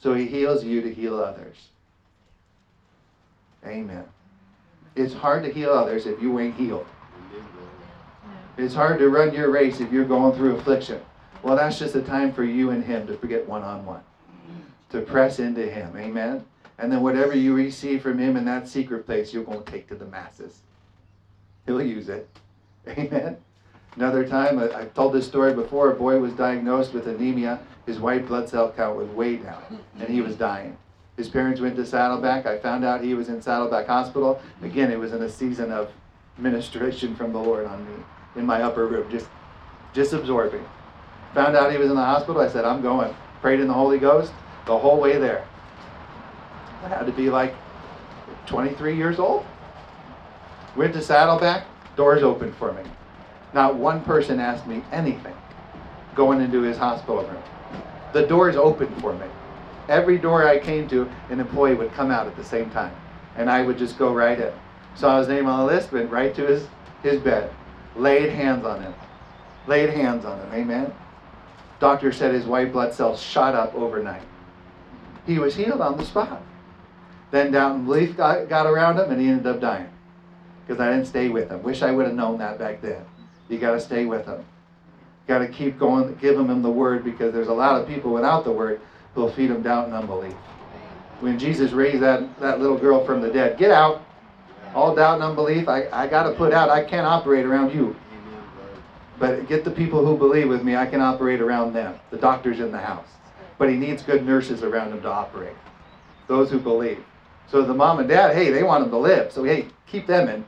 So 0.00 0.14
he 0.14 0.26
heals 0.26 0.64
you 0.64 0.80
to 0.80 0.92
heal 0.92 1.18
others. 1.18 1.68
Amen. 3.66 4.04
It's 4.96 5.14
hard 5.14 5.44
to 5.44 5.52
heal 5.52 5.70
others 5.70 6.06
if 6.06 6.20
you 6.20 6.38
ain't 6.40 6.56
healed. 6.56 6.86
It's 8.56 8.74
hard 8.74 8.98
to 8.98 9.08
run 9.08 9.34
your 9.34 9.50
race 9.50 9.80
if 9.80 9.92
you're 9.92 10.04
going 10.04 10.34
through 10.34 10.56
affliction. 10.56 11.00
Well, 11.42 11.56
that's 11.56 11.78
just 11.78 11.94
a 11.94 12.02
time 12.02 12.32
for 12.32 12.44
you 12.44 12.70
and 12.70 12.84
him 12.84 13.06
to 13.06 13.16
forget 13.16 13.48
one 13.48 13.62
on 13.62 13.84
one, 13.86 14.02
to 14.90 15.00
press 15.00 15.38
into 15.38 15.70
him. 15.70 15.96
Amen. 15.96 16.44
And 16.80 16.90
then 16.90 17.02
whatever 17.02 17.36
you 17.36 17.54
receive 17.54 18.02
from 18.02 18.18
him 18.18 18.36
in 18.36 18.46
that 18.46 18.66
secret 18.66 19.04
place, 19.04 19.34
you're 19.34 19.44
going 19.44 19.62
to 19.62 19.70
take 19.70 19.86
to 19.88 19.94
the 19.94 20.06
masses. 20.06 20.60
He'll 21.66 21.82
use 21.82 22.08
it. 22.08 22.26
Amen. 22.88 23.36
Another 23.96 24.26
time, 24.26 24.58
I, 24.58 24.80
have 24.80 24.94
told 24.94 25.12
this 25.12 25.26
story 25.26 25.52
before, 25.52 25.90
a 25.90 25.94
boy 25.94 26.18
was 26.18 26.32
diagnosed 26.32 26.94
with 26.94 27.06
anemia. 27.06 27.60
His 27.84 27.98
white 27.98 28.26
blood 28.26 28.48
cell 28.48 28.72
count 28.72 28.96
was 28.96 29.08
way 29.10 29.36
down, 29.36 29.80
and 29.98 30.08
he 30.08 30.22
was 30.22 30.36
dying. 30.36 30.76
His 31.18 31.28
parents 31.28 31.60
went 31.60 31.76
to 31.76 31.84
Saddleback. 31.84 32.46
I 32.46 32.58
found 32.58 32.82
out 32.82 33.04
he 33.04 33.12
was 33.12 33.28
in 33.28 33.42
Saddleback 33.42 33.86
Hospital. 33.86 34.40
Again, 34.62 34.90
it 34.90 34.98
was 34.98 35.12
in 35.12 35.22
a 35.22 35.28
season 35.28 35.70
of 35.70 35.90
ministration 36.38 37.14
from 37.14 37.32
the 37.32 37.38
Lord 37.38 37.66
on 37.66 37.84
me 37.84 38.02
in 38.36 38.46
my 38.46 38.62
upper 38.62 38.86
room, 38.86 39.10
just, 39.10 39.28
just 39.92 40.14
absorbing. 40.14 40.64
Found 41.34 41.56
out 41.56 41.72
he 41.72 41.78
was 41.78 41.90
in 41.90 41.96
the 41.96 42.04
hospital. 42.04 42.40
I 42.40 42.48
said, 42.48 42.64
I'm 42.64 42.80
going. 42.80 43.14
Prayed 43.42 43.60
in 43.60 43.68
the 43.68 43.74
Holy 43.74 43.98
Ghost 43.98 44.32
the 44.64 44.78
whole 44.78 44.98
way 44.98 45.18
there. 45.18 45.46
I 46.82 46.88
had 46.88 47.06
to 47.06 47.12
be 47.12 47.30
like 47.30 47.54
23 48.46 48.96
years 48.96 49.18
old. 49.18 49.44
Went 50.76 50.94
to 50.94 51.02
Saddleback, 51.02 51.66
doors 51.96 52.22
open 52.22 52.52
for 52.52 52.72
me. 52.72 52.82
Not 53.52 53.74
one 53.74 54.02
person 54.02 54.40
asked 54.40 54.66
me 54.66 54.82
anything 54.92 55.34
going 56.14 56.40
into 56.40 56.62
his 56.62 56.76
hospital 56.76 57.24
room. 57.24 57.42
The 58.12 58.26
doors 58.26 58.56
opened 58.56 59.00
for 59.00 59.12
me. 59.14 59.26
Every 59.88 60.18
door 60.18 60.46
I 60.46 60.58
came 60.58 60.88
to, 60.88 61.10
an 61.30 61.40
employee 61.40 61.74
would 61.74 61.92
come 61.92 62.10
out 62.10 62.26
at 62.26 62.36
the 62.36 62.44
same 62.44 62.70
time, 62.70 62.94
and 63.36 63.50
I 63.50 63.62
would 63.62 63.78
just 63.78 63.98
go 63.98 64.14
right 64.14 64.38
in. 64.38 64.52
Saw 64.94 65.18
his 65.18 65.28
name 65.28 65.46
on 65.46 65.60
the 65.60 65.66
list, 65.66 65.92
went 65.92 66.10
right 66.10 66.34
to 66.34 66.46
his, 66.46 66.66
his 67.02 67.20
bed, 67.20 67.50
laid 67.96 68.30
hands 68.30 68.64
on 68.64 68.82
him, 68.82 68.94
laid 69.66 69.90
hands 69.90 70.24
on 70.24 70.38
him. 70.38 70.52
Amen. 70.52 70.92
Doctor 71.80 72.12
said 72.12 72.34
his 72.34 72.44
white 72.44 72.72
blood 72.72 72.94
cells 72.94 73.20
shot 73.20 73.54
up 73.54 73.74
overnight. 73.74 74.22
He 75.26 75.38
was 75.38 75.56
healed 75.56 75.80
on 75.80 75.96
the 75.96 76.04
spot. 76.04 76.42
Then 77.30 77.52
Downton 77.52 77.84
Belief 77.84 78.16
got, 78.16 78.48
got 78.48 78.66
around 78.66 78.98
him, 78.98 79.10
and 79.10 79.20
he 79.20 79.28
ended 79.28 79.46
up 79.46 79.60
dying 79.60 79.88
because 80.66 80.80
I 80.80 80.90
didn't 80.90 81.06
stay 81.06 81.28
with 81.28 81.50
him. 81.50 81.62
Wish 81.62 81.82
I 81.82 81.90
would 81.90 82.06
have 82.06 82.14
known 82.14 82.38
that 82.38 82.58
back 82.58 82.80
then. 82.80 83.04
You 83.48 83.58
got 83.58 83.72
to 83.72 83.80
stay 83.80 84.06
with 84.06 84.26
him. 84.26 84.44
Got 85.26 85.40
to 85.40 85.48
keep 85.48 85.78
going, 85.78 86.14
giving 86.16 86.46
him 86.46 86.62
the 86.62 86.70
word 86.70 87.04
because 87.04 87.32
there's 87.32 87.48
a 87.48 87.52
lot 87.52 87.80
of 87.80 87.86
people 87.86 88.12
without 88.12 88.44
the 88.44 88.52
word 88.52 88.80
who'll 89.14 89.30
feed 89.30 89.50
them 89.50 89.62
doubt 89.62 89.86
and 89.86 89.94
unbelief. 89.94 90.34
When 91.20 91.38
Jesus 91.38 91.72
raised 91.72 92.02
that, 92.02 92.38
that 92.40 92.60
little 92.60 92.78
girl 92.78 93.04
from 93.04 93.20
the 93.20 93.28
dead, 93.28 93.58
get 93.58 93.70
out. 93.70 94.04
All 94.74 94.94
doubt 94.94 95.14
and 95.14 95.24
unbelief, 95.24 95.68
I, 95.68 95.88
I 95.92 96.06
got 96.06 96.24
to 96.24 96.32
put 96.32 96.52
out. 96.52 96.70
I 96.70 96.84
can't 96.84 97.06
operate 97.06 97.44
around 97.44 97.74
you. 97.74 97.94
But 99.18 99.48
get 99.48 99.64
the 99.64 99.70
people 99.70 100.04
who 100.06 100.16
believe 100.16 100.48
with 100.48 100.62
me, 100.62 100.76
I 100.76 100.86
can 100.86 101.00
operate 101.00 101.40
around 101.40 101.74
them. 101.74 101.98
The 102.10 102.16
doctor's 102.16 102.58
in 102.58 102.72
the 102.72 102.78
house. 102.78 103.08
But 103.58 103.68
he 103.68 103.76
needs 103.76 104.02
good 104.02 104.24
nurses 104.24 104.62
around 104.62 104.92
him 104.92 105.02
to 105.02 105.10
operate. 105.10 105.56
Those 106.26 106.50
who 106.50 106.58
believe. 106.58 107.04
So 107.50 107.62
the 107.62 107.74
mom 107.74 107.98
and 107.98 108.08
dad, 108.08 108.34
hey, 108.34 108.50
they 108.50 108.62
want 108.62 108.84
him 108.84 108.90
to 108.90 108.98
live. 108.98 109.32
So 109.32 109.42
hey, 109.42 109.66
keep 109.86 110.06
them 110.06 110.28
in. 110.28 110.46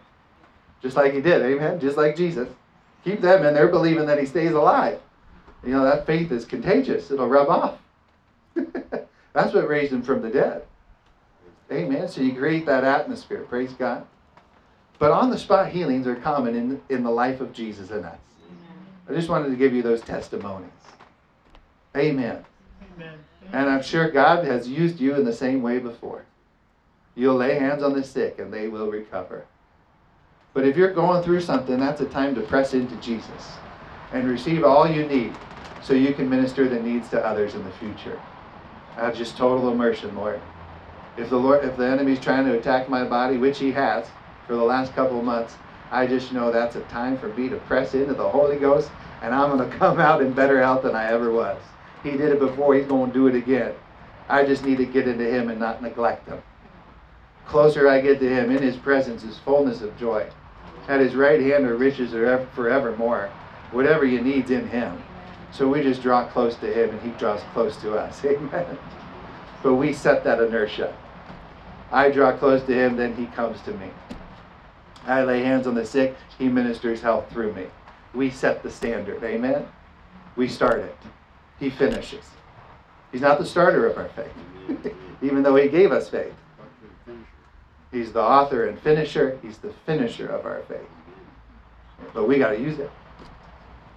Just 0.81 0.97
like 0.97 1.13
he 1.13 1.21
did, 1.21 1.43
amen? 1.43 1.81
Just 1.81 1.97
like 1.97 2.17
Jesus. 2.17 2.49
Keep 3.05 3.21
them 3.21 3.45
in. 3.45 3.55
They're 3.55 3.69
believing 3.69 4.07
that 4.07 4.19
he 4.19 4.27
stays 4.27 4.53
alive. 4.53 5.01
You 5.65 5.73
know, 5.73 5.85
that 5.85 6.07
faith 6.07 6.33
is 6.33 6.45
contagious. 6.45 7.11
It'll 7.11 7.29
rub 7.29 7.49
off. 7.49 7.79
That's 8.55 9.55
what 9.55 9.69
raised 9.69 9.93
him 9.93 10.03
from 10.03 10.23
the 10.23 10.31
dead. 10.31 10.65
Amen. 11.71 12.09
So 12.09 12.21
you 12.21 12.35
create 12.35 12.67
that 12.67 12.85
atmosphere. 12.85 13.47
Praise 13.49 13.73
God. 13.73 14.07
But 14.99 15.11
on 15.11 15.31
the 15.31 15.39
spot 15.39 15.71
healings 15.71 16.07
are 16.07 16.17
common 16.17 16.55
in, 16.55 16.81
in 16.89 17.03
the 17.03 17.11
life 17.11 17.41
of 17.41 17.53
Jesus 17.53 17.91
and 17.91 18.05
us. 18.05 18.19
I 19.09 19.15
just 19.15 19.29
wanted 19.29 19.51
to 19.51 19.57
give 19.57 19.75
you 19.75 19.83
those 19.83 20.01
testimonies. 20.01 20.71
Amen. 21.97 22.45
Amen. 22.95 23.19
And 23.53 23.69
I'm 23.69 23.83
sure 23.83 24.11
God 24.11 24.45
has 24.45 24.69
used 24.69 25.01
you 25.01 25.15
in 25.15 25.25
the 25.25 25.33
same 25.33 25.63
way 25.63 25.79
before. 25.79 26.25
You'll 27.15 27.37
lay 27.37 27.57
hands 27.59 27.83
on 27.83 27.95
the 27.95 28.05
sick 28.05 28.39
and 28.39 28.53
they 28.53 28.69
will 28.69 28.91
recover. 28.91 29.47
But 30.55 30.67
if 30.67 30.77
you're 30.77 30.93
going 30.93 31.23
through 31.23 31.41
something, 31.43 31.79
that's 31.79 32.01
a 32.01 32.07
time 32.07 32.35
to 32.35 32.43
press 32.43 32.75
into 32.75 32.97
Jesus 32.97 33.59
and 34.11 34.29
receive 34.29 34.65
all 34.65 34.89
you 34.89 35.07
need 35.07 35.39
so 35.81 35.95
you 35.95 36.15
can 36.15 36.29
minister 36.29 36.69
the 36.69 36.81
needs 36.81 37.09
to 37.11 37.25
others 37.27 37.55
in 37.55 37.65
the 37.65 37.71
future. 37.71 38.21
I 38.97 39.07
have 39.07 39.17
just 39.17 39.37
total 39.37 39.71
immersion, 39.71 40.15
Lord. 40.15 40.43
If 41.17 41.31
the 41.31 41.39
Lord, 41.39 41.65
if 41.65 41.77
the 41.77 41.87
enemy's 41.87 42.21
trying 42.21 42.47
to 42.47 42.59
attack 42.59 42.89
my 42.89 43.05
body, 43.05 43.37
which 43.39 43.59
he 43.59 43.73
has 43.73 44.11
for 44.47 44.57
the 44.57 44.63
last 44.65 44.95
couple 44.95 45.19
of 45.19 45.25
months, 45.25 45.59
I 45.91 46.07
just 46.07 46.33
know 46.33 46.51
that's 46.51 46.77
a 46.77 46.81
time 46.83 47.19
for 47.19 47.29
me 47.29 47.49
to 47.51 47.57
press 47.59 47.95
into 47.95 48.15
the 48.15 48.29
Holy 48.31 48.59
Ghost, 48.59 48.93
and 49.21 49.35
I'm 49.35 49.59
to 49.59 49.67
come 49.79 50.01
out 50.01 50.23
in 50.23 50.33
better 50.33 50.61
health 50.63 50.83
than 50.85 50.95
I 50.97 51.13
ever 51.13 51.31
was. 51.33 51.63
He 52.03 52.13
did 52.13 52.33
it 52.33 52.39
before; 52.39 52.75
he's 52.75 52.87
to 52.87 53.11
do 53.13 53.27
it 53.27 53.35
again. 53.35 53.75
I 54.29 54.45
just 54.45 54.65
need 54.65 54.79
to 54.79 54.87
get 54.87 55.09
into 55.09 55.25
Him 55.27 55.51
and 55.51 55.61
not 55.61 55.83
neglect 55.83 56.29
Him. 56.29 56.43
Closer 57.47 57.89
I 57.89 58.01
get 58.01 58.21
to 58.21 58.29
Him, 58.29 58.51
in 58.51 58.63
His 58.63 58.77
presence 58.77 59.25
is 59.25 59.39
fullness 59.39 59.83
of 59.83 59.97
joy. 59.99 60.29
At 60.89 61.01
His 61.01 61.15
right 61.15 61.41
hand 61.41 61.67
are 61.67 61.77
riches 61.77 62.11
forevermore. 62.55 63.31
Whatever 63.71 64.05
you 64.05 64.21
need's 64.21 64.51
in 64.51 64.69
Him. 64.69 65.03
So 65.53 65.69
we 65.69 65.83
just 65.83 66.03
draw 66.03 66.27
close 66.27 66.57
to 66.57 66.67
Him 66.67 66.91
and 66.91 67.01
He 67.03 67.11
draws 67.19 67.43
close 67.53 67.77
to 67.79 67.95
us. 67.95 68.25
Amen. 68.25 68.79
But 69.63 69.75
we 69.75 69.93
set 69.93 70.25
that 70.25 70.41
inertia. 70.41 70.97
I 71.91 72.11
draw 72.11 72.37
close 72.37 72.63
to 72.65 72.75
Him, 72.75 72.97
then 72.97 73.15
He 73.15 73.27
comes 73.27 73.61
to 73.63 73.73
me. 73.75 73.91
I 75.05 75.25
lay 75.25 75.43
hands 75.43 75.67
on 75.67 75.75
the 75.75 75.85
sick, 75.85 76.17
He 76.39 76.49
ministers 76.49 77.01
health 77.01 77.31
through 77.31 77.53
me. 77.53 77.67
We 78.15 78.31
set 78.31 78.63
the 78.63 78.71
standard. 78.71 79.23
Amen. 79.23 79.67
We 80.37 80.49
start 80.49 80.81
it. 80.81 80.97
He 81.59 81.71
finishes. 81.71 82.25
He's 83.11 83.21
not 83.21 83.39
the 83.39 83.47
starter 83.47 83.87
of 83.87 83.99
our 83.99 84.09
faith, 84.09 84.95
even 85.23 85.43
though 85.43 85.57
He 85.57 85.69
gave 85.69 85.93
us 85.93 86.09
faith. 86.09 86.35
He's 87.93 88.13
the 88.13 88.23
author 88.23 88.67
and 88.67 88.79
finisher. 88.81 89.39
He's 89.43 89.59
the 89.59 89.73
finisher 89.87 90.27
of 90.27 90.47
our 90.47 90.63
faith. 90.63 90.89
But 92.15 92.27
we 92.27 92.39
got 92.39 92.53
to 92.53 92.61
use 92.61 92.79
it. 92.79 92.91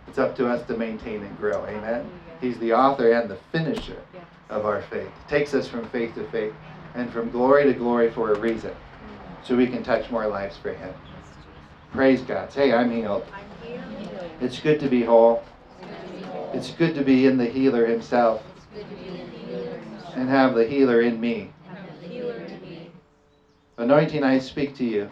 It's 0.07 0.19
up 0.19 0.35
to 0.35 0.47
us 0.47 0.65
to 0.67 0.77
maintain 0.77 1.23
and 1.23 1.37
grow. 1.37 1.65
Amen. 1.65 2.09
He's 2.41 2.59
the 2.59 2.73
author 2.73 3.11
and 3.11 3.29
the 3.29 3.37
finisher 3.51 4.01
of 4.49 4.65
our 4.65 4.81
faith. 4.83 5.09
Takes 5.27 5.53
us 5.53 5.67
from 5.67 5.87
faith 5.89 6.13
to 6.15 6.27
faith 6.29 6.53
and 6.93 7.11
from 7.11 7.31
glory 7.31 7.63
to 7.63 7.73
glory 7.73 8.11
for 8.11 8.33
a 8.33 8.39
reason. 8.39 8.75
So 9.43 9.55
we 9.55 9.67
can 9.67 9.83
touch 9.83 10.09
more 10.11 10.27
lives 10.27 10.57
for 10.57 10.73
Him. 10.73 10.93
Praise 11.91 12.21
God. 12.21 12.51
Say, 12.51 12.73
I'm 12.73 12.91
healed. 12.91 13.25
It's 14.41 14.59
good 14.59 14.79
to 14.81 14.89
be 14.89 15.03
whole. 15.03 15.43
It's 16.53 16.71
good 16.71 16.95
to 16.95 17.03
be 17.03 17.27
in 17.27 17.37
the 17.37 17.45
healer 17.45 17.85
Himself 17.85 18.43
and 20.15 20.29
have 20.29 20.55
the 20.55 20.65
healer 20.65 21.01
in 21.01 21.19
me. 21.19 21.51
Anointing, 23.77 24.23
I 24.23 24.39
speak 24.39 24.73
to 24.77 24.85
you. 24.85 25.11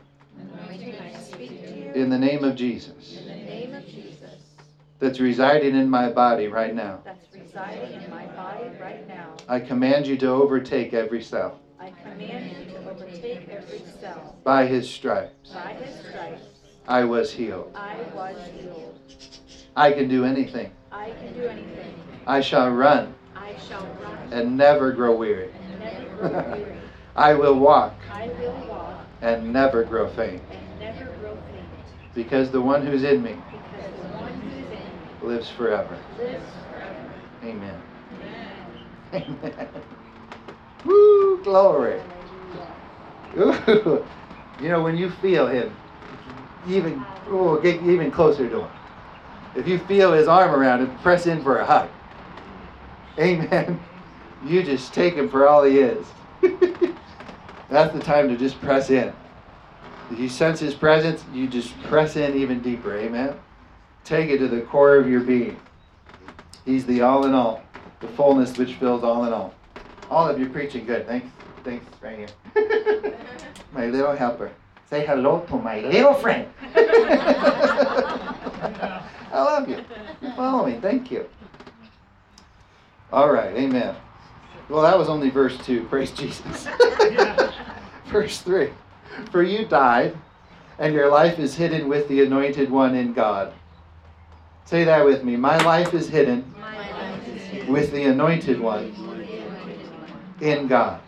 In 1.93 2.09
the 2.09 2.17
name 2.17 2.45
of 2.45 2.55
Jesus. 2.55 3.17
That's 4.99 5.19
residing 5.19 5.75
in 5.75 5.89
my 5.89 6.09
body 6.09 6.47
right 6.47 6.73
now. 6.73 7.01
That's 7.03 7.25
residing 7.33 8.01
in 8.01 8.09
my 8.09 8.25
body 8.27 8.69
right 8.79 9.05
now. 9.05 9.35
I 9.49 9.59
command 9.59 10.07
you 10.07 10.15
to 10.17 10.29
overtake 10.29 10.93
every 10.93 11.21
cell. 11.21 11.59
I 11.77 11.91
command 12.03 12.51
you 12.51 12.73
to 12.73 12.89
overtake 12.89 13.49
every 13.49 13.83
cell. 13.99 14.37
By 14.45 14.65
his 14.65 14.89
stripes. 14.89 15.49
By 15.49 15.73
his 15.73 15.99
stripes. 16.07 16.43
I 16.87 17.03
was 17.03 17.33
healed. 17.33 17.75
I 17.75 17.97
was 18.15 18.37
healed. 18.57 18.97
I 19.75 19.91
can 19.91 20.07
do 20.07 20.23
anything. 20.23 20.71
I 20.89 21.11
can 21.11 21.33
do 21.33 21.47
anything. 21.47 21.95
I 22.25 22.39
shall 22.39 22.69
run. 22.69 23.13
I 23.35 23.57
shall 23.67 23.85
run. 24.01 24.31
And 24.31 24.55
never 24.55 24.93
grow 24.93 25.13
weary. 25.17 25.51
And 25.51 25.79
never 25.79 26.29
grow 26.29 26.51
weary. 26.51 26.77
I 27.15 27.33
will 27.33 27.59
walk. 27.59 27.93
I 28.11 28.27
will 28.39 28.67
walk. 28.67 29.05
And 29.21 29.53
never 29.53 29.83
grow 29.83 30.09
faint. 30.09 30.41
And 30.49 30.79
never 30.79 31.05
grow 31.17 31.35
faint. 31.35 31.67
Because 32.15 32.49
the 32.51 32.61
one 32.61 32.85
who's 32.85 33.03
in 33.03 33.21
me. 33.21 33.35
Because 33.51 33.93
the 34.01 34.17
one 34.17 34.33
who 34.33 34.49
is 34.59 34.71
in. 34.71 35.27
Lives 35.27 35.49
forever. 35.49 35.97
Lives 36.17 36.43
forever. 36.71 37.13
Amen. 37.43 37.81
Amen. 39.13 39.69
Woo, 40.85 41.43
glory. 41.43 42.01
Ooh. 43.37 44.05
You 44.61 44.69
know, 44.69 44.81
when 44.81 44.97
you 44.97 45.09
feel 45.09 45.47
him, 45.47 45.75
even 46.67 47.03
oh, 47.27 47.59
get 47.59 47.81
even 47.83 48.11
closer 48.11 48.49
to 48.49 48.61
him. 48.61 48.69
If 49.55 49.67
you 49.67 49.77
feel 49.79 50.13
his 50.13 50.27
arm 50.27 50.51
around 50.51 50.81
him, 50.81 50.97
press 50.99 51.27
in 51.27 51.43
for 51.43 51.57
a 51.57 51.65
hug. 51.65 51.89
Amen. 53.19 53.79
You 54.45 54.63
just 54.63 54.93
take 54.93 55.15
him 55.15 55.29
for 55.29 55.47
all 55.47 55.63
he 55.63 55.79
is. 55.79 56.05
That's 57.73 57.91
the 57.91 57.99
time 57.99 58.29
to 58.29 58.37
just 58.37 58.61
press 58.61 58.91
in. 58.91 59.11
If 60.11 60.19
you 60.19 60.29
sense 60.29 60.59
his 60.59 60.75
presence, 60.75 61.25
you 61.33 61.47
just 61.47 61.75
press 61.85 62.17
in 62.17 62.35
even 62.35 62.61
deeper. 62.61 62.95
Amen. 62.95 63.33
Take 64.03 64.29
it 64.29 64.37
to 64.37 64.47
the 64.47 64.61
core 64.61 64.97
of 64.97 65.09
your 65.09 65.21
being. 65.21 65.59
He's 66.65 66.85
the 66.85 67.01
all 67.01 67.25
in 67.25 67.33
all, 67.33 67.63
the 67.99 68.07
fullness 68.09 68.55
which 68.59 68.75
fills 68.75 69.03
all 69.03 69.25
in 69.25 69.33
all. 69.33 69.55
All 70.11 70.29
of 70.29 70.39
you 70.39 70.49
preaching 70.49 70.85
good. 70.85 71.07
Thanks. 71.07 71.25
Thanks, 71.63 71.83
right 71.99 72.29
here. 72.53 72.53
my 73.73 73.87
little 73.87 74.15
helper. 74.15 74.51
Say 74.87 75.03
hello 75.03 75.39
to 75.47 75.55
my 75.55 75.79
little 75.79 76.13
friend. 76.13 76.47
I 76.75 77.89
love 79.33 79.67
you. 79.67 79.83
You 80.21 80.31
follow 80.35 80.67
me. 80.67 80.77
Thank 80.79 81.09
you. 81.09 81.27
All 83.11 83.31
right. 83.31 83.55
Amen. 83.55 83.95
Well, 84.69 84.83
that 84.83 84.95
was 84.95 85.09
only 85.09 85.31
verse 85.31 85.57
2. 85.65 85.85
Praise 85.85 86.11
Jesus. 86.11 86.67
verse 88.13 88.39
3. 88.41 88.69
For 89.31 89.43
you 89.43 89.65
died, 89.65 90.15
and 90.77 90.93
your 90.93 91.09
life 91.09 91.39
is 91.39 91.55
hidden 91.55 91.89
with 91.89 92.07
the 92.07 92.23
anointed 92.23 92.69
one 92.71 92.95
in 92.95 93.13
God. 93.13 93.53
Say 94.65 94.83
that 94.85 95.03
with 95.03 95.23
me. 95.23 95.35
My 95.35 95.57
life 95.57 95.93
is 95.93 96.07
hidden, 96.07 96.53
life 96.59 97.27
is 97.27 97.41
hidden. 97.41 97.73
with 97.73 97.91
the 97.91 98.03
anointed 98.05 98.59
one 98.59 98.93
in 100.39 100.67
God. 100.67 101.01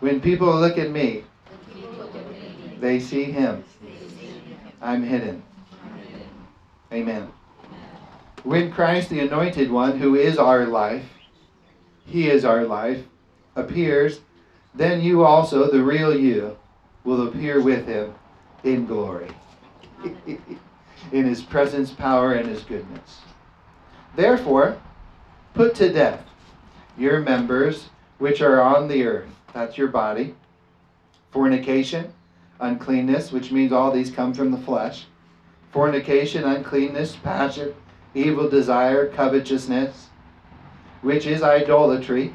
When 0.00 0.20
people 0.20 0.54
look 0.54 0.78
at 0.78 0.90
me, 0.90 1.24
they 2.78 3.00
see 3.00 3.24
him. 3.24 3.64
I'm 4.80 5.02
hidden. 5.02 5.42
Amen. 6.92 7.28
When 8.42 8.70
Christ, 8.72 9.10
the 9.10 9.20
anointed 9.20 9.70
one, 9.70 9.98
who 9.98 10.14
is 10.14 10.38
our 10.38 10.66
life, 10.66 11.04
he 12.06 12.30
is 12.30 12.44
our 12.44 12.64
life, 12.64 13.04
appears, 13.54 14.20
then 14.74 15.00
you 15.00 15.24
also, 15.24 15.70
the 15.70 15.82
real 15.82 16.16
you, 16.16 16.56
will 17.04 17.26
appear 17.26 17.60
with 17.60 17.86
him 17.86 18.14
in 18.62 18.86
glory, 18.86 19.30
in 21.12 21.24
his 21.26 21.42
presence, 21.42 21.90
power, 21.90 22.34
and 22.34 22.48
his 22.48 22.62
goodness. 22.62 23.20
Therefore, 24.16 24.78
put 25.54 25.74
to 25.76 25.92
death 25.92 26.24
your 26.96 27.20
members 27.20 27.88
which 28.18 28.40
are 28.40 28.60
on 28.60 28.88
the 28.88 29.04
earth. 29.04 29.28
That's 29.52 29.78
your 29.78 29.88
body. 29.88 30.34
Fornication, 31.32 32.12
uncleanness, 32.60 33.32
which 33.32 33.50
means 33.50 33.72
all 33.72 33.90
these 33.90 34.10
come 34.10 34.34
from 34.34 34.50
the 34.50 34.58
flesh. 34.58 35.06
Fornication, 35.72 36.44
uncleanness, 36.44 37.16
passion, 37.16 37.74
evil 38.14 38.48
desire, 38.48 39.08
covetousness, 39.08 40.08
which 41.02 41.26
is 41.26 41.42
idolatry. 41.42 42.34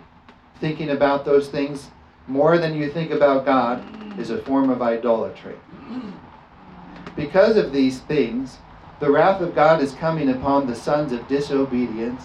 Thinking 0.59 0.89
about 0.89 1.25
those 1.25 1.49
things 1.49 1.89
more 2.27 2.57
than 2.57 2.75
you 2.75 2.89
think 2.89 3.11
about 3.11 3.45
God 3.45 3.83
is 4.19 4.29
a 4.29 4.41
form 4.41 4.69
of 4.69 4.81
idolatry. 4.81 5.55
Because 7.15 7.57
of 7.57 7.71
these 7.71 7.99
things, 8.01 8.57
the 8.99 9.11
wrath 9.11 9.41
of 9.41 9.55
God 9.55 9.81
is 9.81 9.93
coming 9.93 10.29
upon 10.29 10.67
the 10.67 10.75
sons 10.75 11.11
of 11.11 11.27
disobedience, 11.27 12.23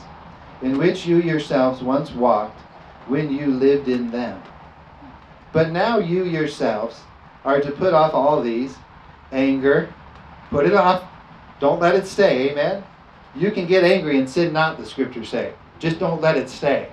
in 0.62 0.78
which 0.78 1.06
you 1.06 1.16
yourselves 1.16 1.82
once 1.82 2.12
walked 2.12 2.60
when 3.08 3.32
you 3.32 3.46
lived 3.46 3.88
in 3.88 4.10
them. 4.10 4.42
But 5.52 5.70
now 5.70 5.98
you 5.98 6.24
yourselves 6.24 7.00
are 7.44 7.60
to 7.60 7.70
put 7.72 7.92
off 7.92 8.14
all 8.14 8.42
these 8.42 8.76
anger, 9.32 9.92
put 10.50 10.66
it 10.66 10.74
off. 10.74 11.04
Don't 11.60 11.80
let 11.80 11.94
it 11.94 12.06
stay, 12.06 12.50
amen? 12.50 12.84
You 13.34 13.50
can 13.50 13.66
get 13.66 13.84
angry 13.84 14.18
and 14.18 14.28
sin 14.28 14.52
not, 14.52 14.78
the 14.78 14.86
scriptures 14.86 15.28
say. 15.28 15.54
Just 15.78 15.98
don't 15.98 16.20
let 16.20 16.36
it 16.36 16.48
stay. 16.48 16.92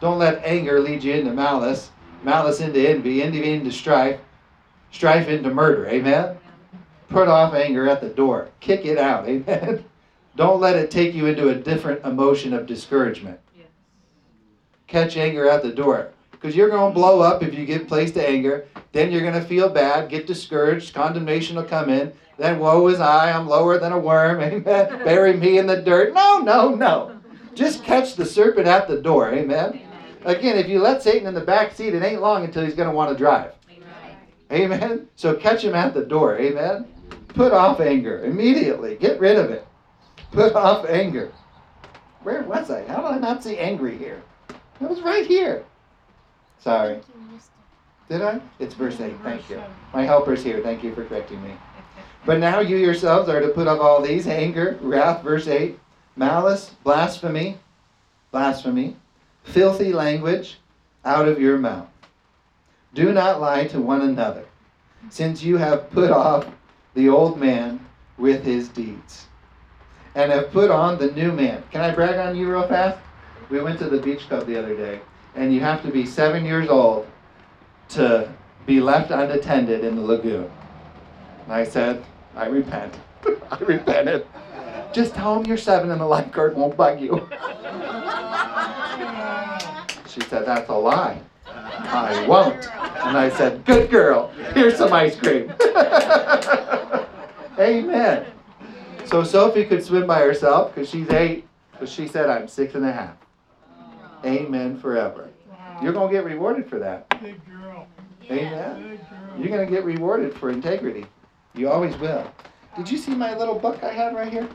Don't 0.00 0.18
let 0.18 0.44
anger 0.44 0.80
lead 0.80 1.02
you 1.02 1.14
into 1.14 1.32
malice, 1.32 1.90
malice 2.26 2.60
into 2.60 2.86
envy, 2.86 3.22
envy 3.22 3.52
into 3.52 3.70
strife, 3.70 4.18
strife 4.90 5.28
into 5.28 5.48
murder, 5.48 5.86
amen? 5.86 6.36
Put 7.08 7.28
off 7.28 7.54
anger 7.54 7.88
at 7.88 8.00
the 8.00 8.08
door. 8.08 8.48
Kick 8.58 8.84
it 8.84 8.98
out, 8.98 9.26
amen? 9.28 9.84
Don't 10.34 10.60
let 10.60 10.76
it 10.76 10.90
take 10.90 11.14
you 11.14 11.26
into 11.26 11.48
a 11.48 11.54
different 11.54 12.04
emotion 12.04 12.52
of 12.52 12.66
discouragement. 12.66 13.38
Catch 14.88 15.16
anger 15.16 15.48
at 15.48 15.62
the 15.62 15.72
door. 15.72 16.10
Because 16.30 16.54
you're 16.54 16.68
going 16.68 16.92
to 16.92 16.94
blow 16.94 17.20
up 17.20 17.42
if 17.42 17.54
you 17.54 17.64
give 17.64 17.88
place 17.88 18.10
to 18.12 18.28
anger. 18.28 18.66
Then 18.92 19.10
you're 19.10 19.22
going 19.22 19.32
to 19.34 19.40
feel 19.40 19.68
bad, 19.68 20.10
get 20.10 20.26
discouraged, 20.26 20.94
condemnation 20.94 21.56
will 21.56 21.64
come 21.64 21.88
in. 21.88 22.12
Then 22.38 22.58
woe 22.58 22.86
is 22.88 23.00
I, 23.00 23.32
I'm 23.32 23.48
lower 23.48 23.78
than 23.78 23.92
a 23.92 23.98
worm. 23.98 24.40
Amen. 24.42 24.62
Bury 25.04 25.34
me 25.34 25.58
in 25.58 25.66
the 25.66 25.80
dirt. 25.80 26.12
No, 26.12 26.38
no, 26.38 26.74
no. 26.74 27.18
Just 27.54 27.84
catch 27.84 28.16
the 28.16 28.26
serpent 28.26 28.66
at 28.66 28.86
the 28.86 29.00
door. 29.00 29.32
Amen. 29.32 29.85
Again, 30.26 30.58
if 30.58 30.68
you 30.68 30.80
let 30.80 31.04
Satan 31.04 31.28
in 31.28 31.34
the 31.34 31.40
back 31.40 31.72
seat, 31.72 31.94
it 31.94 32.02
ain't 32.02 32.20
long 32.20 32.42
until 32.42 32.64
he's 32.64 32.74
going 32.74 32.88
to 32.88 32.94
want 32.94 33.12
to 33.12 33.16
drive. 33.16 33.52
Amen. 34.50 34.72
Amen. 34.80 35.08
So 35.14 35.36
catch 35.36 35.62
him 35.62 35.76
at 35.76 35.94
the 35.94 36.04
door. 36.04 36.36
Amen. 36.36 36.84
Put 37.28 37.52
off 37.52 37.78
anger 37.78 38.24
immediately. 38.24 38.96
Get 38.96 39.20
rid 39.20 39.36
of 39.36 39.52
it. 39.52 39.64
Put 40.32 40.56
off 40.56 40.84
anger. 40.88 41.32
Where 42.24 42.42
was 42.42 42.72
I? 42.72 42.84
How 42.88 43.02
did 43.02 43.16
I 43.16 43.18
not 43.18 43.44
see 43.44 43.56
angry 43.56 43.96
here? 43.96 44.20
It 44.80 44.90
was 44.90 45.00
right 45.00 45.24
here. 45.24 45.64
Sorry. 46.58 47.00
Did 48.08 48.22
I? 48.22 48.40
It's 48.58 48.74
verse 48.74 49.00
8. 49.00 49.14
Thank 49.22 49.48
you. 49.48 49.62
My 49.94 50.02
helper's 50.02 50.42
here. 50.42 50.60
Thank 50.60 50.82
you 50.82 50.92
for 50.92 51.04
correcting 51.04 51.40
me. 51.44 51.52
But 52.24 52.40
now 52.40 52.58
you 52.58 52.76
yourselves 52.78 53.28
are 53.28 53.40
to 53.40 53.50
put 53.50 53.68
off 53.68 53.78
all 53.78 54.02
these 54.02 54.26
anger, 54.26 54.76
wrath, 54.80 55.22
verse 55.22 55.46
8, 55.46 55.78
malice, 56.16 56.72
blasphemy, 56.82 57.58
blasphemy, 58.32 58.96
filthy 59.46 59.92
language 59.92 60.58
out 61.04 61.28
of 61.28 61.40
your 61.40 61.56
mouth. 61.56 61.88
Do 62.94 63.12
not 63.12 63.40
lie 63.40 63.66
to 63.68 63.80
one 63.80 64.02
another, 64.02 64.44
since 65.10 65.42
you 65.42 65.56
have 65.56 65.90
put 65.90 66.10
off 66.10 66.46
the 66.94 67.08
old 67.08 67.38
man 67.38 67.80
with 68.18 68.44
his 68.44 68.68
deeds, 68.68 69.26
and 70.14 70.32
have 70.32 70.50
put 70.50 70.70
on 70.70 70.98
the 70.98 71.10
new 71.12 71.32
man. 71.32 71.62
Can 71.70 71.82
I 71.82 71.94
brag 71.94 72.16
on 72.16 72.36
you 72.36 72.50
real 72.50 72.66
fast? 72.66 72.98
We 73.50 73.60
went 73.60 73.78
to 73.80 73.88
the 73.88 74.00
beach 74.00 74.28
club 74.28 74.46
the 74.46 74.58
other 74.58 74.74
day, 74.74 75.00
and 75.34 75.54
you 75.54 75.60
have 75.60 75.82
to 75.82 75.90
be 75.90 76.04
seven 76.04 76.44
years 76.44 76.68
old 76.68 77.06
to 77.90 78.32
be 78.64 78.80
left 78.80 79.10
unattended 79.10 79.84
in 79.84 79.94
the 79.96 80.02
lagoon. 80.02 80.50
And 81.44 81.52
I 81.52 81.64
said, 81.64 82.04
I 82.34 82.46
repent. 82.46 82.94
I 83.50 83.58
repented. 83.58 84.26
Just 84.92 85.14
tell 85.14 85.34
them 85.34 85.46
you're 85.46 85.56
seven 85.56 85.90
and 85.90 86.00
the 86.00 86.06
lifeguard 86.06 86.56
won't 86.56 86.76
bug 86.76 87.00
you. 87.00 87.28
She 90.08 90.20
said, 90.22 90.46
That's 90.46 90.68
a 90.68 90.74
lie. 90.74 91.20
I 91.46 92.26
won't. 92.26 92.66
And 93.06 93.16
I 93.16 93.30
said, 93.30 93.64
Good 93.64 93.90
girl. 93.90 94.28
Here's 94.54 94.76
some 94.76 94.92
ice 94.92 95.16
cream. 95.16 95.52
Amen. 97.58 98.26
So 99.06 99.22
Sophie 99.22 99.64
could 99.64 99.84
swim 99.84 100.06
by 100.06 100.20
herself 100.20 100.74
because 100.74 100.88
she's 100.88 101.08
eight, 101.10 101.46
but 101.78 101.88
she 101.88 102.08
said, 102.08 102.28
I'm 102.28 102.48
six 102.48 102.74
and 102.74 102.84
a 102.84 102.92
half. 102.92 103.14
Amen 104.24 104.78
forever. 104.78 105.30
You're 105.82 105.92
going 105.92 106.08
to 106.08 106.14
get 106.14 106.24
rewarded 106.24 106.68
for 106.68 106.78
that. 106.78 107.08
Good 107.20 107.40
girl. 107.46 107.86
Amen. 108.30 108.98
You're 109.38 109.48
going 109.48 109.66
to 109.66 109.70
get 109.70 109.84
rewarded 109.84 110.34
for 110.34 110.50
integrity. 110.50 111.06
You 111.54 111.70
always 111.70 111.96
will. 111.98 112.30
Did 112.76 112.90
you 112.90 112.98
see 112.98 113.14
my 113.14 113.36
little 113.36 113.58
book 113.58 113.82
I 113.84 113.92
had 113.92 114.14
right 114.14 114.32
here? 114.32 114.48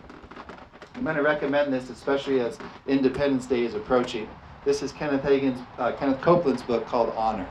I'm 0.96 1.04
going 1.04 1.16
to 1.16 1.24
recommend 1.24 1.72
this, 1.74 1.90
especially 1.90 2.42
as 2.42 2.58
Independence 2.86 3.46
Day 3.46 3.64
is 3.64 3.76
approaching. 3.76 4.30
This 4.66 4.84
is 4.84 4.92
Kenneth 4.92 5.24
Hagin's, 5.24 5.60
uh, 5.78 5.94
Kenneth 5.94 6.22
Copeland's 6.22 6.62
book 6.62 6.86
called 6.86 7.14
Honor. 7.16 7.48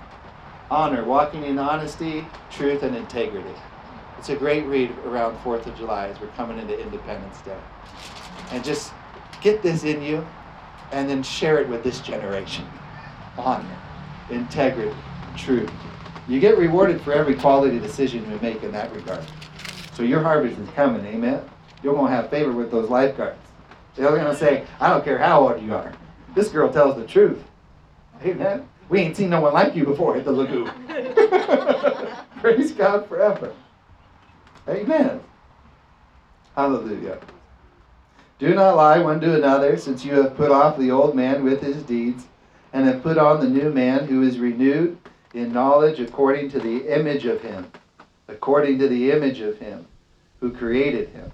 Honor, 0.70 1.04
walking 1.04 1.44
in 1.44 1.58
honesty, 1.58 2.24
truth, 2.50 2.82
and 2.82 2.94
integrity. 2.94 3.54
It's 4.18 4.28
a 4.28 4.36
great 4.36 4.66
read 4.66 4.92
around 5.06 5.36
4th 5.38 5.66
of 5.66 5.76
July 5.76 6.08
as 6.08 6.20
we're 6.20 6.28
coming 6.28 6.58
into 6.58 6.78
Independence 6.78 7.40
Day. 7.40 7.56
And 8.52 8.62
just 8.62 8.92
get 9.40 9.62
this 9.62 9.84
in 9.84 10.02
you 10.02 10.24
and 10.92 11.08
then 11.08 11.22
share 11.22 11.58
it 11.58 11.68
with 11.68 11.82
this 11.82 12.00
generation. 12.00 12.66
Honor, 13.38 13.78
integrity, 14.28 14.94
truth. 15.36 15.70
You 16.28 16.38
get 16.38 16.58
rewarded 16.58 17.00
for 17.00 17.12
every 17.12 17.34
quality 17.34 17.80
decision 17.80 18.30
you 18.30 18.38
make 18.40 18.62
in 18.62 18.70
that 18.72 18.94
regard. 18.94 19.24
So 19.94 20.02
your 20.02 20.22
harvest 20.22 20.58
is 20.58 20.68
coming, 20.70 21.04
amen? 21.06 21.42
You're 21.82 21.94
going 21.94 22.10
to 22.10 22.16
have 22.16 22.30
favor 22.30 22.52
with 22.52 22.70
those 22.70 22.90
lifeguards. 22.90 23.38
They're 23.96 24.10
going 24.10 24.24
to 24.24 24.36
say, 24.36 24.64
I 24.80 24.88
don't 24.88 25.04
care 25.04 25.18
how 25.18 25.48
old 25.48 25.62
you 25.62 25.74
are. 25.74 25.92
This 26.34 26.48
girl 26.48 26.72
tells 26.72 26.96
the 26.96 27.06
truth. 27.06 27.42
Amen? 28.24 28.68
We 28.88 29.00
ain't 29.00 29.16
seen 29.16 29.30
no 29.30 29.40
one 29.40 29.52
like 29.52 29.74
you 29.74 29.84
before 29.84 30.16
at 30.16 30.24
the 30.24 30.32
lagoon. 30.32 30.70
Praise 32.40 32.72
God 32.72 33.08
forever. 33.08 33.54
Amen. 34.68 35.20
Hallelujah. 36.54 37.18
Do 38.38 38.54
not 38.54 38.76
lie 38.76 38.98
one 38.98 39.20
to 39.20 39.36
another, 39.36 39.76
since 39.76 40.04
you 40.04 40.14
have 40.14 40.36
put 40.36 40.50
off 40.50 40.78
the 40.78 40.90
old 40.90 41.14
man 41.14 41.44
with 41.44 41.60
his 41.60 41.82
deeds, 41.82 42.26
and 42.72 42.86
have 42.86 43.02
put 43.02 43.18
on 43.18 43.40
the 43.40 43.48
new 43.48 43.70
man 43.70 44.06
who 44.06 44.22
is 44.22 44.38
renewed 44.38 44.96
in 45.34 45.52
knowledge 45.52 46.00
according 46.00 46.50
to 46.50 46.58
the 46.60 46.88
image 46.94 47.26
of 47.26 47.42
him, 47.42 47.70
according 48.28 48.78
to 48.78 48.88
the 48.88 49.10
image 49.10 49.40
of 49.40 49.58
him 49.58 49.86
who 50.40 50.52
created 50.52 51.08
him. 51.10 51.30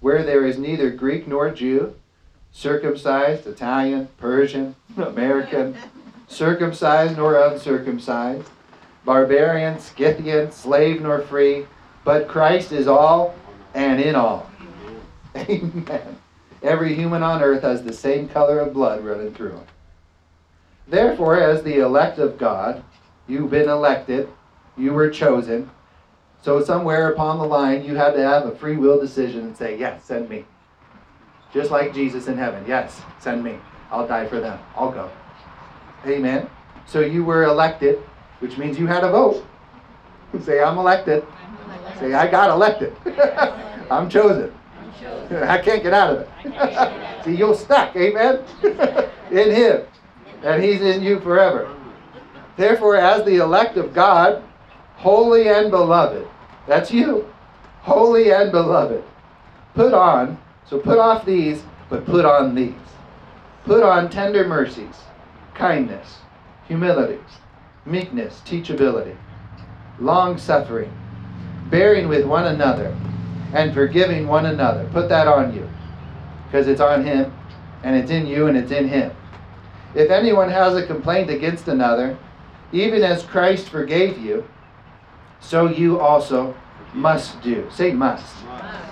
Where 0.00 0.22
there 0.22 0.46
is 0.46 0.58
neither 0.58 0.90
Greek 0.90 1.26
nor 1.26 1.50
Jew, 1.50 1.94
circumcised, 2.52 3.46
Italian, 3.46 4.08
Persian, 4.18 4.76
American, 4.96 5.76
circumcised 6.26 7.16
nor 7.16 7.40
uncircumcised, 7.40 8.48
barbarian, 9.04 9.78
Scythian, 9.78 10.52
slave 10.52 11.00
nor 11.00 11.20
free, 11.20 11.66
but 12.04 12.28
Christ 12.28 12.72
is 12.72 12.86
all 12.86 13.34
and 13.74 14.00
in 14.00 14.14
all. 14.14 14.50
Amen. 15.36 16.18
Every 16.62 16.94
human 16.94 17.22
on 17.22 17.42
earth 17.42 17.62
has 17.62 17.82
the 17.82 17.92
same 17.92 18.28
color 18.28 18.58
of 18.58 18.72
blood 18.72 19.04
running 19.04 19.32
through 19.32 19.52
him. 19.52 19.66
Therefore, 20.88 21.38
as 21.38 21.62
the 21.62 21.78
elect 21.78 22.18
of 22.18 22.38
God, 22.38 22.82
you've 23.26 23.50
been 23.50 23.68
elected, 23.68 24.28
you 24.76 24.92
were 24.92 25.10
chosen. 25.10 25.70
So, 26.40 26.62
somewhere 26.62 27.10
upon 27.12 27.38
the 27.38 27.44
line, 27.44 27.84
you 27.84 27.96
had 27.96 28.12
to 28.12 28.22
have 28.22 28.46
a 28.46 28.54
free 28.56 28.76
will 28.76 29.00
decision 29.00 29.40
and 29.40 29.56
say, 29.56 29.78
Yes, 29.78 30.04
send 30.04 30.28
me. 30.28 30.44
Just 31.52 31.70
like 31.70 31.92
Jesus 31.92 32.28
in 32.28 32.36
heaven. 32.36 32.64
Yes, 32.66 33.00
send 33.18 33.42
me. 33.42 33.58
I'll 33.90 34.06
die 34.06 34.26
for 34.26 34.38
them. 34.38 34.58
I'll 34.76 34.92
go. 34.92 35.10
Amen. 36.06 36.48
So, 36.86 37.00
you 37.00 37.24
were 37.24 37.44
elected, 37.44 37.98
which 38.38 38.56
means 38.56 38.78
you 38.78 38.86
had 38.86 39.02
a 39.04 39.10
vote. 39.10 39.44
Say, 40.44 40.62
I'm 40.62 40.78
elected. 40.78 41.26
Say, 41.98 42.14
I 42.14 42.30
got 42.30 42.50
elected. 42.50 42.94
I'm 43.90 44.08
chosen. 44.08 44.54
I 45.30 45.58
can't 45.58 45.82
get 45.82 45.92
out 45.92 46.16
of 46.16 46.20
it. 46.20 47.24
See, 47.24 47.34
you're 47.34 47.54
stuck, 47.54 47.94
amen? 47.96 48.44
in 49.30 49.50
Him. 49.50 49.82
And 50.42 50.62
He's 50.62 50.80
in 50.80 51.02
you 51.02 51.20
forever. 51.20 51.74
Therefore, 52.56 52.96
as 52.96 53.24
the 53.24 53.36
elect 53.36 53.76
of 53.76 53.92
God, 53.92 54.42
holy 54.98 55.48
and 55.48 55.70
beloved, 55.70 56.26
that's 56.66 56.92
you, 56.92 57.26
holy 57.82 58.32
and 58.32 58.50
beloved, 58.50 59.02
put 59.74 59.94
on, 59.94 60.38
so 60.66 60.78
put 60.78 60.98
off 60.98 61.24
these, 61.24 61.62
but 61.88 62.04
put 62.04 62.24
on 62.24 62.54
these. 62.54 62.74
Put 63.64 63.82
on 63.82 64.10
tender 64.10 64.46
mercies, 64.46 64.96
kindness, 65.54 66.18
humility, 66.66 67.20
meekness, 67.86 68.42
teachability, 68.44 69.16
long 70.00 70.36
suffering, 70.36 70.92
bearing 71.70 72.08
with 72.08 72.26
one 72.26 72.46
another 72.46 72.96
and 73.52 73.72
forgiving 73.72 74.26
one 74.26 74.46
another. 74.46 74.88
Put 74.92 75.08
that 75.10 75.28
on 75.28 75.54
you 75.54 75.68
because 76.46 76.66
it's 76.66 76.80
on 76.80 77.04
him 77.04 77.32
and 77.84 77.94
it's 77.94 78.10
in 78.10 78.26
you 78.26 78.48
and 78.48 78.56
it's 78.56 78.72
in 78.72 78.88
him. 78.88 79.12
If 79.94 80.10
anyone 80.10 80.50
has 80.50 80.74
a 80.74 80.86
complaint 80.86 81.30
against 81.30 81.68
another, 81.68 82.18
even 82.72 83.02
as 83.02 83.22
Christ 83.22 83.68
forgave 83.68 84.18
you, 84.18 84.44
so 85.40 85.68
you 85.68 86.00
also 86.00 86.54
must 86.94 87.40
do. 87.42 87.68
Say 87.70 87.92
must. 87.92 88.34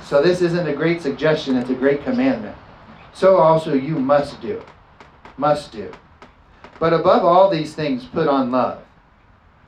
So 0.02 0.22
this 0.22 0.40
isn't 0.42 0.68
a 0.68 0.74
great 0.74 1.02
suggestion, 1.02 1.56
it's 1.56 1.70
a 1.70 1.74
great 1.74 2.04
commandment. 2.04 2.56
So 3.12 3.36
also 3.36 3.72
you 3.72 3.98
must 3.98 4.40
do. 4.40 4.62
Must 5.36 5.72
do. 5.72 5.92
But 6.78 6.92
above 6.92 7.24
all 7.24 7.50
these 7.50 7.74
things, 7.74 8.04
put 8.04 8.28
on 8.28 8.50
love. 8.50 8.82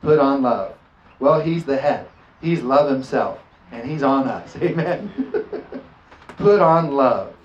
Put 0.01 0.19
on 0.19 0.41
love. 0.41 0.75
Well, 1.19 1.41
he's 1.41 1.65
the 1.65 1.77
head. 1.77 2.07
He's 2.41 2.61
love 2.61 2.89
himself 2.89 3.39
and 3.71 3.89
he's 3.89 4.03
on 4.03 4.27
us. 4.27 4.55
Amen. 4.61 5.11
Put 6.37 6.61
on 6.61 6.91
love, 6.91 7.35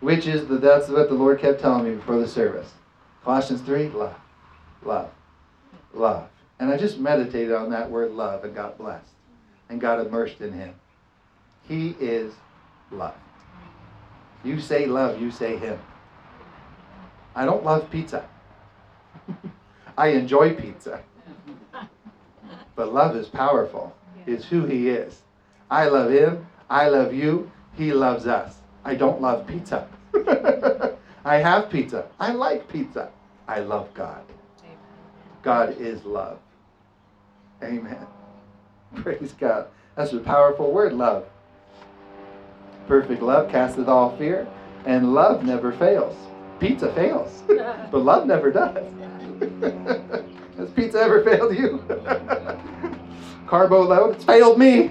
which 0.00 0.26
is 0.26 0.46
the 0.46 0.56
that's 0.56 0.88
what 0.88 1.08
the 1.08 1.14
Lord 1.14 1.40
kept 1.40 1.60
telling 1.60 1.84
me 1.84 1.96
before 1.96 2.18
the 2.18 2.28
service. 2.28 2.72
Colossians 3.24 3.60
3, 3.62 3.88
love. 3.88 4.14
Love. 4.84 5.10
Love. 5.92 6.28
And 6.62 6.70
I 6.70 6.76
just 6.76 7.00
meditated 7.00 7.52
on 7.52 7.70
that 7.70 7.90
word 7.90 8.12
love 8.12 8.44
and 8.44 8.54
got 8.54 8.78
blessed 8.78 9.10
and 9.68 9.80
got 9.80 9.98
immersed 9.98 10.40
in 10.40 10.52
him. 10.52 10.72
He 11.66 11.96
is 11.98 12.34
love. 12.92 13.16
You 14.44 14.60
say 14.60 14.86
love, 14.86 15.20
you 15.20 15.32
say 15.32 15.56
him. 15.56 15.76
I 17.34 17.46
don't 17.46 17.64
love 17.64 17.90
pizza. 17.90 18.28
I 19.98 20.10
enjoy 20.10 20.54
pizza. 20.54 21.02
But 22.76 22.94
love 22.94 23.16
is 23.16 23.26
powerful. 23.26 23.92
It's 24.24 24.44
who 24.44 24.64
he 24.64 24.88
is. 24.88 25.22
I 25.68 25.86
love 25.88 26.12
him. 26.12 26.46
I 26.70 26.88
love 26.90 27.12
you. 27.12 27.50
He 27.76 27.92
loves 27.92 28.28
us. 28.28 28.54
I 28.84 28.94
don't 28.94 29.20
love 29.20 29.48
pizza. 29.48 29.88
I 31.24 31.38
have 31.38 31.70
pizza. 31.70 32.06
I 32.20 32.30
like 32.30 32.68
pizza. 32.68 33.10
I 33.48 33.58
love 33.58 33.92
God. 33.94 34.22
God 35.42 35.80
is 35.80 36.04
love. 36.04 36.38
Amen. 37.62 38.06
Praise 38.96 39.32
God. 39.38 39.66
That's 39.94 40.12
a 40.12 40.18
powerful 40.18 40.72
word, 40.72 40.92
love. 40.92 41.26
Perfect 42.88 43.22
love 43.22 43.50
casteth 43.50 43.88
all 43.88 44.16
fear, 44.16 44.46
and 44.86 45.14
love 45.14 45.44
never 45.44 45.72
fails. 45.72 46.16
Pizza 46.58 46.92
fails, 46.94 47.42
but 47.46 47.98
love 47.98 48.26
never 48.26 48.50
does. 48.50 48.76
Has 50.56 50.70
pizza 50.70 51.00
ever 51.00 51.24
failed 51.24 51.56
you? 51.56 51.82
Carbo 53.46 53.82
load, 53.82 54.16
it's 54.16 54.24
failed 54.24 54.58
me. 54.58 54.90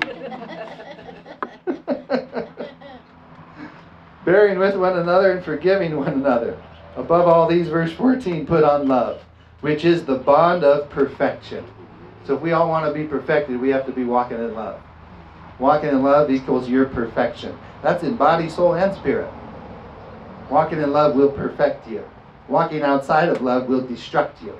Bearing 4.24 4.60
with 4.60 4.76
one 4.76 5.00
another 5.00 5.32
and 5.32 5.44
forgiving 5.44 5.98
one 5.98 6.14
another. 6.14 6.62
Above 6.96 7.28
all 7.28 7.48
these, 7.48 7.70
verse 7.70 7.92
14, 7.94 8.46
put 8.46 8.64
on 8.64 8.88
love, 8.88 9.22
which 9.62 9.84
is 9.84 10.06
the 10.06 10.16
bond 10.16 10.64
of 10.64 10.90
perfection. 10.90 11.66
So 12.24 12.36
if 12.36 12.42
we 12.42 12.52
all 12.52 12.70
want 12.70 12.86
to 12.86 12.94
be 12.94 13.08
perfected, 13.08 13.60
we 13.60 13.70
have 13.70 13.86
to 13.86 13.92
be 13.92 14.04
walking 14.04 14.38
in 14.38 14.54
love. 14.54 14.82
Walking 15.60 15.90
in 15.90 16.04
love 16.04 16.32
equals 16.32 16.70
your 16.70 16.86
perfection. 16.86 17.58
That's 17.82 18.04
in 18.04 18.16
body, 18.16 18.50
soul, 18.50 18.76
and 18.76 18.96
spirit. 18.96 19.32
Walking 20.50 20.82
in 20.82 20.92
love 20.92 21.16
will 21.16 21.32
perfect 21.32 21.88
you. 21.88 22.04
Walking 22.48 22.82
outside 22.82 23.30
of 23.30 23.42
love 23.42 23.68
will 23.68 23.84
destruct 23.84 24.44
you. 24.44 24.60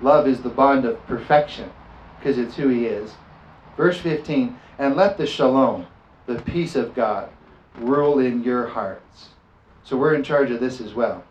Love 0.00 0.26
is 0.26 0.42
the 0.42 0.48
bond 0.48 0.84
of 0.84 1.04
perfection 1.06 1.70
because 2.18 2.38
it's 2.38 2.56
who 2.56 2.68
He 2.68 2.86
is. 2.86 3.12
Verse 3.76 3.98
15, 3.98 4.56
and 4.78 4.96
let 4.96 5.16
the 5.16 5.26
shalom, 5.26 5.86
the 6.26 6.40
peace 6.42 6.74
of 6.74 6.94
God, 6.94 7.28
rule 7.78 8.18
in 8.18 8.42
your 8.42 8.66
hearts. 8.66 9.28
So 9.82 9.96
we're 9.96 10.14
in 10.14 10.22
charge 10.22 10.50
of 10.50 10.60
this 10.60 10.80
as 10.80 10.94
well. 10.94 11.24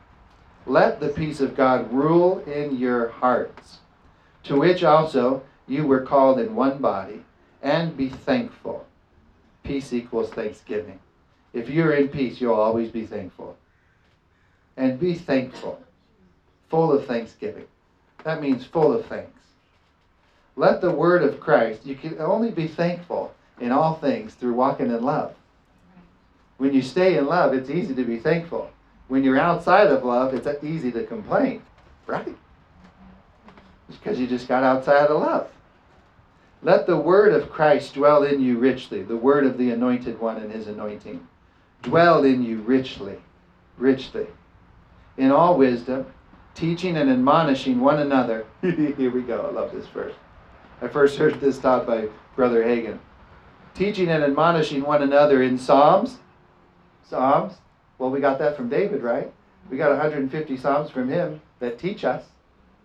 Let 0.65 0.99
the 0.99 1.09
peace 1.09 1.41
of 1.41 1.57
God 1.57 1.91
rule 1.91 2.39
in 2.41 2.77
your 2.77 3.09
hearts, 3.09 3.79
to 4.43 4.60
which 4.60 4.84
also 4.84 5.43
you 5.67 5.86
were 5.86 6.01
called 6.01 6.39
in 6.39 6.56
one 6.56 6.79
body, 6.79 7.23
and 7.62 7.95
be 7.95 8.10
thankful. 8.10 8.86
Peace 9.63 9.93
equals 9.93 10.29
thanksgiving. 10.29 10.99
If 11.53 11.69
you're 11.69 11.93
in 11.93 12.10
peace, 12.10 12.41
you'll 12.41 12.56
always 12.56 12.91
be 12.91 13.06
thankful. 13.06 13.58
And 14.75 14.99
be 14.99 15.13
thankful, 15.13 15.82
full 16.69 16.91
of 16.91 17.06
thanksgiving. 17.06 17.67
That 18.23 18.41
means 18.41 18.65
full 18.65 18.91
of 18.91 19.06
thanks. 19.06 19.29
Let 20.56 20.82
the 20.82 20.91
word 20.91 21.23
of 21.23 21.39
Christ, 21.39 21.86
you 21.86 21.95
can 21.95 22.19
only 22.19 22.51
be 22.51 22.67
thankful 22.67 23.34
in 23.60 23.71
all 23.71 23.95
things 23.95 24.34
through 24.34 24.53
walking 24.53 24.88
in 24.88 25.03
love. 25.03 25.34
When 26.58 26.73
you 26.73 26.82
stay 26.82 27.17
in 27.17 27.25
love, 27.25 27.53
it's 27.53 27.69
easy 27.69 27.95
to 27.95 28.03
be 28.03 28.17
thankful. 28.17 28.69
When 29.08 29.23
you're 29.23 29.39
outside 29.39 29.88
of 29.88 30.03
love, 30.03 30.34
it's 30.34 30.63
easy 30.63 30.91
to 30.91 31.06
complain, 31.06 31.62
right? 32.08 32.36
Because 33.89 34.19
you 34.19 34.27
just 34.27 34.47
got 34.47 34.63
outside 34.63 35.07
of 35.07 35.21
love. 35.21 35.49
Let 36.61 36.87
the 36.87 36.97
word 36.97 37.33
of 37.33 37.51
Christ 37.51 37.93
dwell 37.93 38.23
in 38.23 38.41
you 38.41 38.57
richly, 38.57 39.03
the 39.03 39.17
word 39.17 39.45
of 39.45 39.57
the 39.57 39.71
anointed 39.71 40.19
one 40.19 40.37
and 40.37 40.51
his 40.51 40.67
anointing. 40.67 41.27
Dwell 41.81 42.23
in 42.23 42.41
you 42.41 42.59
richly, 42.59 43.17
richly. 43.77 44.27
In 45.17 45.31
all 45.31 45.57
wisdom, 45.57 46.05
teaching 46.55 46.95
and 46.95 47.09
admonishing 47.09 47.81
one 47.81 47.99
another. 47.99 48.45
Here 48.61 49.11
we 49.11 49.21
go. 49.21 49.41
I 49.41 49.51
love 49.51 49.73
this 49.73 49.87
verse. 49.87 50.13
I 50.81 50.87
first 50.87 51.17
heard 51.17 51.39
this 51.41 51.59
taught 51.59 51.85
by 51.85 52.07
Brother 52.35 52.63
Hagin. 52.63 52.99
Teaching 53.75 54.09
and 54.09 54.23
admonishing 54.23 54.83
one 54.83 55.01
another 55.01 55.43
in 55.43 55.57
Psalms. 55.57 56.17
Psalms. 57.05 57.55
Well, 57.97 58.09
we 58.09 58.21
got 58.21 58.39
that 58.39 58.55
from 58.55 58.69
David, 58.69 59.03
right? 59.03 59.31
We 59.69 59.77
got 59.77 59.91
150 59.91 60.57
Psalms 60.57 60.89
from 60.89 61.09
him 61.09 61.41
that 61.59 61.79
teach 61.79 62.05
us. 62.05 62.23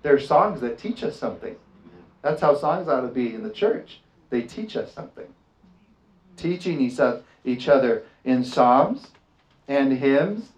They're 0.02 0.18
songs 0.18 0.60
that 0.60 0.78
teach 0.78 1.02
us 1.02 1.18
something. 1.18 1.56
That's 2.22 2.40
how 2.40 2.56
songs 2.56 2.88
ought 2.88 3.02
to 3.02 3.08
be 3.08 3.34
in 3.34 3.42
the 3.42 3.50
church. 3.50 4.00
They 4.30 4.42
teach 4.42 4.76
us 4.76 4.92
something. 4.92 5.26
Teaching 6.36 6.80
each 6.80 7.68
other 7.68 8.04
in 8.24 8.44
psalms 8.44 9.08
and 9.66 9.92
hymns. 9.92 10.50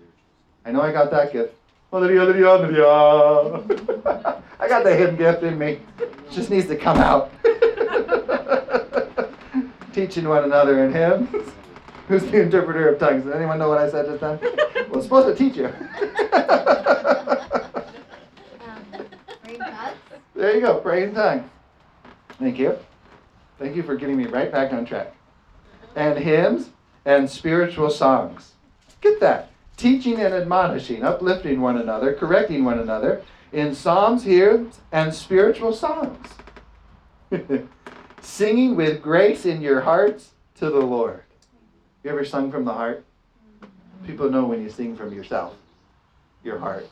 I 0.64 0.72
know 0.72 0.82
I 0.82 0.92
got 0.92 1.10
that 1.10 1.32
gift. 1.32 1.54
I 4.60 4.68
got 4.68 4.84
the 4.84 4.94
hymn 4.94 5.16
gift 5.16 5.42
in 5.42 5.58
me. 5.58 5.80
It 5.98 6.30
just 6.30 6.50
needs 6.50 6.68
to 6.68 6.76
come 6.76 6.98
out. 6.98 7.32
Teaching 9.92 10.28
one 10.28 10.44
another 10.44 10.84
in 10.84 10.92
hymns. 10.92 11.28
Who's 12.08 12.22
the 12.22 12.42
interpreter 12.42 12.88
of 12.88 12.98
tongues? 12.98 13.24
Does 13.24 13.34
anyone 13.34 13.58
know 13.58 13.68
what 13.68 13.78
I 13.78 13.90
said 13.90 14.06
just 14.06 14.20
then? 14.20 14.38
Well, 14.88 14.98
it's 14.98 15.04
supposed 15.04 15.36
to 15.36 15.44
teach 15.44 15.56
you. 15.56 15.66
There 20.40 20.54
you 20.54 20.62
go, 20.62 20.78
pray 20.78 21.02
in 21.02 21.12
tongues. 21.12 21.44
Thank 22.38 22.58
you. 22.58 22.78
Thank 23.58 23.76
you 23.76 23.82
for 23.82 23.94
getting 23.94 24.16
me 24.16 24.24
right 24.24 24.50
back 24.50 24.72
on 24.72 24.86
track. 24.86 25.14
And 25.94 26.18
hymns 26.18 26.70
and 27.04 27.28
spiritual 27.28 27.90
songs. 27.90 28.52
Get 29.02 29.20
that. 29.20 29.50
Teaching 29.76 30.18
and 30.18 30.32
admonishing, 30.32 31.04
uplifting 31.04 31.60
one 31.60 31.76
another, 31.76 32.14
correcting 32.14 32.64
one 32.64 32.78
another 32.78 33.20
in 33.52 33.74
psalms, 33.74 34.22
hymns, 34.22 34.80
and 34.90 35.12
spiritual 35.12 35.74
songs. 35.74 36.26
Singing 38.22 38.76
with 38.76 39.02
grace 39.02 39.44
in 39.44 39.60
your 39.60 39.82
hearts 39.82 40.30
to 40.54 40.70
the 40.70 40.80
Lord. 40.80 41.22
You 42.02 42.12
ever 42.12 42.24
sung 42.24 42.50
from 42.50 42.64
the 42.64 42.72
heart? 42.72 43.04
People 44.06 44.30
know 44.30 44.46
when 44.46 44.62
you 44.62 44.70
sing 44.70 44.96
from 44.96 45.12
yourself, 45.12 45.54
your 46.42 46.58
heart, 46.58 46.88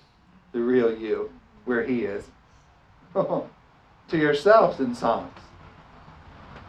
the 0.53 0.61
real 0.61 0.95
you, 0.95 1.31
where 1.65 1.83
He 1.83 2.05
is. 2.05 2.25
to 3.15 4.17
yourselves 4.17 4.81
in 4.81 4.95
songs. 4.95 5.39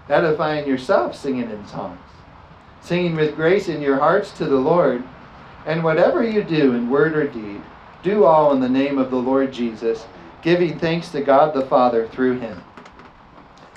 Edifying 0.09 0.67
yourself 0.67 1.15
singing 1.15 1.49
in 1.49 1.65
songs. 1.67 1.99
Singing 2.81 3.15
with 3.15 3.35
grace 3.35 3.69
in 3.69 3.81
your 3.81 3.97
hearts 3.97 4.31
to 4.31 4.45
the 4.45 4.55
Lord. 4.55 5.03
And 5.65 5.83
whatever 5.83 6.23
you 6.23 6.43
do 6.43 6.73
in 6.73 6.89
word 6.89 7.15
or 7.15 7.27
deed, 7.27 7.61
do 8.01 8.23
all 8.23 8.53
in 8.53 8.61
the 8.61 8.69
name 8.69 8.97
of 8.97 9.11
the 9.11 9.17
Lord 9.17 9.51
Jesus, 9.51 10.05
giving 10.41 10.79
thanks 10.79 11.09
to 11.09 11.21
God 11.21 11.53
the 11.53 11.65
Father 11.65 12.07
through 12.07 12.39
him. 12.39 12.63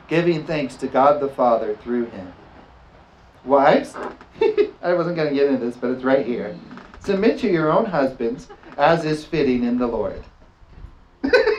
Giving 0.09 0.45
thanks 0.45 0.77
to 0.77 0.87
God 0.87 1.21
the 1.21 1.29
Father 1.29 1.77
through 1.77 2.07
him. 2.07 2.33
Wives, 3.45 3.95
I 4.83 4.95
wasn't 4.95 5.17
going 5.17 5.29
to 5.29 5.35
get 5.35 5.49
into 5.51 5.65
this, 5.65 5.77
but 5.77 5.91
it's 5.91 6.05
right 6.05 6.25
here. 6.25 6.57
Submit 7.01 7.41
to 7.41 7.51
your 7.51 7.73
own 7.73 7.85
husbands 7.85 8.49
as 8.79 9.05
is 9.05 9.25
fitting 9.25 9.65
in 9.65 9.79
the 9.79 9.87
Lord. 9.87 10.23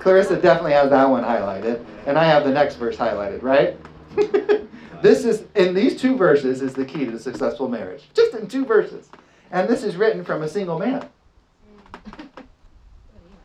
Clarissa 0.00 0.40
definitely 0.40 0.72
has 0.72 0.88
that 0.90 1.08
one 1.08 1.22
highlighted, 1.22 1.84
and 2.06 2.18
I 2.18 2.24
have 2.24 2.44
the 2.44 2.50
next 2.50 2.76
verse 2.76 2.96
highlighted, 2.96 3.42
right? 3.42 3.76
this 5.02 5.26
is, 5.26 5.44
in 5.54 5.74
these 5.74 6.00
two 6.00 6.16
verses, 6.16 6.62
is 6.62 6.72
the 6.72 6.86
key 6.86 7.04
to 7.04 7.10
the 7.10 7.18
successful 7.18 7.68
marriage. 7.68 8.08
Just 8.14 8.34
in 8.34 8.48
two 8.48 8.64
verses. 8.64 9.10
And 9.50 9.68
this 9.68 9.84
is 9.84 9.96
written 9.96 10.24
from 10.24 10.42
a 10.42 10.48
single 10.48 10.78
man. 10.78 11.06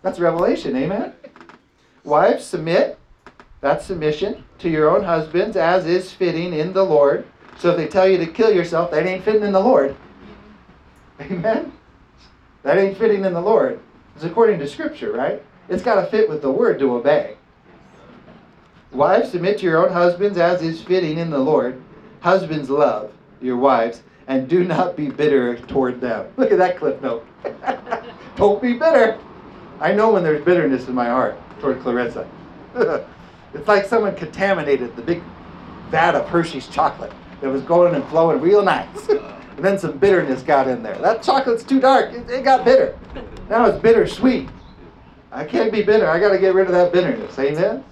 That's 0.01 0.17
revelation, 0.17 0.77
amen? 0.77 1.13
Wives, 2.05 2.45
submit, 2.45 2.99
that's 3.59 3.85
submission, 3.85 4.45
to 4.59 4.69
your 4.69 4.89
own 4.89 5.03
husbands 5.03 5.57
as 5.57 5.85
is 5.85 6.13
fitting 6.13 6.53
in 6.53 6.71
the 6.71 6.83
Lord. 6.83 7.27
So 7.57 7.71
if 7.71 7.77
they 7.77 7.87
tell 7.87 8.07
you 8.07 8.17
to 8.19 8.27
kill 8.27 8.53
yourself, 8.53 8.91
that 8.91 9.05
ain't 9.05 9.25
fitting 9.25 9.43
in 9.43 9.51
the 9.51 9.59
Lord. 9.59 9.95
Amen? 11.19 11.73
That 12.63 12.77
ain't 12.77 12.97
fitting 12.97 13.25
in 13.25 13.33
the 13.33 13.41
Lord. 13.41 13.79
It's 14.15 14.23
according 14.23 14.59
to 14.59 14.67
Scripture, 14.67 15.11
right? 15.11 15.43
It's 15.69 15.83
got 15.83 15.95
to 15.95 16.07
fit 16.07 16.29
with 16.29 16.41
the 16.41 16.51
word 16.51 16.79
to 16.79 16.95
obey. 16.95 17.37
Wives, 18.91 19.31
submit 19.31 19.57
to 19.59 19.63
your 19.65 19.85
own 19.85 19.91
husbands 19.91 20.37
as 20.37 20.61
is 20.61 20.81
fitting 20.81 21.17
in 21.17 21.29
the 21.29 21.39
Lord. 21.39 21.81
Husbands, 22.21 22.69
love 22.69 23.11
your 23.41 23.57
wives 23.57 24.01
and 24.27 24.47
do 24.47 24.63
not 24.63 24.95
be 24.95 25.09
bitter 25.09 25.57
toward 25.57 26.01
them. 26.01 26.27
Look 26.37 26.51
at 26.51 26.57
that 26.57 26.77
clip 26.77 27.01
note. 27.01 27.25
Don't 28.35 28.61
be 28.61 28.73
bitter. 28.73 29.19
I 29.79 29.93
know 29.93 30.13
when 30.13 30.23
there's 30.23 30.43
bitterness 30.43 30.87
in 30.87 30.95
my 30.95 31.07
heart 31.07 31.37
toward 31.59 31.81
Clarissa. 31.81 32.27
it's 33.53 33.67
like 33.67 33.85
someone 33.85 34.15
contaminated 34.15 34.95
the 34.95 35.01
big 35.01 35.21
vat 35.89 36.15
of 36.15 36.27
Hershey's 36.27 36.67
chocolate 36.67 37.11
that 37.41 37.49
was 37.49 37.61
going 37.61 37.95
and 37.95 38.03
flowing 38.05 38.41
real 38.41 38.63
nice. 38.63 39.09
and 39.09 39.63
then 39.63 39.77
some 39.77 39.97
bitterness 39.97 40.41
got 40.41 40.67
in 40.67 40.81
there. 40.81 40.97
That 40.97 41.21
chocolate's 41.21 41.63
too 41.63 41.79
dark. 41.79 42.13
It, 42.13 42.29
it 42.29 42.43
got 42.43 42.65
bitter. 42.65 42.97
Now 43.49 43.65
it's 43.65 43.81
bittersweet. 43.81 44.49
I 45.35 45.43
can't 45.43 45.69
be 45.69 45.83
bitter. 45.83 46.09
I 46.09 46.17
got 46.17 46.29
to 46.29 46.39
get 46.39 46.55
rid 46.55 46.67
of 46.67 46.71
that 46.71 46.93
bitterness. 46.93 47.37
Amen? 47.37 47.83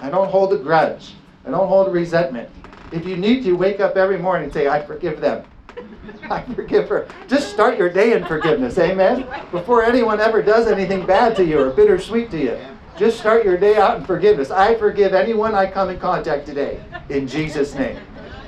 I 0.00 0.10
don't 0.10 0.28
hold 0.28 0.52
a 0.52 0.58
grudge. 0.58 1.14
I 1.46 1.50
don't 1.50 1.68
hold 1.68 1.86
a 1.86 1.90
resentment. 1.90 2.50
If 2.90 3.06
you 3.06 3.16
need 3.16 3.44
to, 3.44 3.52
wake 3.52 3.78
up 3.78 3.96
every 3.96 4.18
morning 4.18 4.46
and 4.46 4.52
say, 4.52 4.66
I 4.66 4.84
forgive 4.84 5.20
them. 5.20 5.46
I 6.30 6.42
forgive 6.42 6.88
her. 6.88 7.06
Just 7.28 7.52
start 7.52 7.78
your 7.78 7.88
day 7.88 8.14
in 8.14 8.24
forgiveness. 8.24 8.76
Amen? 8.78 9.24
Before 9.52 9.84
anyone 9.84 10.18
ever 10.18 10.42
does 10.42 10.66
anything 10.66 11.06
bad 11.06 11.36
to 11.36 11.44
you 11.44 11.60
or 11.60 11.70
bittersweet 11.70 12.32
to 12.32 12.38
you. 12.42 12.58
Just 12.98 13.20
start 13.20 13.44
your 13.44 13.56
day 13.56 13.76
out 13.76 13.98
in 13.98 14.04
forgiveness. 14.04 14.50
I 14.50 14.74
forgive 14.74 15.14
anyone 15.14 15.54
I 15.54 15.70
come 15.70 15.90
in 15.90 16.00
contact 16.00 16.44
today 16.44 16.82
in 17.08 17.28
Jesus' 17.28 17.74
name. 17.74 17.98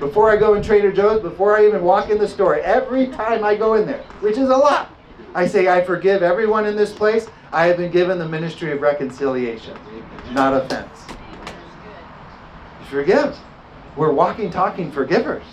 Before 0.01 0.33
I 0.33 0.37
go 0.37 0.55
in 0.55 0.65
Trader 0.65 0.91
Joe's, 0.91 1.23
before 1.23 1.57
I 1.57 1.67
even 1.67 1.85
walk 1.85 2.11
in 2.11 2.19
the 2.19 2.29
store, 2.29 2.57
every 2.57 3.07
time 3.07 3.45
I 3.45 3.55
go 3.55 3.75
in 3.75 3.87
there, 3.87 4.03
which 4.19 4.37
is 4.37 4.49
a 4.49 4.57
lot, 4.57 4.96
I 5.37 5.47
say, 5.47 5.69
I 5.69 5.85
forgive 5.85 6.23
everyone 6.23 6.65
in 6.65 6.77
this 6.77 6.95
place. 6.95 7.27
I 7.53 7.67
have 7.67 7.77
been 7.77 7.93
given 7.93 8.19
the 8.19 8.27
ministry 8.27 8.73
of 8.73 8.81
reconciliation, 8.81 9.77
not 10.33 10.55
offense. 10.55 10.99
Forgive. 12.89 13.37
We're 13.97 14.13
walking, 14.13 14.51
talking 14.51 14.91
forgivers, 14.91 15.45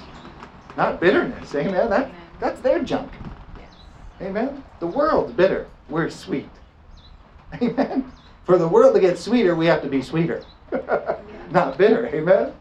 not 0.77 1.01
bitterness. 1.01 1.53
Amen. 1.53 1.89
That, 1.89 2.11
that's 2.39 2.61
their 2.61 2.81
junk. 2.81 3.11
Amen. 4.21 4.63
The 4.79 4.87
world's 4.87 5.33
bitter. 5.33 5.67
We're 5.89 6.09
sweet. 6.09 6.49
Amen. 7.61 8.09
For 8.45 8.57
the 8.57 8.69
world 8.69 8.95
to 8.95 9.01
get 9.01 9.19
sweeter, 9.19 9.53
we 9.53 9.65
have 9.65 9.81
to 9.81 9.89
be 9.89 10.01
sweeter, 10.01 10.45
not 11.51 11.77
bitter. 11.77 12.07
Amen. 12.07 12.53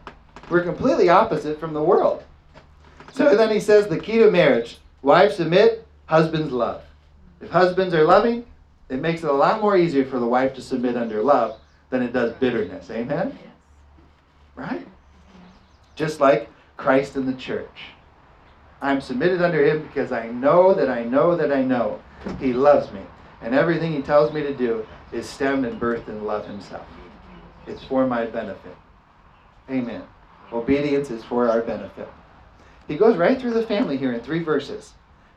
We're 0.49 0.63
completely 0.63 1.07
opposite 1.07 1.57
from 1.57 1.73
the 1.73 1.83
world. 1.83 2.21
So 3.13 3.37
then 3.37 3.49
he 3.49 3.61
says 3.61 3.87
the 3.87 3.97
key 3.97 4.17
to 4.17 4.29
marriage 4.29 4.79
wives 5.01 5.37
submit, 5.37 5.87
husbands 6.07 6.51
love. 6.51 6.83
If 7.43 7.49
husbands 7.49 7.93
are 7.93 8.05
loving, 8.05 8.45
it 8.87 9.01
makes 9.01 9.21
it 9.21 9.29
a 9.29 9.33
lot 9.33 9.61
more 9.61 9.75
easier 9.75 10.05
for 10.05 10.17
the 10.17 10.25
wife 10.25 10.53
to 10.53 10.61
submit 10.61 10.95
under 10.95 11.21
love 11.21 11.59
than 11.89 12.01
it 12.01 12.13
does 12.13 12.31
bitterness. 12.33 12.89
Amen? 12.89 13.37
Right? 14.55 14.87
Just 15.95 16.21
like 16.21 16.49
Christ 16.77 17.17
in 17.17 17.25
the 17.25 17.33
church. 17.33 17.89
I'm 18.81 19.01
submitted 19.01 19.41
under 19.41 19.63
him 19.63 19.81
because 19.85 20.13
I 20.13 20.29
know 20.29 20.73
that 20.73 20.89
I 20.89 21.03
know 21.03 21.35
that 21.35 21.51
I 21.51 21.63
know 21.63 22.01
he 22.39 22.53
loves 22.53 22.93
me. 22.93 23.01
And 23.41 23.53
everything 23.53 23.91
he 23.91 24.01
tells 24.01 24.31
me 24.31 24.41
to 24.43 24.53
do 24.53 24.87
is 25.11 25.29
stemmed 25.29 25.65
and 25.65 25.79
birthed 25.79 26.07
in 26.07 26.23
love 26.23 26.47
himself. 26.47 26.87
It's 27.67 27.83
for 27.83 28.07
my 28.07 28.25
benefit. 28.25 28.75
Amen. 29.69 30.03
Obedience 30.53 31.11
is 31.11 31.25
for 31.25 31.49
our 31.49 31.61
benefit. 31.61 32.07
He 32.87 32.95
goes 32.95 33.17
right 33.17 33.39
through 33.39 33.53
the 33.53 33.67
family 33.67 33.97
here 33.97 34.13
in 34.13 34.21
three 34.21 34.43
verses. 34.43 34.93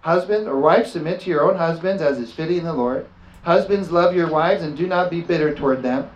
Husband 0.06 0.46
or 0.46 0.60
wife, 0.60 0.86
submit 0.86 1.18
to 1.18 1.30
your 1.30 1.50
own 1.50 1.56
husbands 1.58 2.00
as 2.00 2.20
is 2.20 2.32
fitting 2.32 2.58
in 2.58 2.64
the 2.64 2.72
Lord. 2.72 3.06
Husbands, 3.42 3.90
love 3.90 4.14
your 4.14 4.30
wives 4.30 4.62
and 4.62 4.76
do 4.76 4.86
not 4.86 5.10
be 5.10 5.20
bitter 5.20 5.52
toward 5.52 5.82
them. 5.82 6.08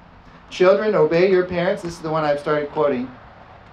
Children, 0.49 0.95
obey 0.95 1.29
your 1.29 1.45
parents. 1.45 1.83
This 1.83 1.95
is 1.95 1.99
the 1.99 2.09
one 2.09 2.23
I've 2.23 2.39
started 2.39 2.71
quoting 2.71 3.11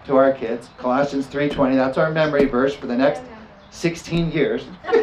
to 0.08 0.16
our 0.16 0.32
kids. 0.34 0.70
Colossians 0.80 1.28
3:20. 1.28 1.76
That's 1.76 2.00
our 2.00 2.10
memory 2.10 2.46
verse 2.46 2.74
for 2.74 2.88
the 2.88 2.98
next 2.98 3.22
16 3.70 4.32
years. 4.32 4.66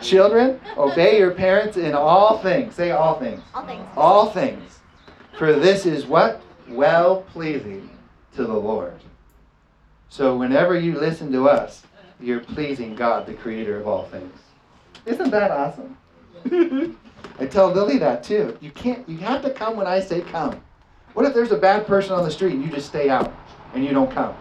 Children, 0.00 0.60
obey 0.76 1.18
your 1.18 1.32
parents 1.32 1.76
in 1.76 1.94
all 1.94 2.38
things. 2.38 2.76
Say 2.76 2.92
all 2.92 3.18
things. 3.18 3.42
All 3.52 3.66
things. 3.66 3.88
All 3.96 4.30
things. 4.30 4.78
For 5.36 5.52
this 5.52 5.84
is 5.84 6.06
what? 6.06 6.42
Well 6.68 7.22
pleasing 7.32 7.90
to 8.36 8.44
the 8.44 8.54
Lord. 8.54 9.00
So 10.10 10.36
whenever 10.36 10.78
you 10.78 10.96
listen 10.96 11.32
to 11.32 11.48
us, 11.48 11.82
you're 12.20 12.40
pleasing 12.40 12.94
God, 12.94 13.26
the 13.26 13.34
creator 13.34 13.78
of 13.80 13.86
all 13.86 14.04
things. 14.06 14.38
Isn't 15.06 15.30
that 15.30 15.50
awesome? 15.50 15.96
I 17.38 17.46
tell 17.46 17.70
Lily 17.70 17.98
that 17.98 18.22
too. 18.22 18.56
You 18.60 18.70
can't 18.70 19.08
you 19.08 19.18
have 19.18 19.42
to 19.42 19.50
come 19.50 19.76
when 19.76 19.86
I 19.86 20.00
say 20.00 20.20
come. 20.20 20.60
What 21.14 21.26
if 21.26 21.34
there's 21.34 21.52
a 21.52 21.58
bad 21.58 21.86
person 21.86 22.12
on 22.12 22.24
the 22.24 22.30
street 22.30 22.52
and 22.52 22.64
you 22.64 22.70
just 22.70 22.88
stay 22.88 23.08
out 23.08 23.32
and 23.74 23.84
you 23.84 23.92
don't 23.92 24.10
come? 24.10 24.34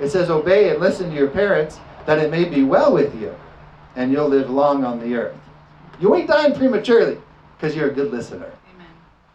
It 0.00 0.10
says 0.10 0.30
obey 0.30 0.70
and 0.70 0.80
listen 0.80 1.10
to 1.10 1.16
your 1.16 1.28
parents 1.28 1.78
that 2.06 2.18
it 2.18 2.30
may 2.30 2.44
be 2.44 2.62
well 2.62 2.92
with 2.92 3.18
you 3.20 3.34
and 3.96 4.12
you'll 4.12 4.28
live 4.28 4.50
long 4.50 4.84
on 4.84 5.00
the 5.00 5.14
earth. 5.14 5.36
You 6.00 6.14
ain't 6.14 6.28
dying 6.28 6.54
prematurely 6.54 7.18
because 7.56 7.76
you're 7.76 7.90
a 7.90 7.94
good 7.94 8.10
listener. 8.10 8.50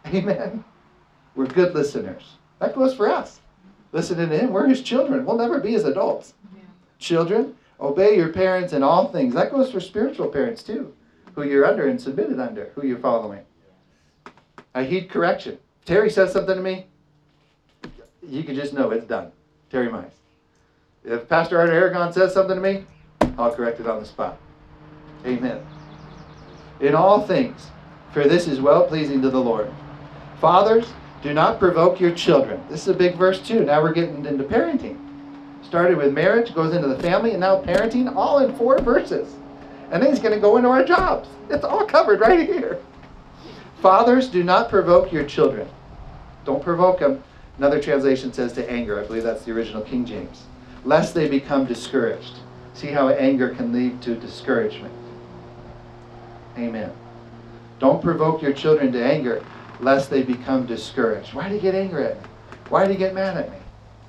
Amen. 0.06 0.22
Amen. 0.24 0.64
We're 1.34 1.46
good 1.46 1.74
listeners. 1.74 2.36
That 2.58 2.74
goes 2.74 2.94
for 2.94 3.08
us. 3.08 3.40
Listening 3.92 4.28
to 4.28 4.38
Him, 4.38 4.52
we're 4.52 4.66
His 4.66 4.82
children. 4.82 5.24
We'll 5.24 5.38
never 5.38 5.60
be 5.60 5.72
His 5.72 5.84
adults. 5.84 6.34
Yeah. 6.54 6.62
Children, 6.98 7.54
obey 7.80 8.16
your 8.16 8.28
parents 8.28 8.72
in 8.72 8.82
all 8.82 9.08
things. 9.08 9.34
That 9.34 9.50
goes 9.50 9.70
for 9.70 9.80
spiritual 9.80 10.28
parents 10.28 10.62
too, 10.62 10.94
who 11.34 11.44
you're 11.44 11.66
under 11.66 11.86
and 11.88 12.00
submitted 12.00 12.40
under, 12.40 12.70
who 12.74 12.86
you're 12.86 12.98
following. 12.98 13.44
I 14.74 14.84
heed 14.84 15.10
correction. 15.10 15.58
Terry 15.84 16.10
says 16.10 16.32
something 16.32 16.56
to 16.56 16.62
me, 16.62 16.86
you 18.22 18.44
can 18.44 18.54
just 18.54 18.74
know 18.74 18.90
it's 18.90 19.06
done. 19.06 19.32
Terry 19.70 19.88
Mize. 19.88 20.10
If 21.04 21.28
Pastor 21.28 21.58
Art 21.58 21.70
Aragon 21.70 22.12
says 22.12 22.34
something 22.34 22.56
to 22.56 22.60
me, 22.60 22.84
I'll 23.38 23.54
correct 23.54 23.80
it 23.80 23.86
on 23.86 24.00
the 24.00 24.06
spot. 24.06 24.38
Amen. 25.24 25.64
In 26.80 26.94
all 26.94 27.26
things, 27.26 27.68
for 28.12 28.24
this 28.24 28.46
is 28.46 28.60
well 28.60 28.86
pleasing 28.86 29.22
to 29.22 29.30
the 29.30 29.40
Lord. 29.40 29.72
Fathers, 30.40 30.92
do 31.22 31.32
not 31.34 31.58
provoke 31.58 32.00
your 32.00 32.14
children. 32.14 32.62
This 32.68 32.82
is 32.82 32.88
a 32.88 32.94
big 32.94 33.16
verse 33.16 33.40
too. 33.40 33.64
Now 33.64 33.82
we're 33.82 33.92
getting 33.92 34.24
into 34.24 34.44
parenting. 34.44 35.07
Started 35.68 35.98
with 35.98 36.14
marriage, 36.14 36.54
goes 36.54 36.74
into 36.74 36.88
the 36.88 36.98
family, 36.98 37.32
and 37.32 37.40
now 37.40 37.60
parenting, 37.60 38.16
all 38.16 38.38
in 38.38 38.56
four 38.56 38.78
verses. 38.78 39.34
And 39.90 40.02
then 40.02 40.08
he's 40.08 40.18
going 40.18 40.32
to 40.32 40.40
go 40.40 40.56
into 40.56 40.70
our 40.70 40.82
jobs. 40.82 41.28
It's 41.50 41.62
all 41.62 41.84
covered 41.84 42.20
right 42.20 42.48
here. 42.48 42.78
Fathers, 43.82 44.28
do 44.28 44.42
not 44.42 44.70
provoke 44.70 45.12
your 45.12 45.24
children. 45.24 45.68
Don't 46.46 46.62
provoke 46.62 47.00
them. 47.00 47.22
Another 47.58 47.82
translation 47.82 48.32
says 48.32 48.54
to 48.54 48.70
anger. 48.70 48.98
I 48.98 49.06
believe 49.06 49.24
that's 49.24 49.44
the 49.44 49.52
original 49.52 49.82
King 49.82 50.06
James. 50.06 50.44
Lest 50.86 51.12
they 51.12 51.28
become 51.28 51.66
discouraged. 51.66 52.38
See 52.72 52.86
how 52.86 53.10
anger 53.10 53.50
can 53.54 53.70
lead 53.70 54.00
to 54.02 54.14
discouragement. 54.14 54.94
Amen. 56.56 56.90
Don't 57.78 58.02
provoke 58.02 58.40
your 58.40 58.54
children 58.54 58.90
to 58.92 59.04
anger, 59.04 59.44
lest 59.80 60.08
they 60.08 60.22
become 60.22 60.64
discouraged. 60.64 61.34
Why 61.34 61.50
do 61.50 61.56
you 61.56 61.60
get 61.60 61.74
angry 61.74 62.06
at 62.06 62.22
me? 62.22 62.28
Why 62.70 62.86
do 62.86 62.92
you 62.92 62.98
get 62.98 63.12
mad 63.12 63.36
at 63.36 63.50
me? 63.50 63.58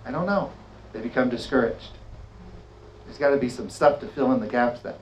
I 0.06 0.12
don't 0.12 0.26
know. 0.26 0.54
They 0.94 1.02
become 1.02 1.30
discouraged. 1.30 1.92
There's 3.06 3.18
got 3.18 3.30
to 3.30 3.38
be 3.38 3.50
some 3.50 3.70
stuff 3.70 4.00
to 4.02 4.08
fill 4.08 4.32
in 4.34 4.40
the 4.40 4.48
gaps 4.48 4.82
then. 4.82 4.96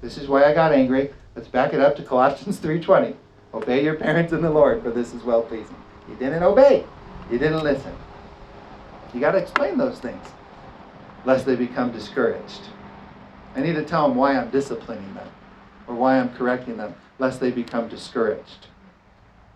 This 0.00 0.16
is 0.16 0.28
why 0.28 0.44
I 0.44 0.54
got 0.54 0.72
angry. 0.72 1.12
Let's 1.34 1.48
back 1.48 1.72
it 1.74 1.80
up 1.80 1.96
to 1.96 2.02
Colossians 2.02 2.58
3:20. 2.60 3.14
Obey 3.54 3.82
your 3.82 3.94
parents 3.94 4.32
in 4.32 4.42
the 4.42 4.50
Lord, 4.50 4.82
for 4.82 4.90
this 4.90 5.14
is 5.14 5.24
well 5.24 5.42
pleasing. 5.42 5.76
You 6.08 6.14
didn't 6.16 6.42
obey. 6.42 6.84
You 7.30 7.38
didn't 7.38 7.62
listen. 7.62 7.94
You 9.14 9.20
got 9.20 9.32
to 9.32 9.38
explain 9.38 9.78
those 9.78 9.98
things, 9.98 10.26
lest 11.24 11.46
they 11.46 11.56
become 11.56 11.90
discouraged. 11.90 12.60
I 13.56 13.60
need 13.60 13.74
to 13.74 13.84
tell 13.84 14.06
them 14.06 14.16
why 14.16 14.36
I'm 14.36 14.50
disciplining 14.50 15.14
them, 15.14 15.28
or 15.86 15.94
why 15.94 16.18
I'm 16.18 16.34
correcting 16.34 16.76
them, 16.76 16.94
lest 17.18 17.40
they 17.40 17.50
become 17.50 17.88
discouraged. 17.88 18.66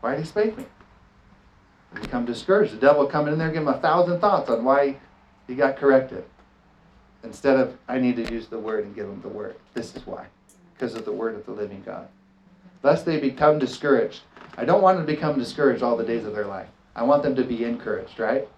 Why 0.00 0.12
did 0.12 0.20
he 0.20 0.26
spank 0.26 0.56
me? 0.56 0.64
Become 1.94 2.24
discouraged. 2.24 2.72
The 2.72 2.78
devil 2.78 3.06
coming 3.06 3.34
in 3.34 3.38
there, 3.38 3.50
give 3.50 3.62
him 3.62 3.68
a 3.68 3.78
thousand 3.78 4.20
thoughts 4.20 4.48
on 4.48 4.64
why 4.64 4.96
he 5.46 5.54
got 5.54 5.76
corrected. 5.76 6.24
Instead 7.24 7.56
of, 7.56 7.76
I 7.88 7.98
need 7.98 8.16
to 8.16 8.32
use 8.32 8.48
the 8.48 8.58
word 8.58 8.84
and 8.84 8.94
give 8.94 9.06
them 9.06 9.20
the 9.22 9.28
word. 9.28 9.56
This 9.74 9.94
is 9.94 10.06
why. 10.06 10.26
Because 10.74 10.94
of 10.94 11.04
the 11.04 11.12
word 11.12 11.34
of 11.34 11.46
the 11.46 11.52
living 11.52 11.82
God. 11.84 12.08
Lest 12.82 13.04
they 13.04 13.20
become 13.20 13.58
discouraged. 13.58 14.22
I 14.56 14.64
don't 14.64 14.82
want 14.82 14.98
them 14.98 15.06
to 15.06 15.12
become 15.12 15.38
discouraged 15.38 15.82
all 15.82 15.96
the 15.96 16.04
days 16.04 16.24
of 16.24 16.34
their 16.34 16.46
life. 16.46 16.68
I 16.94 17.04
want 17.04 17.22
them 17.22 17.36
to 17.36 17.44
be 17.44 17.64
encouraged, 17.64 18.18
right? 18.18 18.48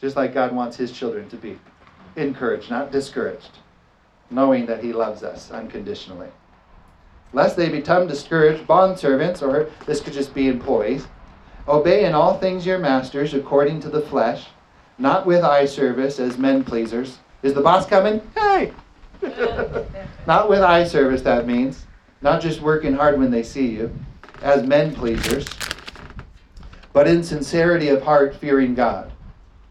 Just 0.00 0.16
like 0.16 0.34
God 0.34 0.52
wants 0.52 0.76
his 0.76 0.92
children 0.92 1.28
to 1.28 1.36
be 1.36 1.58
encouraged, 2.16 2.70
not 2.70 2.90
discouraged, 2.90 3.58
knowing 4.30 4.66
that 4.66 4.82
he 4.82 4.92
loves 4.92 5.22
us 5.22 5.50
unconditionally. 5.50 6.28
Lest 7.32 7.56
they 7.56 7.68
become 7.68 8.06
discouraged, 8.06 8.66
bondservants, 8.66 9.42
or 9.42 9.70
this 9.86 10.00
could 10.00 10.12
just 10.12 10.34
be 10.34 10.48
employees, 10.48 11.06
obey 11.68 12.04
in 12.04 12.14
all 12.14 12.36
things 12.38 12.66
your 12.66 12.78
masters 12.78 13.32
according 13.32 13.80
to 13.80 13.88
the 13.88 14.02
flesh, 14.02 14.48
not 14.98 15.26
with 15.26 15.44
eye 15.44 15.66
service 15.66 16.18
as 16.18 16.38
men 16.38 16.64
pleasers. 16.64 17.18
Is 17.42 17.54
the 17.54 17.60
boss 17.60 17.86
coming? 17.86 18.20
Hey! 18.34 18.72
not 20.26 20.48
with 20.48 20.60
eye 20.60 20.84
service, 20.84 21.22
that 21.22 21.46
means. 21.46 21.86
Not 22.20 22.40
just 22.40 22.60
working 22.60 22.94
hard 22.94 23.18
when 23.18 23.30
they 23.30 23.42
see 23.42 23.66
you, 23.66 23.92
as 24.42 24.64
men 24.64 24.94
pleasers, 24.94 25.46
but 26.92 27.08
in 27.08 27.22
sincerity 27.22 27.88
of 27.88 28.02
heart, 28.02 28.36
fearing 28.36 28.74
God. 28.74 29.10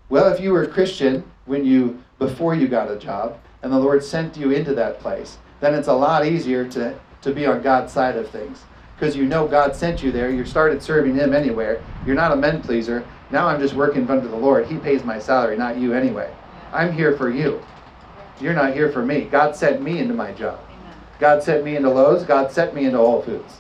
Well, 0.10 0.34
if 0.34 0.42
you 0.42 0.52
were 0.52 0.64
a 0.64 0.68
Christian 0.68 1.24
when 1.46 1.64
you 1.66 2.02
before 2.20 2.54
you 2.54 2.68
got 2.68 2.92
a 2.92 2.98
job, 2.98 3.40
and 3.64 3.72
the 3.72 3.80
Lord 3.80 4.04
sent 4.04 4.38
you 4.38 4.52
into 4.52 4.74
that 4.76 5.00
place, 5.00 5.38
then 5.60 5.74
it's 5.74 5.88
a 5.88 5.94
lot 5.94 6.26
easier 6.26 6.68
to, 6.70 6.98
to 7.22 7.34
be 7.34 7.46
on 7.46 7.62
God's 7.62 7.94
side 7.94 8.16
of 8.16 8.30
things. 8.30 8.64
Because 8.96 9.16
you 9.16 9.26
know 9.26 9.48
God 9.48 9.76
sent 9.76 10.04
you 10.04 10.12
there, 10.12 10.30
you 10.30 10.46
started 10.46 10.84
serving 10.84 11.16
Him 11.16 11.34
anywhere. 11.34 11.82
You're 12.06 12.16
not 12.16 12.32
a 12.32 12.36
men 12.36 12.62
pleaser. 12.62 13.04
Now 13.32 13.48
I'm 13.48 13.60
just 13.60 13.74
working 13.74 14.10
under 14.10 14.28
the 14.28 14.36
Lord. 14.36 14.68
He 14.68 14.78
pays 14.78 15.04
my 15.04 15.20
salary, 15.20 15.58
not 15.58 15.78
you 15.78 15.94
anyway. 15.94 16.34
I'm 16.74 16.92
here 16.92 17.16
for 17.18 17.30
you. 17.30 17.62
You're 18.40 18.54
not 18.54 18.74
here 18.74 18.92
for 18.92 19.06
me. 19.06 19.22
God 19.26 19.56
sent 19.56 19.82
me 19.82 20.00
into 20.00 20.14
my 20.14 20.32
job. 20.34 20.60
God 21.20 21.44
sent 21.44 21.64
me 21.64 21.76
into 21.76 21.90
Lowe's. 21.90 22.24
God 22.24 22.52
sent 22.52 22.74
me 22.74 22.86
into 22.86 22.98
Whole 22.98 23.22
Foods. 23.22 23.60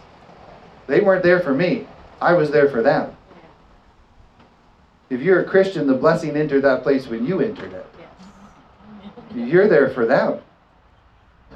They 0.88 1.00
weren't 1.00 1.24
there 1.24 1.40
for 1.40 1.54
me. 1.54 1.88
I 2.20 2.34
was 2.34 2.52
there 2.52 2.70
for 2.70 2.82
them. 2.82 3.16
If 5.10 5.22
you're 5.22 5.42
a 5.42 5.46
Christian, 5.46 5.88
the 5.88 5.94
blessing 5.94 6.36
entered 6.36 6.64
that 6.64 6.84
place 6.84 7.08
when 7.08 7.26
you 7.26 7.40
entered 7.42 7.74
it. 7.74 7.86
You're 9.36 9.68
there 9.68 9.90
for 9.90 10.06
them. 10.06 10.40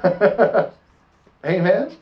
Amen. 1.44 1.96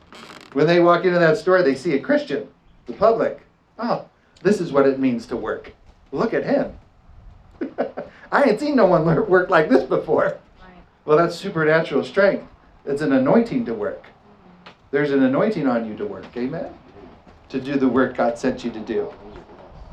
When 0.53 0.67
they 0.67 0.81
walk 0.81 1.05
into 1.05 1.19
that 1.19 1.39
store, 1.39 1.63
they 1.63 1.75
see 1.75 1.95
a 1.95 2.01
Christian, 2.01 2.49
the 2.87 2.93
public. 2.93 3.41
Oh, 3.79 4.05
this 4.43 4.61
is 4.61 4.73
what 4.73 4.87
it 4.87 4.99
means 4.99 5.27
to 5.27 5.37
work. 5.37 5.73
Look 6.15 6.33
at 6.33 6.45
him. 6.45 6.79
I 8.31 8.45
ain't 8.45 8.61
seen 8.61 8.77
no 8.77 8.87
one 8.87 9.05
work 9.05 9.51
like 9.51 9.69
this 9.69 9.83
before. 9.83 10.39
Right. 10.61 10.71
Well, 11.05 11.19
that's 11.19 11.35
supernatural 11.35 12.05
strength. 12.05 12.47
It's 12.87 13.03
an 13.03 13.13
anointing 13.13 13.65
to 13.65 13.75
work. 13.75 14.07
There's 14.93 15.11
an 15.11 15.25
anointing 15.25 15.67
on 15.67 15.89
you 15.89 15.97
to 15.97 16.07
work. 16.07 16.25
Amen. 16.37 16.73
To 17.49 17.61
do 17.61 17.75
the 17.75 17.89
work 17.89 18.17
God 18.17 18.39
sent 18.39 18.65
you 18.65 18.71
to 18.71 18.79
do. 18.79 19.13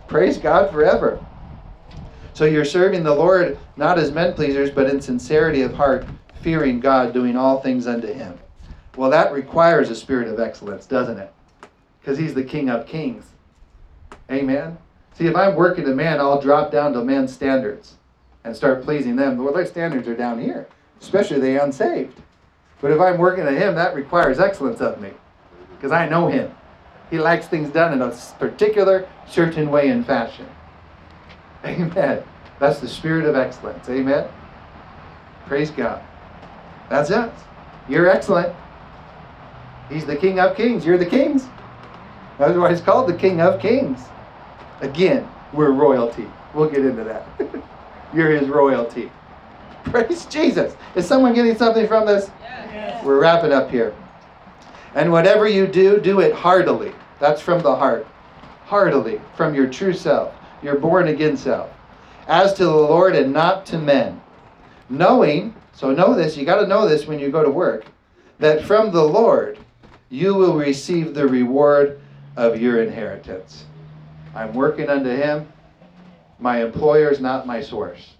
Praise 0.07 0.37
God 0.37 0.71
forever. 0.71 1.25
So 2.35 2.45
you're 2.45 2.65
serving 2.65 3.01
the 3.01 3.15
Lord 3.15 3.57
not 3.75 3.97
as 3.97 4.11
men 4.11 4.35
pleasers, 4.35 4.69
but 4.69 4.87
in 4.91 5.01
sincerity 5.01 5.63
of 5.63 5.73
heart, 5.73 6.05
fearing 6.41 6.79
God, 6.79 7.15
doing 7.15 7.35
all 7.35 7.61
things 7.61 7.87
unto 7.87 8.13
Him. 8.13 8.37
Well, 8.95 9.09
that 9.09 9.33
requires 9.33 9.89
a 9.89 9.95
spirit 9.95 10.27
of 10.27 10.39
excellence, 10.39 10.85
doesn't 10.85 11.17
it? 11.17 11.33
Because 11.99 12.19
He's 12.19 12.35
the 12.35 12.43
King 12.43 12.69
of 12.69 12.85
Kings. 12.85 13.25
Amen. 14.29 14.77
See, 15.13 15.27
if 15.27 15.35
I'm 15.35 15.55
working 15.55 15.85
a 15.87 15.93
man, 15.93 16.19
I'll 16.19 16.41
drop 16.41 16.71
down 16.71 16.93
to 16.93 17.03
man's 17.03 17.33
standards 17.33 17.95
and 18.43 18.55
start 18.55 18.83
pleasing 18.83 19.15
them. 19.15 19.37
Well, 19.37 19.53
their 19.53 19.65
standards 19.65 20.07
are 20.07 20.15
down 20.15 20.41
here, 20.41 20.67
especially 21.01 21.39
the 21.39 21.63
unsaved. 21.63 22.19
But 22.79 22.91
if 22.91 22.99
I'm 22.99 23.17
working 23.17 23.45
at 23.45 23.53
Him, 23.53 23.75
that 23.75 23.95
requires 23.95 24.39
excellence 24.39 24.81
of 24.81 24.99
me 25.01 25.11
because 25.75 25.91
I 25.91 26.07
know 26.07 26.27
Him. 26.27 26.51
He 27.09 27.19
likes 27.19 27.47
things 27.47 27.69
done 27.69 27.93
in 27.93 28.01
a 28.01 28.11
particular, 28.39 29.07
certain 29.27 29.69
way 29.69 29.89
and 29.89 30.05
fashion. 30.05 30.47
Amen. 31.65 32.23
That's 32.59 32.79
the 32.79 32.87
spirit 32.87 33.25
of 33.25 33.35
excellence. 33.35 33.89
Amen. 33.89 34.27
Praise 35.45 35.71
God. 35.71 36.01
That's 36.89 37.09
it. 37.09 37.31
You're 37.89 38.09
excellent. 38.09 38.55
He's 39.89 40.05
the 40.05 40.15
King 40.15 40.39
of 40.39 40.55
Kings. 40.55 40.85
You're 40.85 40.97
the 40.97 41.05
kings. 41.05 41.47
That's 42.39 42.57
why 42.57 42.71
he's 42.71 42.81
called 42.81 43.09
the 43.09 43.13
King 43.13 43.41
of 43.41 43.59
Kings. 43.59 43.99
Again, 44.81 45.27
we're 45.53 45.71
royalty. 45.71 46.27
We'll 46.53 46.69
get 46.69 46.85
into 46.85 47.03
that. 47.03 47.27
You're 48.13 48.31
his 48.31 48.49
royalty. 48.49 49.11
Praise 49.85 50.25
Jesus. 50.25 50.75
Is 50.95 51.07
someone 51.07 51.33
getting 51.33 51.55
something 51.55 51.87
from 51.87 52.05
this? 52.05 52.29
Yes. 52.41 53.03
We're 53.03 53.19
wrapping 53.19 53.51
up 53.51 53.69
here. 53.69 53.95
And 54.95 55.11
whatever 55.11 55.47
you 55.47 55.67
do, 55.67 55.99
do 55.99 56.19
it 56.19 56.33
heartily. 56.33 56.91
That's 57.19 57.41
from 57.41 57.61
the 57.61 57.75
heart. 57.75 58.07
Heartily, 58.65 59.21
from 59.35 59.53
your 59.55 59.67
true 59.67 59.93
self, 59.93 60.33
your 60.61 60.75
born 60.75 61.07
again 61.07 61.37
self. 61.37 61.69
As 62.27 62.53
to 62.55 62.65
the 62.65 62.71
Lord 62.71 63.15
and 63.15 63.31
not 63.33 63.65
to 63.67 63.77
men. 63.77 64.21
Knowing, 64.89 65.55
so 65.73 65.91
know 65.91 66.13
this, 66.13 66.35
you 66.35 66.45
got 66.45 66.61
to 66.61 66.67
know 66.67 66.87
this 66.87 67.05
when 67.05 67.19
you 67.19 67.31
go 67.31 67.43
to 67.43 67.49
work, 67.49 67.85
that 68.39 68.63
from 68.65 68.91
the 68.91 69.03
Lord 69.03 69.57
you 70.09 70.33
will 70.33 70.57
receive 70.57 71.13
the 71.13 71.27
reward 71.27 71.99
of 72.35 72.59
your 72.59 72.83
inheritance. 72.83 73.65
I'm 74.35 74.53
working 74.53 74.89
unto 74.89 75.09
Him. 75.09 75.51
My 76.39 76.63
employer 76.63 77.09
is 77.09 77.19
not 77.19 77.45
my 77.45 77.61
source. 77.61 78.13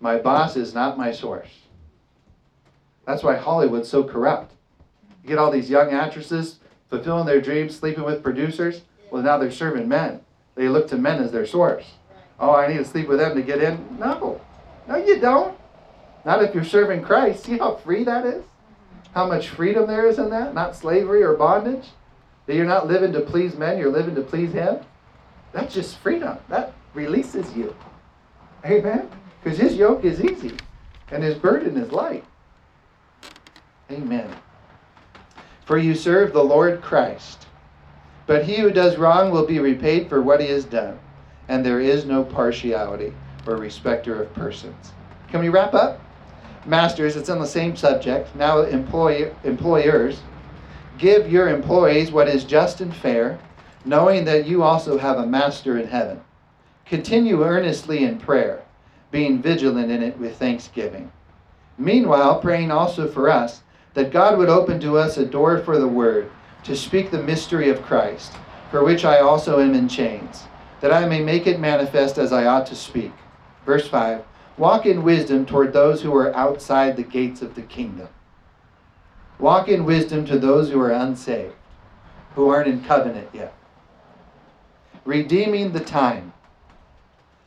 My 0.00 0.18
boss 0.18 0.56
is 0.56 0.74
not 0.74 0.98
my 0.98 1.12
source. 1.12 1.48
That's 3.06 3.22
why 3.22 3.36
Hollywood's 3.36 3.88
so 3.88 4.04
corrupt. 4.04 4.52
You 5.22 5.28
get 5.28 5.38
all 5.38 5.50
these 5.50 5.70
young 5.70 5.92
actresses 5.92 6.58
fulfilling 6.88 7.26
their 7.26 7.40
dreams, 7.40 7.76
sleeping 7.76 8.04
with 8.04 8.22
producers. 8.22 8.82
Well, 9.10 9.22
now 9.22 9.38
they're 9.38 9.50
serving 9.50 9.88
men. 9.88 10.20
They 10.54 10.68
look 10.68 10.88
to 10.88 10.96
men 10.96 11.22
as 11.22 11.32
their 11.32 11.46
source. 11.46 11.84
Oh, 12.38 12.54
I 12.54 12.68
need 12.68 12.78
to 12.78 12.84
sleep 12.84 13.08
with 13.08 13.18
them 13.18 13.34
to 13.34 13.42
get 13.42 13.62
in? 13.62 13.98
No. 13.98 14.40
No, 14.88 14.96
you 14.96 15.18
don't. 15.20 15.56
Not 16.24 16.42
if 16.42 16.54
you're 16.54 16.64
serving 16.64 17.02
Christ. 17.02 17.44
See 17.44 17.58
how 17.58 17.76
free 17.76 18.04
that 18.04 18.24
is? 18.26 18.44
How 19.14 19.26
much 19.26 19.48
freedom 19.48 19.86
there 19.86 20.06
is 20.06 20.18
in 20.18 20.30
that? 20.30 20.54
Not 20.54 20.74
slavery 20.74 21.22
or 21.22 21.34
bondage. 21.34 21.86
That 22.46 22.56
you're 22.56 22.66
not 22.66 22.86
living 22.86 23.12
to 23.12 23.20
please 23.20 23.56
men, 23.56 23.78
you're 23.78 23.90
living 23.90 24.14
to 24.14 24.22
please 24.22 24.52
Him. 24.52 24.78
That's 25.52 25.74
just 25.74 25.98
freedom. 25.98 26.38
That 26.48 26.72
releases 26.92 27.54
you. 27.56 27.74
Amen? 28.64 29.08
Because 29.42 29.58
His 29.58 29.74
yoke 29.76 30.04
is 30.04 30.22
easy 30.22 30.56
and 31.10 31.22
His 31.22 31.36
burden 31.36 31.76
is 31.76 31.92
light. 31.92 32.24
Amen. 33.90 34.28
For 35.64 35.78
you 35.78 35.94
serve 35.94 36.32
the 36.32 36.44
Lord 36.44 36.82
Christ. 36.82 37.46
But 38.26 38.44
he 38.44 38.56
who 38.56 38.70
does 38.70 38.96
wrong 38.96 39.30
will 39.30 39.46
be 39.46 39.58
repaid 39.58 40.08
for 40.08 40.22
what 40.22 40.40
he 40.40 40.48
has 40.48 40.64
done, 40.64 40.98
and 41.48 41.64
there 41.64 41.80
is 41.80 42.06
no 42.06 42.24
partiality 42.24 43.12
or 43.46 43.56
respecter 43.56 44.22
of 44.22 44.32
persons. 44.34 44.92
Can 45.28 45.40
we 45.40 45.50
wrap 45.50 45.74
up? 45.74 46.00
Masters, 46.64 47.16
it's 47.16 47.28
on 47.28 47.38
the 47.38 47.46
same 47.46 47.76
subject. 47.76 48.34
Now, 48.34 48.62
employ, 48.62 49.30
employers, 49.44 50.20
give 50.98 51.30
your 51.30 51.48
employees 51.48 52.10
what 52.10 52.28
is 52.28 52.44
just 52.44 52.80
and 52.80 52.94
fair, 52.94 53.38
knowing 53.84 54.24
that 54.24 54.46
you 54.46 54.62
also 54.62 54.98
have 54.98 55.18
a 55.18 55.26
master 55.26 55.78
in 55.78 55.88
heaven. 55.88 56.20
Continue 56.86 57.42
earnestly 57.42 58.04
in 58.04 58.18
prayer, 58.18 58.62
being 59.10 59.40
vigilant 59.40 59.90
in 59.90 60.02
it 60.02 60.18
with 60.18 60.36
thanksgiving. 60.36 61.10
Meanwhile, 61.78 62.40
praying 62.40 62.70
also 62.70 63.08
for 63.08 63.28
us, 63.28 63.62
that 63.94 64.12
God 64.12 64.38
would 64.38 64.48
open 64.48 64.80
to 64.80 64.98
us 64.98 65.16
a 65.16 65.24
door 65.24 65.58
for 65.58 65.78
the 65.78 65.88
word, 65.88 66.30
to 66.64 66.76
speak 66.76 67.10
the 67.10 67.22
mystery 67.22 67.68
of 67.68 67.82
Christ, 67.82 68.32
for 68.70 68.84
which 68.84 69.04
I 69.04 69.20
also 69.20 69.60
am 69.60 69.74
in 69.74 69.88
chains, 69.88 70.44
that 70.80 70.92
I 70.92 71.06
may 71.06 71.22
make 71.22 71.46
it 71.46 71.60
manifest 71.60 72.18
as 72.18 72.32
I 72.32 72.46
ought 72.46 72.66
to 72.66 72.74
speak. 72.74 73.12
Verse 73.64 73.88
5 73.88 74.24
Walk 74.56 74.86
in 74.86 75.02
wisdom 75.02 75.46
toward 75.46 75.72
those 75.72 76.02
who 76.02 76.14
are 76.14 76.34
outside 76.34 76.96
the 76.96 77.02
gates 77.02 77.42
of 77.42 77.54
the 77.54 77.62
kingdom. 77.62 78.08
Walk 79.38 79.68
in 79.68 79.84
wisdom 79.84 80.24
to 80.26 80.38
those 80.38 80.70
who 80.70 80.80
are 80.80 80.90
unsaved, 80.90 81.54
who 82.34 82.48
aren't 82.48 82.68
in 82.68 82.84
covenant 82.84 83.28
yet. 83.32 83.54
Redeeming 85.04 85.72
the 85.72 85.80
time. 85.80 86.32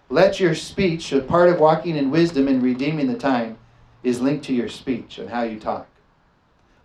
Let 0.09 0.39
your 0.39 0.55
speech, 0.55 1.11
a 1.11 1.21
part 1.21 1.49
of 1.49 1.59
walking 1.59 1.95
in 1.95 2.11
wisdom 2.11 2.47
and 2.47 2.61
redeeming 2.61 3.07
the 3.07 3.17
time, 3.17 3.57
is 4.03 4.21
linked 4.21 4.45
to 4.45 4.53
your 4.53 4.69
speech 4.69 5.17
and 5.17 5.29
how 5.29 5.43
you 5.43 5.59
talk. 5.59 5.87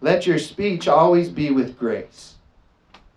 Let 0.00 0.26
your 0.26 0.38
speech 0.38 0.88
always 0.88 1.28
be 1.28 1.50
with 1.50 1.78
grace, 1.78 2.34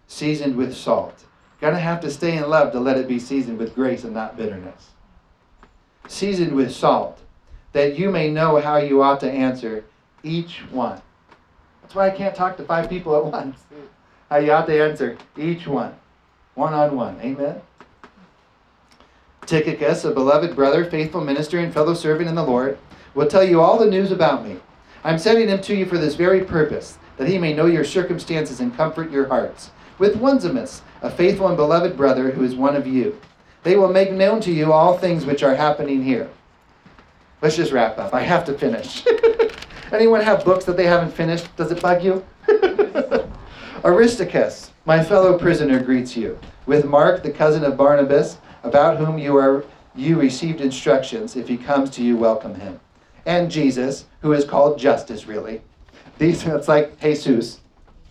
seasoned 0.08 0.56
with 0.56 0.76
salt. 0.76 1.24
Gonna 1.60 1.80
have 1.80 2.02
to 2.02 2.12
stay 2.12 2.38
in 2.38 2.50
love 2.50 2.72
to 2.74 2.80
let 2.80 2.98
it 2.98 3.08
be 3.08 3.18
seasoned 3.18 3.58
with 3.58 3.74
grace 3.74 4.04
and 4.04 4.14
not 4.14 4.38
bitterness 4.38 4.92
seasoned 6.08 6.54
with 6.54 6.74
salt, 6.74 7.20
that 7.74 7.98
you 7.98 8.10
may 8.10 8.30
know 8.30 8.60
how 8.62 8.78
you 8.78 9.02
ought 9.02 9.20
to 9.22 9.32
answer 9.32 9.84
each 10.24 10.60
one. 10.72 11.02
That's 11.86 11.94
why 11.94 12.08
I 12.08 12.18
can't 12.18 12.34
talk 12.34 12.58
to 12.58 12.64
five 12.64 12.90
people 12.90 13.16
at 13.16 13.26
once. 13.26 13.60
How 14.32 14.38
you 14.38 14.52
ought 14.52 14.66
to 14.66 14.84
answer 14.84 15.20
each 15.38 15.68
one, 15.68 15.94
one 16.56 16.74
on 16.74 16.96
one. 16.96 17.22
Amen. 17.22 17.62
Tychicus, 19.46 20.04
a 20.04 20.10
beloved 20.10 20.56
brother, 20.56 20.90
faithful 20.90 21.24
minister, 21.24 21.60
and 21.60 21.72
fellow 21.72 21.94
servant 21.94 22.28
in 22.28 22.34
the 22.34 22.42
Lord, 22.42 22.80
will 23.14 23.28
tell 23.28 23.44
you 23.44 23.62
all 23.62 23.78
the 23.78 23.86
news 23.86 24.12
about 24.12 24.44
me. 24.44 24.58
I'm 25.04 25.20
sending 25.20 25.48
him 25.48 25.62
to 25.62 25.76
you 25.76 25.86
for 25.86 26.00
this 26.00 26.16
very 26.16 26.44
purpose, 26.44 26.98
that 27.18 27.28
he 27.28 27.38
may 27.38 27.54
know 27.54 27.68
your 27.68 27.84
circumstances 27.84 28.60
and 28.60 28.76
comfort 28.76 29.12
your 29.12 29.28
hearts. 29.28 29.70
With 30.00 30.20
Onesimus, 30.20 30.82
a 31.04 31.12
faithful 31.12 31.50
and 31.50 31.56
beloved 31.56 31.96
brother 31.96 32.32
who 32.32 32.44
is 32.44 32.56
one 32.56 32.76
of 32.76 32.88
you. 32.88 33.22
They 33.62 33.76
will 33.76 33.94
make 33.94 34.12
known 34.12 34.42
to 34.42 34.52
you 34.52 34.74
all 34.74 34.98
things 34.98 35.24
which 35.24 35.44
are 35.44 35.54
happening 35.54 36.04
here. 36.04 36.32
Let's 37.44 37.58
just 37.58 37.72
wrap 37.72 38.00
up. 38.00 38.16
I 38.16 38.22
have 38.22 38.44
to 38.46 38.58
finish. 38.58 39.06
Anyone 39.92 40.22
have 40.22 40.44
books 40.44 40.66
that 40.66 40.78
they 40.78 40.86
haven't 40.86 41.12
finished? 41.12 41.56
Does 41.56 41.72
it 41.72 41.82
bug 41.82 42.04
you? 42.04 42.26
Aristarchus, 43.84 44.72
my 44.86 45.04
fellow 45.04 45.38
prisoner, 45.38 45.82
greets 45.82 46.18
you. 46.18 46.40
With 46.66 46.86
Mark, 46.86 47.22
the 47.22 47.32
cousin 47.32 47.64
of 47.64 47.78
Barnabas, 47.78 48.38
about 48.64 48.98
whom 48.98 49.18
you 49.18 49.38
are 49.38 49.64
you 49.96 50.20
received 50.20 50.60
instructions. 50.60 51.36
If 51.36 51.48
he 51.48 51.58
comes 51.58 51.90
to 51.92 52.04
you, 52.04 52.18
welcome 52.18 52.56
him. 52.56 52.80
And 53.26 53.50
Jesus, 53.50 54.06
who 54.22 54.34
is 54.34 54.44
called 54.44 54.78
Justice, 54.78 55.26
really. 55.26 55.62
These 56.18 56.46
it's 56.46 56.68
like 56.68 57.00
Jesus. 57.00 57.60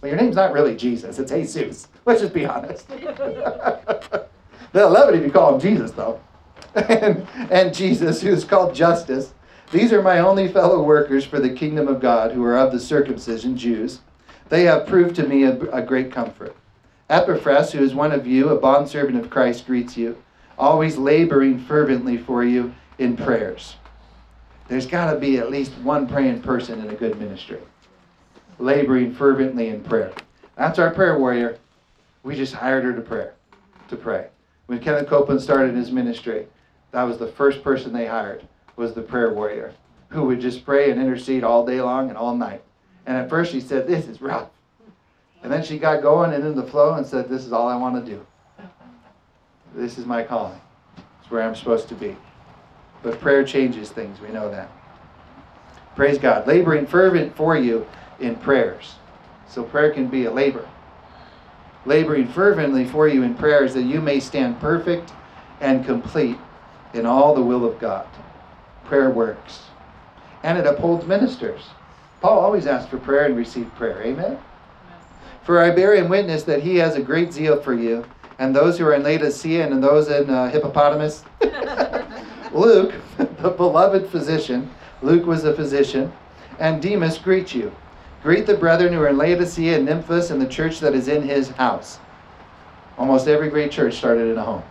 Well, 0.00 0.10
your 0.10 0.20
name's 0.20 0.36
not 0.36 0.52
really 0.52 0.76
Jesus, 0.76 1.18
it's 1.18 1.30
Jesus. 1.30 1.88
Let's 2.04 2.20
just 2.20 2.34
be 2.34 2.46
honest. 2.46 2.88
They'll 4.72 4.90
love 4.90 5.08
it 5.08 5.14
if 5.14 5.24
you 5.24 5.30
call 5.30 5.54
him 5.54 5.60
Jesus, 5.60 5.92
though. 5.92 6.20
and, 6.74 7.26
and 7.50 7.74
Jesus, 7.74 8.20
who 8.20 8.30
is 8.30 8.44
called 8.44 8.74
Justus. 8.74 9.32
These 9.74 9.92
are 9.92 10.02
my 10.02 10.20
only 10.20 10.46
fellow 10.46 10.84
workers 10.84 11.24
for 11.24 11.40
the 11.40 11.50
kingdom 11.50 11.88
of 11.88 11.98
God, 12.00 12.30
who 12.30 12.44
are 12.44 12.56
of 12.56 12.70
the 12.70 12.78
circumcision, 12.78 13.56
Jews. 13.56 14.02
They 14.48 14.62
have 14.62 14.86
proved 14.86 15.16
to 15.16 15.26
me 15.26 15.42
a, 15.42 15.58
a 15.72 15.82
great 15.82 16.12
comfort. 16.12 16.54
Epaphras, 17.10 17.72
who 17.72 17.82
is 17.82 17.92
one 17.92 18.12
of 18.12 18.24
you, 18.24 18.50
a 18.50 18.56
bondservant 18.56 19.18
of 19.18 19.30
Christ, 19.30 19.66
greets 19.66 19.96
you, 19.96 20.16
always 20.56 20.96
laboring 20.96 21.58
fervently 21.58 22.16
for 22.16 22.44
you 22.44 22.72
in 22.98 23.16
prayers. 23.16 23.74
There's 24.68 24.86
got 24.86 25.12
to 25.12 25.18
be 25.18 25.38
at 25.38 25.50
least 25.50 25.72
one 25.78 26.06
praying 26.06 26.42
person 26.42 26.78
in 26.80 26.90
a 26.90 26.94
good 26.94 27.18
ministry. 27.18 27.58
Laboring 28.60 29.12
fervently 29.12 29.70
in 29.70 29.82
prayer. 29.82 30.12
That's 30.54 30.78
our 30.78 30.94
prayer 30.94 31.18
warrior. 31.18 31.58
We 32.22 32.36
just 32.36 32.54
hired 32.54 32.84
her 32.84 32.92
to 32.92 33.02
pray. 33.02 33.30
To 33.88 33.96
pray. 33.96 34.28
When 34.66 34.78
Kenneth 34.78 35.08
Copeland 35.08 35.42
started 35.42 35.74
his 35.74 35.90
ministry, 35.90 36.46
that 36.92 37.02
was 37.02 37.18
the 37.18 37.26
first 37.26 37.64
person 37.64 37.92
they 37.92 38.06
hired 38.06 38.46
was 38.76 38.94
the 38.94 39.02
prayer 39.02 39.32
warrior 39.32 39.74
who 40.08 40.24
would 40.24 40.40
just 40.40 40.64
pray 40.64 40.90
and 40.90 41.00
intercede 41.00 41.44
all 41.44 41.64
day 41.66 41.80
long 41.80 42.08
and 42.08 42.16
all 42.16 42.36
night. 42.36 42.62
And 43.06 43.16
at 43.16 43.28
first 43.28 43.52
she 43.52 43.60
said, 43.60 43.86
This 43.86 44.06
is 44.06 44.20
rough. 44.20 44.48
And 45.42 45.52
then 45.52 45.62
she 45.62 45.78
got 45.78 46.02
going 46.02 46.32
and 46.32 46.44
in 46.44 46.54
the 46.54 46.62
flow 46.62 46.94
and 46.94 47.06
said, 47.06 47.28
This 47.28 47.44
is 47.44 47.52
all 47.52 47.68
I 47.68 47.76
want 47.76 48.04
to 48.04 48.10
do. 48.10 48.26
This 49.74 49.98
is 49.98 50.06
my 50.06 50.22
calling. 50.22 50.60
It's 51.20 51.30
where 51.30 51.42
I'm 51.42 51.54
supposed 51.54 51.88
to 51.88 51.94
be. 51.94 52.16
But 53.02 53.20
prayer 53.20 53.44
changes 53.44 53.90
things. 53.90 54.20
We 54.20 54.28
know 54.28 54.50
that. 54.50 54.70
Praise 55.96 56.18
God. 56.18 56.46
Laboring 56.46 56.86
fervent 56.86 57.36
for 57.36 57.56
you 57.56 57.86
in 58.20 58.36
prayers. 58.36 58.94
So 59.48 59.62
prayer 59.62 59.92
can 59.92 60.08
be 60.08 60.24
a 60.24 60.30
labor 60.30 60.66
laboring 61.86 62.26
fervently 62.28 62.84
for 62.84 63.08
you 63.08 63.22
in 63.22 63.34
prayers 63.34 63.74
that 63.74 63.82
you 63.82 64.00
may 64.00 64.20
stand 64.20 64.58
perfect 64.60 65.12
and 65.60 65.84
complete 65.84 66.36
in 66.94 67.06
all 67.06 67.34
the 67.34 67.42
will 67.42 67.64
of 67.64 67.78
God. 67.78 68.06
Prayer 68.84 69.10
works. 69.10 69.64
And 70.42 70.58
it 70.58 70.66
upholds 70.66 71.06
ministers. 71.06 71.62
Paul 72.20 72.38
always 72.38 72.66
asked 72.66 72.88
for 72.88 72.98
prayer 72.98 73.26
and 73.26 73.36
received 73.36 73.74
prayer. 73.74 74.02
Amen? 74.02 74.38
For 75.44 75.62
I 75.62 75.70
bear 75.70 75.94
him 75.94 76.08
witness 76.08 76.42
that 76.44 76.62
he 76.62 76.76
has 76.76 76.96
a 76.96 77.02
great 77.02 77.32
zeal 77.32 77.60
for 77.60 77.74
you, 77.74 78.04
and 78.38 78.56
those 78.56 78.78
who 78.78 78.86
are 78.86 78.94
in 78.94 79.02
Laodicea 79.02 79.66
and 79.66 79.82
those 79.82 80.08
in 80.08 80.30
uh, 80.30 80.50
Hippopotamus. 80.50 81.24
Luke, 82.52 82.94
the 83.18 83.50
beloved 83.50 84.08
physician, 84.08 84.70
Luke 85.02 85.26
was 85.26 85.44
a 85.44 85.54
physician, 85.54 86.12
and 86.58 86.80
Demas 86.80 87.18
greet 87.18 87.54
you. 87.54 87.74
Greet 88.22 88.46
the 88.46 88.56
brethren 88.56 88.92
who 88.92 89.02
are 89.02 89.08
in 89.08 89.18
Laodicea 89.18 89.76
and 89.76 89.86
Nymphas 89.86 90.30
and 90.30 90.40
the 90.40 90.48
church 90.48 90.80
that 90.80 90.94
is 90.94 91.08
in 91.08 91.22
his 91.22 91.50
house. 91.50 91.98
Almost 92.96 93.28
every 93.28 93.50
great 93.50 93.70
church 93.70 93.96
started 93.96 94.30
in 94.30 94.38
a 94.38 94.42
home. 94.42 94.62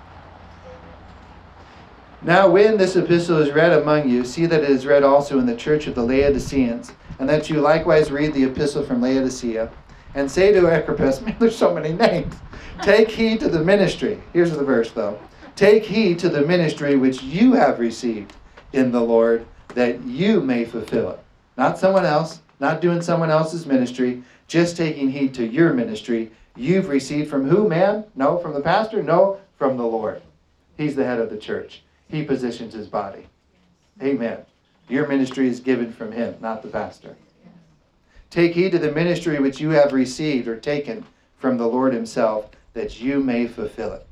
Now, 2.26 2.48
when 2.48 2.78
this 2.78 2.96
epistle 2.96 3.40
is 3.40 3.52
read 3.52 3.74
among 3.74 4.08
you, 4.08 4.24
see 4.24 4.46
that 4.46 4.64
it 4.64 4.70
is 4.70 4.86
read 4.86 5.04
also 5.04 5.40
in 5.40 5.46
the 5.46 5.58
church 5.58 5.88
of 5.88 5.96
the 5.96 6.06
Laodiceans, 6.06 6.94
and 7.20 7.28
that 7.28 7.50
you 7.50 7.60
likewise 7.60 8.12
read 8.12 8.34
the 8.34 8.46
epistle 8.46 8.86
from 8.86 9.02
Laodicea, 9.02 9.70
and 10.16 10.32
say 10.32 10.54
to 10.54 10.72
Archippus, 10.72 11.20
man, 11.26 11.36
there's 11.38 11.58
so 11.58 11.74
many 11.74 11.92
names. 11.92 12.34
Take 12.82 13.10
heed 13.10 13.42
to 13.42 13.50
the 13.50 13.62
ministry. 13.62 14.24
Here's 14.32 14.52
the 14.52 14.64
verse, 14.64 14.92
though. 14.92 15.20
Take 15.58 15.84
heed 15.84 16.18
to 16.20 16.30
the 16.30 16.44
ministry 16.44 16.96
which 16.96 17.22
you 17.22 17.54
have 17.54 17.80
received 17.80 18.34
in 18.72 18.94
the 18.94 19.02
Lord, 19.02 19.46
that 19.76 20.02
you 20.04 20.40
may 20.40 20.64
fulfill 20.64 21.12
it. 21.12 21.20
Not 21.58 21.78
someone 21.78 22.06
else, 22.06 22.40
not 22.62 22.80
doing 22.80 23.02
someone 23.02 23.32
else's 23.32 23.66
ministry, 23.66 24.24
just 24.48 24.78
taking 24.78 25.10
heed 25.10 25.34
to 25.34 25.46
your 25.46 25.74
ministry. 25.74 26.32
You've 26.56 26.88
received 26.88 27.30
from 27.30 27.50
who, 27.50 27.68
man? 27.68 28.06
No, 28.16 28.38
from 28.38 28.54
the 28.54 28.62
pastor? 28.62 29.04
No, 29.04 29.42
from 29.58 29.76
the 29.76 29.84
Lord. 29.84 30.22
He's 30.78 30.96
the 30.96 31.04
head 31.04 31.20
of 31.20 31.30
the 31.30 31.38
church. 31.38 31.83
He 32.10 32.24
positions 32.24 32.74
his 32.74 32.88
body. 32.88 33.28
Amen. 34.02 34.40
Your 34.90 35.08
ministry 35.08 35.48
is 35.48 35.60
given 35.60 35.92
from 35.92 36.12
him, 36.12 36.36
not 36.42 36.62
the 36.62 36.68
pastor. 36.68 37.16
Take 38.30 38.54
heed 38.54 38.72
to 38.72 38.80
the 38.80 38.92
ministry 38.92 39.40
which 39.40 39.62
you 39.62 39.70
have 39.70 39.94
received 39.94 40.48
or 40.48 40.60
taken 40.60 41.06
from 41.38 41.58
the 41.58 41.68
Lord 41.68 41.94
himself, 41.94 42.50
that 42.74 43.00
you 43.00 43.20
may 43.20 43.48
fulfill 43.48 43.94
it. 43.94 44.08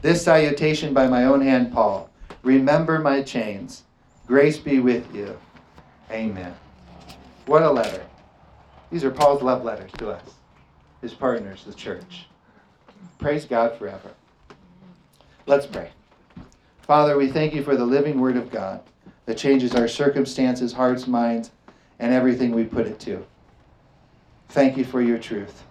This 0.00 0.22
salutation 0.22 0.94
by 0.94 1.06
my 1.06 1.24
own 1.24 1.40
hand, 1.40 1.72
Paul. 1.72 2.10
Remember 2.42 2.98
my 2.98 3.22
chains. 3.22 3.84
Grace 4.26 4.58
be 4.58 4.80
with 4.80 5.14
you. 5.14 5.38
Amen. 6.10 6.54
What 7.46 7.62
a 7.62 7.70
letter. 7.70 8.04
These 8.90 9.04
are 9.04 9.10
Paul's 9.10 9.42
love 9.42 9.64
letters 9.64 9.90
to 9.98 10.10
us, 10.10 10.22
his 11.02 11.12
partners, 11.12 11.64
the 11.64 11.74
church. 11.74 12.26
Praise 13.18 13.44
God 13.44 13.76
forever. 13.78 14.10
Let's 15.46 15.66
pray. 15.66 15.90
Father, 16.86 17.16
we 17.16 17.28
thank 17.28 17.54
you 17.54 17.62
for 17.62 17.76
the 17.76 17.84
living 17.86 18.20
word 18.20 18.36
of 18.36 18.50
God 18.50 18.82
that 19.24 19.38
changes 19.38 19.74
our 19.74 19.88
circumstances, 19.88 20.74
hearts, 20.74 21.06
minds, 21.06 21.50
and 21.98 22.12
everything 22.12 22.54
we 22.54 22.64
put 22.64 22.86
it 22.86 23.00
to. 23.00 23.24
Thank 24.50 24.76
you 24.76 24.84
for 24.84 25.00
your 25.00 25.16
truth. 25.16 25.64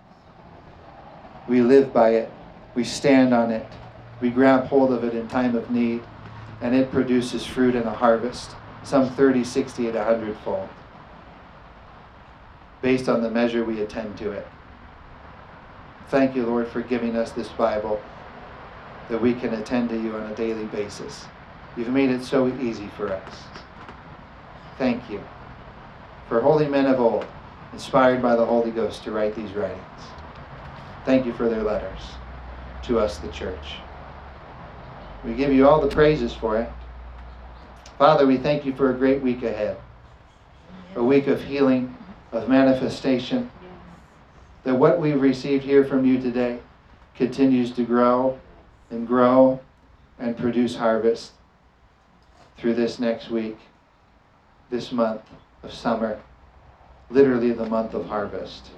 We 1.48 1.62
live 1.62 1.94
by 1.94 2.16
it, 2.16 2.32
we 2.74 2.84
stand 2.84 3.32
on 3.32 3.52
it, 3.52 3.64
we 4.22 4.32
grab 4.32 4.66
hold 4.66 4.92
of 4.92 5.04
it 5.04 5.14
in 5.14 5.28
time 5.28 5.56
of 5.56 5.70
need, 5.70 6.02
and 6.62 6.74
it 6.74 6.90
produces 6.90 7.46
fruit 7.46 7.76
and 7.76 7.86
a 7.86 7.94
harvest, 7.94 8.56
some 8.84 9.08
30, 9.12 9.44
60, 9.44 9.86
and 9.90 9.96
100 9.96 10.36
fold, 10.38 10.68
based 12.82 13.08
on 13.08 13.22
the 13.22 13.30
measure 13.30 13.64
we 13.64 13.82
attend 13.82 14.18
to 14.18 14.32
it. 14.32 14.48
Thank 16.08 16.36
you, 16.36 16.44
Lord, 16.44 16.68
for 16.68 16.82
giving 16.82 17.16
us 17.16 17.32
this 17.34 17.50
Bible 17.50 18.02
that 19.10 19.22
we 19.22 19.34
can 19.34 19.54
attend 19.54 19.90
to 19.90 20.02
you 20.02 20.16
on 20.16 20.32
a 20.32 20.36
daily 20.36 20.66
basis. 20.66 21.26
You've 21.76 21.90
made 21.90 22.10
it 22.10 22.24
so 22.24 22.48
easy 22.60 22.88
for 22.96 23.12
us. 23.12 23.36
Thank 24.78 25.10
you 25.10 25.24
for 26.30 26.42
holy 26.42 26.68
men 26.68 26.86
of 26.86 27.00
old, 27.00 27.26
inspired 27.74 28.22
by 28.22 28.36
the 28.36 28.46
Holy 28.46 28.72
Ghost 28.72 29.04
to 29.04 29.12
write 29.12 29.36
these 29.36 29.52
writings. 29.52 29.82
Thank 31.06 31.26
you 31.26 31.34
for 31.34 31.50
their 31.50 31.64
letters 31.64 32.00
to 32.84 33.00
us, 33.00 33.18
the 33.18 33.28
church. 33.30 33.76
We 35.24 35.34
give 35.34 35.52
you 35.52 35.68
all 35.68 35.82
the 35.82 35.94
praises 35.94 36.34
for 36.34 36.60
it. 36.60 36.70
Father, 37.98 38.26
we 38.26 38.38
thank 38.38 38.66
you 38.66 38.74
for 38.74 38.90
a 38.90 38.94
great 38.94 39.22
week 39.22 39.44
ahead. 39.44 39.78
A 40.96 41.04
week 41.04 41.28
of 41.28 41.44
healing, 41.44 41.96
of 42.32 42.50
manifestation. 42.50 43.50
That 44.64 44.76
what 44.76 45.00
we've 45.00 45.22
received 45.22 45.64
here 45.64 45.86
from 45.86 46.06
you 46.06 46.22
today 46.22 46.60
continues 47.16 47.72
to 47.72 47.84
grow 47.84 48.40
and 48.94 49.08
grow 49.08 49.60
and 50.20 50.38
produce 50.38 50.76
harvest 50.76 51.32
through 52.58 52.76
this 52.76 53.00
next 53.00 53.30
week, 53.30 53.58
this 54.70 54.92
month 54.92 55.22
of 55.64 55.74
summer, 55.74 56.20
literally 57.10 57.52
the 57.52 57.66
month 57.66 57.94
of 57.94 58.06
harvest, 58.06 58.70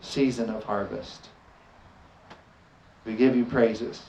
season 0.00 0.48
of 0.48 0.64
harvest. 0.64 1.28
We 3.04 3.14
give 3.14 3.36
you 3.36 3.44
praises 3.44 4.02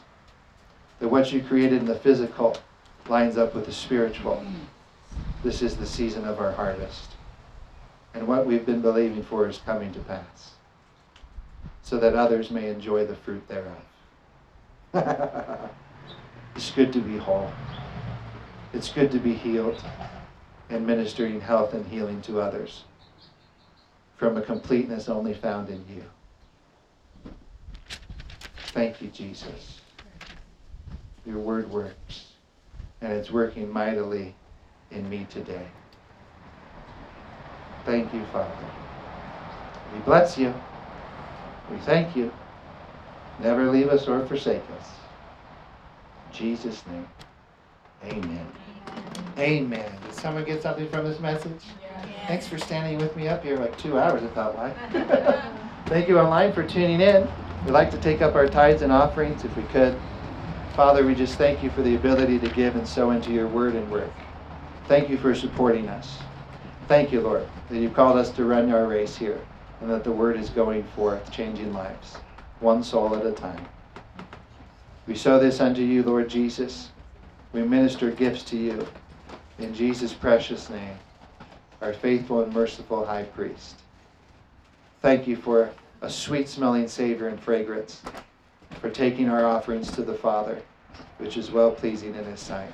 that 1.00 1.10
what 1.10 1.34
you 1.34 1.42
created 1.42 1.82
in 1.82 1.86
the 1.86 1.96
physical 1.96 2.56
lines 3.10 3.38
up 3.38 3.54
with 3.54 3.66
the 3.66 3.74
spiritual. 3.74 4.46
This 5.44 5.62
is 5.62 5.76
the 5.76 5.86
season 5.86 6.26
of 6.26 6.40
our 6.40 6.52
harvest. 6.52 7.12
And 8.14 8.28
what 8.28 8.46
we've 8.46 8.66
been 8.66 8.82
believing 8.82 9.24
for 9.24 9.48
is 9.48 9.60
coming 9.66 9.92
to 9.94 10.00
pass 10.00 10.52
so 11.84 11.98
that 11.98 12.16
others 12.16 12.50
may 12.50 12.70
enjoy 12.70 13.06
the 13.06 13.16
fruit 13.16 13.48
thereof. 13.48 13.84
it's 16.56 16.72
good 16.72 16.94
to 16.94 17.02
be 17.02 17.18
whole. 17.18 17.52
It's 18.74 18.90
good 18.90 19.12
to 19.12 19.20
be 19.20 19.34
healed 19.34 19.84
and 20.70 20.88
ministering 20.88 21.42
health 21.42 21.74
and 21.74 21.86
healing 21.88 22.22
to 22.22 22.40
others 22.40 22.86
from 24.16 24.38
a 24.38 24.42
completeness 24.42 25.10
only 25.10 25.34
found 25.34 25.70
in 25.70 25.84
you. 25.94 27.32
Thank 28.68 29.02
you, 29.02 29.10
Jesus. 29.10 29.82
Your 31.26 31.40
word 31.40 31.70
works, 31.70 32.28
and 33.02 33.12
it's 33.12 33.32
working 33.32 33.70
mightily 33.70 34.34
in 34.92 35.10
me 35.10 35.28
today. 35.30 35.68
Thank 37.84 38.14
you, 38.14 38.24
Father. 38.32 38.50
We 39.94 40.00
bless 40.00 40.38
you. 40.38 40.54
We 41.70 41.78
thank 41.80 42.16
you. 42.16 42.32
Never 43.40 43.70
leave 43.70 43.90
us 43.90 44.08
or 44.08 44.26
forsake 44.26 44.64
us. 44.80 44.90
In 46.28 46.38
Jesus' 46.38 46.84
name, 46.88 47.08
amen. 48.06 48.48
Amen. 49.38 49.92
Did 50.04 50.14
someone 50.14 50.46
get 50.46 50.62
something 50.62 50.88
from 50.90 51.06
this 51.06 51.20
message? 51.20 51.62
Thanks 52.28 52.48
for 52.48 52.58
standing 52.58 52.98
with 52.98 53.16
me 53.16 53.28
up 53.28 53.44
here 53.44 53.58
like 53.58 53.78
two 53.78 54.00
hours, 54.00 54.24
it 54.24 54.34
felt 54.34 54.56
like. 54.56 54.76
Thank 55.88 56.08
you 56.08 56.18
online 56.20 56.54
for 56.54 56.64
tuning 56.64 57.02
in. 57.02 57.28
We'd 57.66 57.72
like 57.72 57.92
to 57.92 57.98
take 57.98 58.22
up 58.22 58.36
our 58.36 58.48
tithes 58.48 58.82
and 58.82 58.92
offerings 58.92 59.44
if 59.44 59.56
we 59.56 59.64
could. 59.64 60.00
Father, 60.76 61.06
we 61.06 61.16
just 61.16 61.38
thank 61.38 61.64
you 61.64 61.70
for 61.70 61.82
the 61.82 61.96
ability 61.96 62.40
to 62.40 62.50
give 62.50 62.76
and 62.76 62.88
sow 62.88 63.12
into 63.12 63.32
your 63.32 63.48
word 63.48 63.76
and 63.76 63.90
work. 63.92 64.12
Thank 64.88 65.10
you 65.10 65.18
for 65.18 65.34
supporting 65.34 65.88
us. 65.88 66.20
Thank 66.88 67.12
you, 67.12 67.22
Lord, 67.22 67.48
that 67.70 67.78
you've 67.78 67.94
called 67.94 68.18
us 68.18 68.30
to 68.32 68.46
run 68.46 68.72
our 68.72 68.88
race 68.88 69.16
here 69.16 69.40
and 69.82 69.90
that 69.90 70.04
the 70.04 70.12
word 70.12 70.38
is 70.38 70.50
going 70.50 70.84
forth, 70.84 71.32
changing 71.32 71.74
lives, 71.74 72.18
one 72.66 72.84
soul 72.84 73.16
at 73.16 73.26
a 73.26 73.32
time. 73.32 73.64
We 75.08 75.16
sow 75.16 75.40
this 75.40 75.62
unto 75.62 75.84
you, 75.84 76.02
Lord 76.02 76.28
Jesus. 76.28 76.90
We 77.54 77.62
minister 77.62 78.10
gifts 78.10 78.42
to 78.46 78.58
you. 78.58 78.88
In 79.60 79.74
Jesus' 79.74 80.14
precious 80.14 80.70
name, 80.70 80.98
our 81.80 81.94
faithful 81.94 82.42
and 82.42 82.52
merciful 82.52 83.06
high 83.06 83.24
priest. 83.24 83.76
Thank 85.02 85.28
you 85.28 85.36
for 85.36 85.70
a 86.02 86.10
sweet 86.10 86.50
smelling 86.50 86.88
Savior 86.88 87.28
and 87.28 87.40
fragrance, 87.40 88.02
for 88.82 88.90
taking 88.90 89.30
our 89.30 89.46
offerings 89.46 89.92
to 89.92 90.02
the 90.02 90.16
Father, 90.16 90.60
which 91.20 91.38
is 91.38 91.52
well 91.52 91.72
pleasing 91.72 92.16
in 92.16 92.26
His 92.26 92.40
sight. 92.40 92.72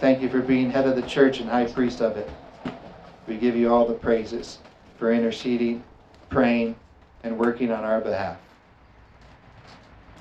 Thank 0.00 0.20
you 0.20 0.28
for 0.28 0.40
being 0.40 0.70
head 0.70 0.88
of 0.88 0.96
the 0.96 1.02
church 1.02 1.38
and 1.38 1.48
high 1.48 1.66
priest 1.66 2.02
of 2.02 2.16
it. 2.16 2.28
We 3.28 3.36
give 3.36 3.56
you 3.56 3.72
all 3.72 3.86
the 3.86 3.94
praises 3.94 4.58
for 4.98 5.12
interceding, 5.12 5.84
praying, 6.28 6.74
and 7.24 7.38
working 7.38 7.72
on 7.72 7.82
our 7.84 8.00
behalf. 8.00 8.36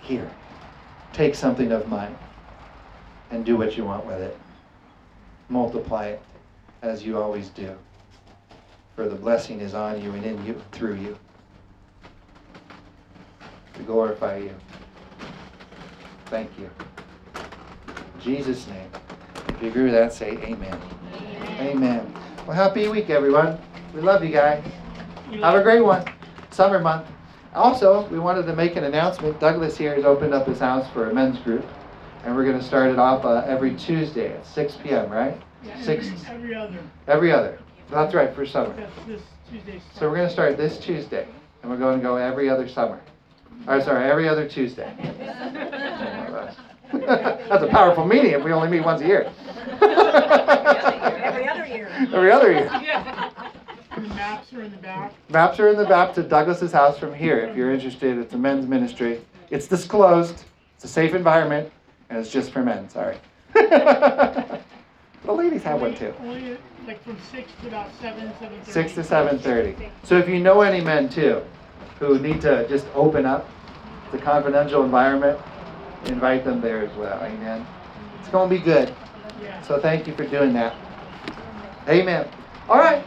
Here, 0.02 0.30
take 1.12 1.36
something 1.36 1.72
of 1.72 1.88
mine 1.88 2.18
and 3.30 3.46
do 3.46 3.58
what 3.58 3.78
you 3.78 3.84
want 3.84 4.06
with 4.06 4.22
it. 4.22 4.38
Multiply 5.50 6.08
it 6.08 6.22
as 6.82 7.06
you 7.06 7.22
always 7.22 7.50
do. 7.50 7.76
For 8.96 9.08
the 9.08 9.16
blessing 9.16 9.60
is 9.60 9.74
on 9.74 10.02
you 10.02 10.12
and 10.12 10.26
in 10.26 10.46
you, 10.46 10.62
through 10.72 10.96
you, 10.96 11.18
to 13.74 13.84
glorify 13.84 14.38
you. 14.38 14.56
Thank 16.28 16.50
you. 16.58 16.70
In 17.36 18.22
Jesus' 18.22 18.68
name. 18.68 18.90
If 19.50 19.62
you 19.62 19.68
agree 19.70 19.84
with 19.84 19.94
that, 19.94 20.14
say 20.14 20.32
amen. 20.32 20.80
Amen. 21.16 21.60
amen. 21.60 22.14
Well, 22.48 22.56
happy 22.56 22.88
week, 22.88 23.10
everyone. 23.10 23.60
We 23.94 24.02
love 24.02 24.24
you 24.24 24.32
guys. 24.32 24.64
Have 25.42 25.56
a 25.56 25.64
great 25.64 25.82
one. 25.82 26.06
Summer 26.54 26.78
month. 26.78 27.08
Also, 27.56 28.08
we 28.10 28.20
wanted 28.20 28.46
to 28.46 28.56
make 28.56 28.76
an 28.76 28.84
announcement. 28.84 29.40
Douglas 29.40 29.76
here 29.76 29.96
has 29.96 30.06
opened 30.06 30.36
up 30.36 30.46
his 30.46 30.60
house 30.60 30.88
for 30.92 31.10
a 31.10 31.14
men's 31.14 31.40
group, 31.40 31.66
and 32.24 32.36
we're 32.36 32.46
going 32.46 32.60
to 32.60 32.64
start 32.64 32.92
it 32.92 33.00
off 33.00 33.26
uh, 33.26 33.44
every 33.48 33.76
Tuesday 33.76 34.34
at 34.34 34.46
6 34.46 34.78
p.m., 34.84 35.10
right? 35.10 35.36
Yeah, 35.64 35.82
Six. 35.82 36.10
Every 36.28 36.54
other. 36.54 36.78
Every 37.08 37.32
other. 37.32 37.58
That's 37.90 38.14
right, 38.14 38.36
for 38.36 38.46
summer. 38.46 38.76
That's 38.76 39.08
this 39.08 39.22
Tuesday. 39.50 39.82
So 39.98 40.08
we're 40.08 40.18
going 40.18 40.28
to 40.28 40.34
start 40.34 40.56
this 40.58 40.78
Tuesday, 40.78 41.28
and 41.64 41.72
we're 41.72 41.78
going 41.78 41.98
to 41.98 42.04
go 42.04 42.18
every 42.18 42.50
other 42.50 42.68
summer. 42.68 43.02
Or 43.68 43.82
sorry, 43.82 44.08
every 44.10 44.30
other 44.30 44.48
Tuesday. 44.48 44.94
That's 46.94 47.64
a 47.64 47.68
powerful 47.72 48.06
meeting 48.06 48.32
if 48.32 48.44
we 48.44 48.52
only 48.52 48.70
meet 48.70 48.86
once 48.86 49.02
a 49.02 49.08
year. 49.08 49.32
Every 49.82 51.48
other 51.50 51.66
year. 51.66 51.88
Every 52.14 52.32
other 52.32 52.52
year. 52.52 52.70
And 54.04 54.12
the 54.12 54.16
maps 54.16 54.52
are 54.52 54.62
in 54.62 54.72
the 54.72 54.78
back. 54.78 55.14
Maps 55.30 55.60
are 55.62 55.70
in 55.70 55.78
the 55.78 55.86
back 55.86 56.14
to 56.16 56.24
Douglas's 56.24 56.74
house 56.74 56.98
from 56.98 57.14
here. 57.14 57.38
If 57.38 57.56
you're 57.56 57.72
interested, 57.72 58.18
it's 58.18 58.34
a 58.34 58.38
men's 58.38 58.68
ministry. 58.68 59.22
It's 59.50 59.66
disclosed. 59.66 60.44
It's 60.76 60.84
a 60.84 60.90
safe 60.90 61.14
environment, 61.14 61.72
and 62.10 62.20
it's 62.20 62.30
just 62.30 62.52
for 62.52 62.62
men. 62.64 62.90
Sorry. 62.90 63.16
the 63.54 64.60
ladies 65.26 65.64
have 65.64 65.80
one 65.80 65.96
too. 65.96 66.14
Only 66.20 66.58
like 66.86 67.02
from 67.04 67.18
six 67.32 67.50
to 67.62 67.70
about 67.70 67.92
seven, 68.02 68.30
seven 68.42 68.60
thirty. 68.60 68.72
Six 68.74 68.94
to 68.96 69.06
seven 69.06 69.40
thirty. 69.40 69.74
So 70.04 70.18
if 70.18 70.28
you 70.28 70.42
know 70.42 70.60
any 70.60 70.82
men 70.84 71.08
too, 71.08 71.42
who 72.00 72.20
need 72.20 72.42
to 72.42 72.68
just 72.68 72.86
open 72.96 73.26
up 73.26 73.50
the 74.12 74.18
confidential 74.18 74.84
environment, 74.84 75.40
invite 76.08 76.44
them 76.44 76.60
there 76.60 76.86
as 76.86 76.94
well. 76.98 77.24
Amen. 77.24 77.66
It's 78.20 78.28
going 78.28 78.50
to 78.50 78.54
be 78.54 78.62
good. 78.62 78.94
So 79.66 79.80
thank 79.80 80.08
you 80.08 80.14
for 80.14 80.26
doing 80.26 80.52
that. 80.56 80.76
Amen. 81.88 82.28
All 82.68 82.80
right. 82.80 83.06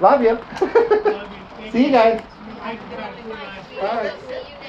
Love 0.00 0.22
you. 0.22 0.44
Love 0.60 1.32
you. 1.32 1.70
See 1.70 1.86
you 1.86 1.92
guys. 1.92 2.22
Thank 3.80 4.59